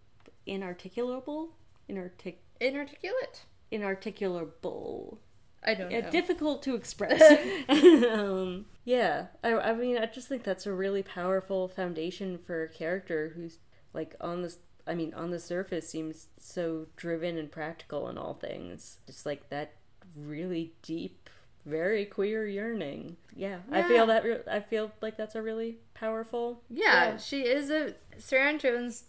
inarticulable, 0.47 1.49
inartic, 1.87 2.41
inarticulate. 2.59 3.43
inarticulable. 3.71 5.17
I 5.63 5.73
don't 5.73 5.91
know. 5.91 6.01
Difficult 6.11 6.61
to 6.63 6.75
express. 6.75 7.21
um, 7.69 8.65
yeah, 8.83 9.27
I, 9.43 9.53
I 9.53 9.73
mean, 9.73 9.97
I 9.97 10.05
just 10.05 10.27
think 10.27 10.43
that's 10.43 10.67
a 10.67 10.73
really 10.73 11.01
powerful 11.01 11.67
foundation 11.67 12.37
for 12.37 12.63
a 12.63 12.69
character 12.69 13.33
who's 13.35 13.57
like 13.93 14.15
on 14.21 14.41
this. 14.43 14.59
I 14.87 14.93
mean, 14.93 15.13
on 15.15 15.31
the 15.31 15.39
surface, 15.39 15.89
seems 15.89 16.27
so 16.39 16.85
driven 16.95 17.39
and 17.39 17.51
practical 17.51 18.07
in 18.09 18.17
all 18.19 18.35
things. 18.35 18.99
Just 19.07 19.25
like 19.25 19.49
that 19.49 19.73
really 20.15 20.73
deep 20.83 21.29
very 21.65 22.05
queer 22.05 22.47
yearning. 22.47 23.17
Yeah, 23.35 23.57
I 23.71 23.81
feel 23.81 24.05
that. 24.05 24.23
Re- 24.23 24.43
I 24.49 24.59
feel 24.59 24.91
like 25.01 25.17
that's 25.17 25.33
a 25.33 25.41
really 25.41 25.79
powerful. 25.95 26.61
Yeah, 26.69 26.83
Yeah. 27.09 27.17
she 27.17 27.41
is 27.41 27.71
a 27.71 27.95
Suranne 28.19 28.59
Jones 28.59 29.05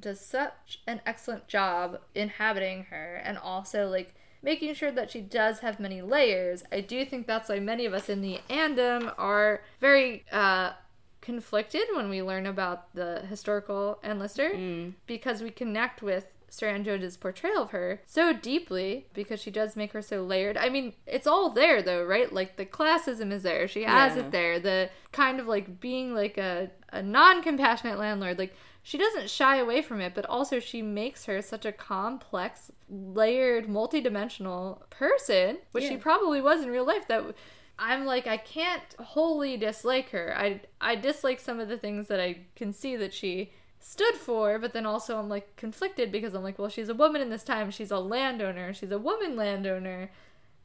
does 0.00 0.20
such 0.20 0.80
an 0.86 1.00
excellent 1.06 1.46
job 1.48 2.00
inhabiting 2.14 2.84
her 2.90 3.16
and 3.24 3.36
also 3.38 3.86
like 3.88 4.14
making 4.42 4.72
sure 4.74 4.90
that 4.90 5.10
she 5.10 5.20
does 5.20 5.58
have 5.60 5.78
many 5.78 6.00
layers. 6.00 6.62
I 6.72 6.80
do 6.80 7.04
think 7.04 7.26
that's 7.26 7.48
why 7.48 7.60
many 7.60 7.84
of 7.86 7.92
us 7.92 8.08
in 8.08 8.22
the 8.22 8.40
andom 8.48 9.12
are 9.18 9.62
very 9.80 10.24
uh 10.32 10.72
conflicted 11.20 11.82
when 11.94 12.08
we 12.08 12.22
learn 12.22 12.46
about 12.46 12.94
the 12.94 13.20
historical 13.28 13.98
Ann 14.02 14.18
Lister 14.18 14.50
Mm. 14.50 14.94
because 15.06 15.42
we 15.42 15.50
connect 15.50 16.02
with 16.02 16.26
Suranne 16.50 16.82
Jones' 16.84 17.16
portrayal 17.16 17.62
of 17.62 17.70
her 17.70 18.00
so 18.06 18.32
deeply 18.32 19.06
because 19.14 19.38
she 19.40 19.50
does 19.52 19.76
make 19.76 19.92
her 19.92 20.02
so 20.02 20.22
layered. 20.24 20.56
I 20.56 20.68
mean, 20.68 20.94
it's 21.06 21.26
all 21.26 21.50
there 21.50 21.80
though, 21.82 22.02
right? 22.04 22.32
Like 22.32 22.56
the 22.56 22.66
classism 22.66 23.30
is 23.32 23.42
there. 23.44 23.68
She 23.68 23.82
has 23.84 24.16
Yeah. 24.16 24.22
it 24.22 24.30
there. 24.32 24.58
The 24.58 24.90
kind 25.12 25.38
of 25.38 25.46
like 25.46 25.78
being 25.80 26.12
like 26.14 26.38
a, 26.38 26.70
a 26.92 27.02
non 27.02 27.42
compassionate 27.42 27.98
landlord. 27.98 28.38
Like 28.38 28.54
she 28.82 28.96
doesn't 28.98 29.30
shy 29.30 29.56
away 29.56 29.82
from 29.82 30.00
it, 30.00 30.14
but 30.14 30.26
also 30.26 30.58
she 30.58 30.82
makes 30.82 31.26
her 31.26 31.42
such 31.42 31.64
a 31.64 31.72
complex, 31.72 32.70
layered, 32.88 33.66
multidimensional 33.66 34.88
person, 34.90 35.58
which 35.72 35.84
she 35.84 35.96
probably 35.96 36.40
was 36.40 36.62
in 36.62 36.70
real 36.70 36.86
life. 36.86 37.06
That 37.08 37.34
I'm 37.78 38.04
like, 38.04 38.26
I 38.26 38.36
can't 38.36 38.82
wholly 38.98 39.56
dislike 39.56 40.10
her. 40.10 40.34
I 40.36 40.60
I 40.80 40.96
dislike 40.96 41.40
some 41.40 41.60
of 41.60 41.68
the 41.68 41.78
things 41.78 42.08
that 42.08 42.20
I 42.20 42.40
can 42.56 42.72
see 42.72 42.96
that 42.96 43.12
she 43.12 43.52
stood 43.80 44.14
for, 44.14 44.58
but 44.58 44.72
then 44.72 44.86
also 44.86 45.18
I'm 45.18 45.28
like 45.28 45.56
conflicted 45.56 46.10
because 46.12 46.34
I'm 46.34 46.42
like, 46.42 46.58
well, 46.58 46.68
she's 46.68 46.88
a 46.88 46.94
woman 46.94 47.20
in 47.20 47.30
this 47.30 47.44
time. 47.44 47.70
She's 47.70 47.90
a 47.90 47.98
landowner. 47.98 48.72
She's 48.72 48.92
a 48.92 48.98
woman 48.98 49.36
landowner. 49.36 50.10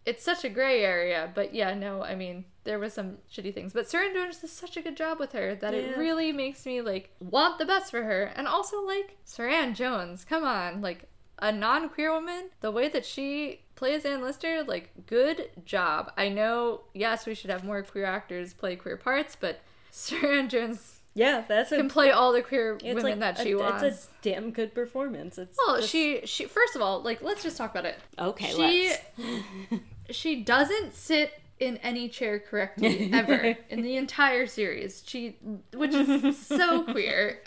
It's 0.06 0.24
such 0.24 0.44
a 0.44 0.50
gray 0.50 0.84
area, 0.84 1.32
but 1.34 1.56
yeah, 1.56 1.74
no, 1.74 2.04
I 2.04 2.14
mean, 2.14 2.46
there 2.64 2.78
was 2.78 2.94
some 2.94 3.18
shitty 3.32 3.54
things, 3.54 3.74
but 3.74 3.88
Suranne 3.88 4.14
Jones 4.14 4.38
does 4.40 4.52
such 4.52 4.78
a 4.78 4.82
good 4.82 4.96
job 4.96 5.20
with 5.20 5.32
her 5.32 5.56
that 5.56 5.74
it 5.74 5.98
really 5.98 6.32
makes 6.32 6.66
me 6.66 6.82
like 6.82 7.10
want 7.20 7.58
the 7.58 7.66
best 7.66 7.90
for 7.92 8.04
her, 8.04 8.32
and 8.36 8.48
also 8.48 8.82
like 8.82 9.18
Suranne 9.26 9.74
Jones. 9.74 10.24
Come 10.24 10.44
on, 10.44 10.82
like 10.82 11.08
a 11.40 11.52
non-queer 11.52 12.12
woman, 12.14 12.50
the 12.62 12.72
way 12.72 12.88
that 12.90 13.06
she 13.06 13.62
plays 13.76 14.06
Ann 14.06 14.22
Lister, 14.22 14.64
like 14.64 14.92
good 15.08 15.50
job. 15.66 16.12
I 16.18 16.30
know, 16.30 16.82
yes, 16.94 17.26
we 17.26 17.34
should 17.34 17.50
have 17.50 17.64
more 17.64 17.82
queer 17.82 18.06
actors 18.06 18.54
play 18.54 18.76
queer 18.76 18.98
parts, 18.98 19.36
but 19.36 19.60
Suranne 19.92 20.50
Jones 20.50 21.00
Yeah, 21.14 21.44
that's 21.48 21.72
a. 21.72 21.78
can 21.78 21.90
play 21.90 22.12
all 22.12 22.32
the 22.32 22.42
queer 22.42 22.78
women 22.84 23.04
like 23.04 23.20
that 23.20 23.40
a- 23.40 23.44
she 23.44 23.56
wants. 23.56 23.84
It's 23.84 24.06
a 24.06 24.10
damn 24.22 24.52
good 24.52 24.74
performance. 24.76 25.38
It's 25.38 25.58
well, 25.66 25.78
just- 25.78 25.90
she 25.90 26.22
she 26.26 26.46
first 26.46 26.76
of 26.76 26.82
all, 26.82 27.02
like 27.02 27.22
let's 27.22 27.44
just 27.44 27.58
talk 27.58 27.72
about 27.72 27.86
it. 27.86 27.98
Okay, 28.20 28.52
she 28.52 28.90
let's. 29.20 29.82
she 30.10 30.42
doesn't 30.44 30.94
sit 30.94 31.32
in 31.60 31.78
any 31.78 32.10
chair 32.10 32.38
correctly 32.40 33.10
ever 33.14 33.56
in 33.70 33.82
the 33.82 33.96
entire 33.98 34.46
series. 34.48 35.04
She 35.06 35.38
which 35.74 35.94
is 35.94 36.38
so 36.38 36.84
queer. 36.92 37.40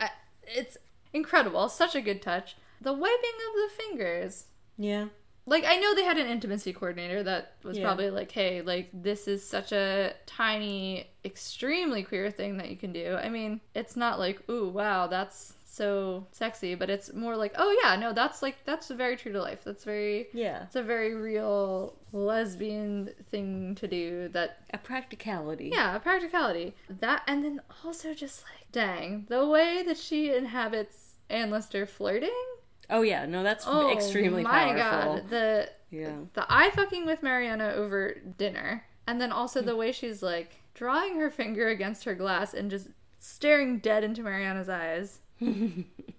It's 0.46 0.76
incredible. 1.12 1.68
Such 1.68 1.94
a 1.94 2.00
good 2.00 2.22
touch. 2.22 2.56
The 2.80 2.92
wiping 2.92 3.14
of 3.14 3.54
the 3.54 3.70
fingers. 3.82 4.44
yeah. 4.76 5.06
Like 5.46 5.64
I 5.66 5.76
know 5.76 5.94
they 5.94 6.04
had 6.04 6.18
an 6.18 6.26
intimacy 6.26 6.74
coordinator 6.74 7.22
that 7.22 7.54
was 7.62 7.78
Yeah. 7.78 7.84
probably 7.84 8.10
like, 8.10 8.30
"Hey, 8.30 8.60
like 8.60 8.90
this 8.92 9.26
is 9.26 9.42
such 9.42 9.72
a 9.72 10.12
tiny, 10.26 11.08
extremely 11.24 12.02
queer 12.02 12.30
thing 12.30 12.58
that 12.58 12.68
you 12.68 12.76
can 12.76 12.92
do." 12.92 13.16
I 13.16 13.30
mean, 13.30 13.62
it's 13.74 13.96
not 13.96 14.18
like, 14.18 14.46
"Ooh, 14.50 14.68
wow, 14.68 15.06
that's 15.06 15.54
so 15.64 16.26
sexy," 16.32 16.74
but 16.74 16.90
it's 16.90 17.14
more 17.14 17.34
like, 17.34 17.54
"Oh 17.56 17.74
yeah, 17.82 17.96
no, 17.96 18.12
that's 18.12 18.42
like 18.42 18.56
that's 18.66 18.88
very 18.88 19.16
true 19.16 19.32
to 19.32 19.40
life. 19.40 19.64
That's 19.64 19.84
very 19.84 20.26
Yeah. 20.34 20.64
it's 20.64 20.76
a 20.76 20.82
very 20.82 21.14
real 21.14 21.94
lesbian 22.12 23.10
thing 23.30 23.74
to 23.76 23.86
do 23.88 24.28
that 24.28 24.58
A 24.72 24.78
practicality. 24.78 25.70
yeah, 25.72 25.96
a 25.96 26.00
practicality. 26.00 26.74
That 26.88 27.22
and 27.26 27.44
then 27.44 27.60
also 27.84 28.14
just 28.14 28.42
like 28.44 28.70
dang, 28.72 29.26
the 29.28 29.46
way 29.46 29.82
that 29.86 29.96
she 29.98 30.32
inhabits 30.34 31.14
Ann 31.30 31.50
Lister 31.50 31.86
flirting. 31.86 32.30
Oh 32.90 33.02
yeah. 33.02 33.26
No, 33.26 33.42
that's 33.42 33.64
oh 33.66 33.92
extremely 33.92 34.44
powerful 34.44 34.60
Oh 34.60 34.72
extremely 34.72 34.74
my 34.76 34.80
powerful. 34.90 35.14
god. 35.16 35.28
The 35.30 35.70
Yeah. 35.90 36.16
the 36.34 36.46
eye 36.48 36.70
fucking 36.70 37.04
with 37.06 37.22
Mariana 37.22 37.72
over 37.76 38.14
dinner. 38.36 38.84
And 39.06 39.20
then 39.20 39.32
also 39.32 39.60
the 39.62 39.76
way 39.76 39.92
she's 39.92 40.22
like 40.22 40.56
drawing 40.74 41.18
her 41.20 41.30
finger 41.30 41.68
against 41.68 42.04
her 42.04 42.14
glass 42.14 42.54
and 42.54 42.70
just 42.70 42.88
staring 43.18 43.78
dead 43.78 44.04
into 44.04 44.22
Mariana's 44.22 44.68
eyes 44.68 45.18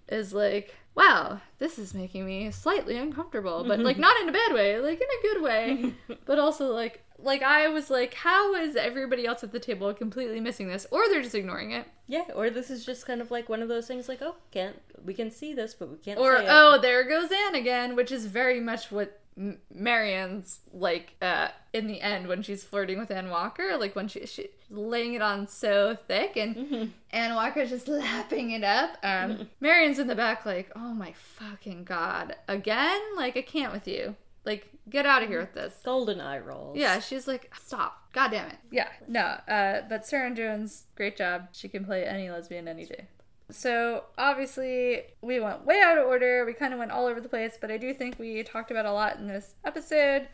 is 0.08 0.32
like, 0.32 0.74
wow, 0.94 1.40
this 1.58 1.78
is 1.78 1.94
making 1.94 2.26
me 2.26 2.50
slightly 2.50 2.96
uncomfortable. 2.96 3.64
But 3.66 3.80
like 3.80 3.94
mm-hmm. 3.94 4.02
not 4.02 4.20
in 4.20 4.28
a 4.28 4.32
bad 4.32 4.52
way, 4.52 4.78
like 4.80 5.00
in 5.00 5.06
a 5.06 5.22
good 5.22 5.42
way. 5.42 5.94
but 6.26 6.38
also 6.38 6.72
like 6.72 7.04
like 7.22 7.42
I 7.42 7.68
was 7.68 7.90
like, 7.90 8.14
how 8.14 8.54
is 8.54 8.76
everybody 8.76 9.26
else 9.26 9.44
at 9.44 9.52
the 9.52 9.60
table 9.60 9.92
completely 9.94 10.40
missing 10.40 10.68
this? 10.68 10.86
Or 10.90 11.08
they're 11.08 11.22
just 11.22 11.34
ignoring 11.34 11.72
it. 11.72 11.86
Yeah, 12.06 12.24
or 12.34 12.50
this 12.50 12.70
is 12.70 12.84
just 12.84 13.06
kind 13.06 13.20
of 13.20 13.30
like 13.30 13.48
one 13.48 13.62
of 13.62 13.68
those 13.68 13.86
things 13.86 14.08
like, 14.08 14.22
oh, 14.22 14.36
can't 14.50 14.76
we 15.04 15.14
can 15.14 15.30
see 15.30 15.54
this, 15.54 15.74
but 15.74 15.90
we 15.90 15.98
can't 15.98 16.18
Or 16.18 16.42
oh, 16.46 16.78
there 16.80 17.04
goes 17.04 17.30
Anne 17.30 17.54
again, 17.54 17.96
which 17.96 18.12
is 18.12 18.26
very 18.26 18.60
much 18.60 18.90
what 18.90 19.20
M- 19.40 19.58
Marianne's 19.74 20.60
like 20.72 21.14
uh, 21.22 21.48
in 21.72 21.86
the 21.86 22.00
end 22.02 22.26
when 22.28 22.42
she's 22.42 22.62
flirting 22.62 22.98
with 22.98 23.10
Ann 23.10 23.30
Walker, 23.30 23.76
like 23.78 23.96
when 23.96 24.06
she 24.06 24.26
she's 24.26 24.48
laying 24.70 25.14
it 25.14 25.22
on 25.22 25.48
so 25.48 25.96
thick, 25.96 26.36
and 26.36 26.54
Mm-hmm. 26.56 26.84
Ann 27.12 27.34
Walker's 27.34 27.70
just 27.70 27.88
lapping 27.88 28.50
it 28.50 28.62
up. 28.62 28.98
Um, 29.02 29.48
Marianne's 29.60 29.98
in 29.98 30.06
the 30.08 30.14
back, 30.14 30.44
like, 30.44 30.70
oh 30.76 30.92
my 30.94 31.12
fucking 31.14 31.84
god, 31.84 32.36
again? 32.48 33.00
Like 33.16 33.36
I 33.36 33.42
can't 33.42 33.72
with 33.72 33.88
you. 33.88 34.14
Like 34.44 34.68
get 34.88 35.06
out 35.06 35.22
of 35.22 35.28
here 35.28 35.40
with 35.40 35.54
this. 35.54 35.74
golden 35.84 36.20
eye 36.20 36.38
rolls. 36.38 36.76
Yeah, 36.76 37.00
she's 37.00 37.26
like, 37.26 37.52
stop. 37.58 37.96
God 38.12 38.30
damn 38.32 38.48
it. 38.50 38.56
Yeah, 38.70 38.88
no. 39.08 39.20
Uh, 39.20 39.82
but 39.88 40.02
Suranne 40.04 40.36
Jones, 40.36 40.84
great 40.96 41.16
job. 41.16 41.48
She 41.52 41.68
can 41.68 41.84
play 41.84 42.04
any 42.04 42.30
lesbian 42.30 42.66
any 42.68 42.84
day. 42.84 43.06
So 43.52 44.04
obviously 44.18 45.02
we 45.22 45.40
went 45.40 45.64
way 45.66 45.80
out 45.80 45.98
of 45.98 46.06
order. 46.06 46.44
We 46.44 46.52
kind 46.52 46.72
of 46.72 46.78
went 46.78 46.90
all 46.90 47.06
over 47.06 47.20
the 47.20 47.28
place, 47.28 47.58
but 47.60 47.70
I 47.70 47.76
do 47.76 47.92
think 47.94 48.18
we 48.18 48.42
talked 48.42 48.70
about 48.70 48.86
a 48.86 48.92
lot 48.92 49.16
in 49.18 49.26
this 49.28 49.54
episode. 49.64 50.28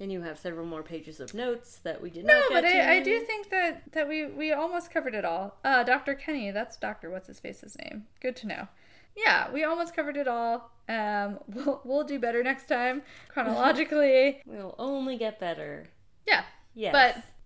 And 0.00 0.10
you 0.10 0.22
have 0.22 0.38
several 0.38 0.66
more 0.66 0.82
pages 0.82 1.20
of 1.20 1.34
notes 1.34 1.78
that 1.84 2.00
we 2.02 2.10
did 2.10 2.24
No, 2.24 2.34
not 2.34 2.48
get 2.50 2.62
but. 2.62 2.64
I, 2.64 2.96
I 2.96 3.00
do 3.00 3.20
think 3.20 3.50
that 3.50 3.82
that 3.92 4.08
we 4.08 4.26
we 4.26 4.52
almost 4.52 4.90
covered 4.90 5.14
it 5.14 5.24
all. 5.24 5.56
Uh, 5.64 5.84
Dr. 5.84 6.14
Kenny, 6.14 6.50
that's 6.50 6.76
Doctor 6.76 7.10
what's 7.10 7.28
his 7.28 7.38
face's 7.38 7.76
name. 7.78 8.06
Good 8.20 8.34
to 8.36 8.46
know. 8.48 8.68
Yeah, 9.16 9.50
we 9.52 9.62
almost 9.62 9.94
covered 9.94 10.16
it 10.16 10.26
all. 10.26 10.72
Um, 10.88 11.38
we'll 11.48 11.80
we'll 11.84 12.04
do 12.04 12.18
better 12.18 12.42
next 12.42 12.66
time 12.68 13.02
chronologically. 13.28 14.40
We'll 14.46 14.74
only 14.78 15.16
get 15.16 15.38
better. 15.38 15.86
yeah, 16.26 16.42
Yes. 16.74 16.92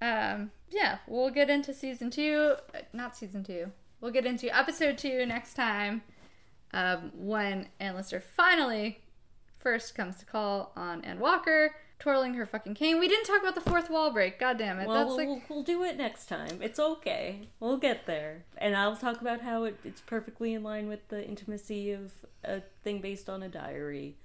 But 0.00 0.06
um, 0.06 0.50
yeah, 0.70 0.98
we'll 1.06 1.30
get 1.30 1.50
into 1.50 1.74
season 1.74 2.10
two. 2.10 2.54
uh, 2.74 2.78
Not 2.94 3.14
season 3.16 3.44
two. 3.44 3.72
We'll 4.00 4.12
get 4.12 4.26
into 4.26 4.54
episode 4.56 4.98
two 4.98 5.26
next 5.26 5.54
time. 5.54 6.02
Um, 6.72 7.10
when 7.14 7.68
Ann 7.80 7.94
Lister 7.94 8.20
finally 8.20 9.00
first 9.56 9.94
comes 9.94 10.18
to 10.18 10.26
call 10.26 10.72
on 10.76 11.02
Ann 11.04 11.18
Walker, 11.18 11.74
twirling 11.98 12.34
her 12.34 12.46
fucking 12.46 12.74
cane. 12.74 13.00
We 13.00 13.08
didn't 13.08 13.24
talk 13.24 13.40
about 13.40 13.54
the 13.54 13.60
fourth 13.60 13.90
wall 13.90 14.12
break. 14.12 14.38
God 14.38 14.58
damn 14.58 14.78
it. 14.78 14.86
well, 14.86 14.96
That's 14.96 15.08
we'll, 15.08 15.16
like 15.16 15.28
we'll, 15.28 15.56
we'll 15.56 15.64
do 15.64 15.82
it 15.82 15.96
next 15.96 16.26
time. 16.26 16.60
It's 16.62 16.78
okay. 16.78 17.48
We'll 17.58 17.78
get 17.78 18.06
there. 18.06 18.44
And 18.58 18.76
I'll 18.76 18.96
talk 18.96 19.20
about 19.20 19.40
how 19.40 19.64
it, 19.64 19.78
it's 19.84 20.00
perfectly 20.00 20.54
in 20.54 20.62
line 20.62 20.88
with 20.88 21.08
the 21.08 21.26
intimacy 21.26 21.92
of 21.92 22.12
a 22.44 22.60
thing 22.84 23.00
based 23.00 23.28
on 23.28 23.42
a 23.42 23.48
diary 23.48 24.16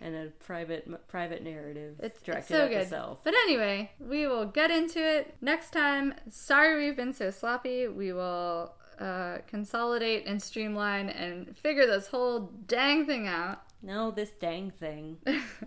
and 0.00 0.16
a 0.16 0.26
private 0.44 1.06
private 1.06 1.44
narrative 1.44 1.94
It's, 2.00 2.16
it's 2.16 2.24
directed 2.24 2.54
so 2.54 2.64
at 2.64 2.70
good. 2.70 2.86
the 2.86 2.88
self. 2.88 3.22
But 3.22 3.34
anyway, 3.34 3.92
we 4.00 4.26
will 4.26 4.46
get 4.46 4.72
into 4.72 4.98
it 4.98 5.36
next 5.40 5.70
time. 5.70 6.14
Sorry 6.28 6.84
we've 6.84 6.96
been 6.96 7.12
so 7.12 7.30
sloppy. 7.30 7.86
We 7.86 8.12
will 8.12 8.72
uh, 8.98 9.38
consolidate 9.46 10.26
and 10.26 10.42
streamline 10.42 11.08
and 11.08 11.56
figure 11.56 11.86
this 11.86 12.08
whole 12.08 12.50
dang 12.66 13.06
thing 13.06 13.26
out. 13.26 13.62
No, 13.84 14.12
this 14.12 14.30
dang 14.30 14.70
thing. 14.70 15.16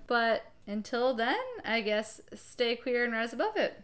but 0.07 0.45
until 0.67 1.13
then, 1.13 1.35
I 1.65 1.81
guess 1.81 2.21
stay 2.33 2.77
queer 2.77 3.03
and 3.03 3.11
rise 3.11 3.33
above 3.33 3.57
it. 3.57 3.83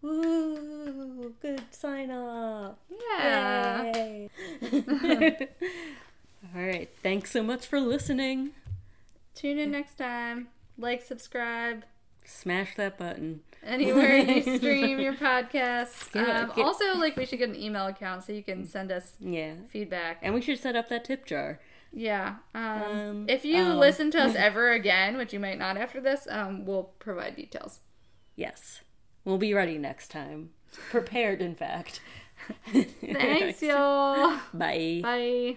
Woo! 0.00 1.34
Good 1.42 1.62
sign 1.70 2.10
off. 2.10 2.76
Yeah. 2.90 3.92
Yay. 3.94 4.30
All 6.56 6.62
right. 6.62 6.88
Thanks 7.02 7.32
so 7.32 7.42
much 7.42 7.66
for 7.66 7.80
listening. 7.80 8.52
Tune 9.34 9.58
in 9.58 9.70
next 9.70 9.96
time. 9.98 10.48
Like, 10.78 11.02
subscribe. 11.02 11.84
Smash 12.24 12.74
that 12.76 12.96
button. 12.98 13.40
Anywhere 13.64 14.16
you 14.18 14.42
stream 14.58 14.98
your 14.98 15.14
podcast. 15.14 16.12
Get 16.12 16.28
Um, 16.28 16.52
get- 16.54 16.64
also, 16.64 16.96
like, 16.96 17.16
we 17.16 17.24
should 17.26 17.38
get 17.38 17.48
an 17.48 17.56
email 17.56 17.86
account 17.86 18.24
so 18.24 18.32
you 18.32 18.42
can 18.42 18.66
send 18.66 18.90
us 18.92 19.14
Yeah. 19.20 19.54
feedback. 19.68 20.18
And 20.22 20.34
we 20.34 20.40
should 20.40 20.58
set 20.58 20.76
up 20.76 20.88
that 20.88 21.04
tip 21.04 21.24
jar. 21.26 21.60
Yeah. 21.92 22.36
Um, 22.54 22.82
Um, 22.82 23.26
if 23.28 23.44
you 23.44 23.62
um. 23.62 23.78
listen 23.78 24.10
to 24.12 24.18
us 24.20 24.34
ever 24.36 24.72
again, 24.72 25.16
which 25.16 25.32
you 25.32 25.40
might 25.40 25.58
not 25.58 25.76
after 25.76 26.00
this, 26.00 26.26
um, 26.30 26.64
we'll 26.64 26.90
provide 26.98 27.36
details. 27.36 27.80
Yes. 28.36 28.82
We'll 29.24 29.38
be 29.38 29.54
ready 29.54 29.78
next 29.78 30.08
time. 30.10 30.50
Prepared, 30.90 31.40
in 31.40 31.54
fact. 31.54 32.00
Thanks, 32.72 33.62
y'all. 33.62 34.38
Bye. 34.52 35.00
Bye. 35.02 35.56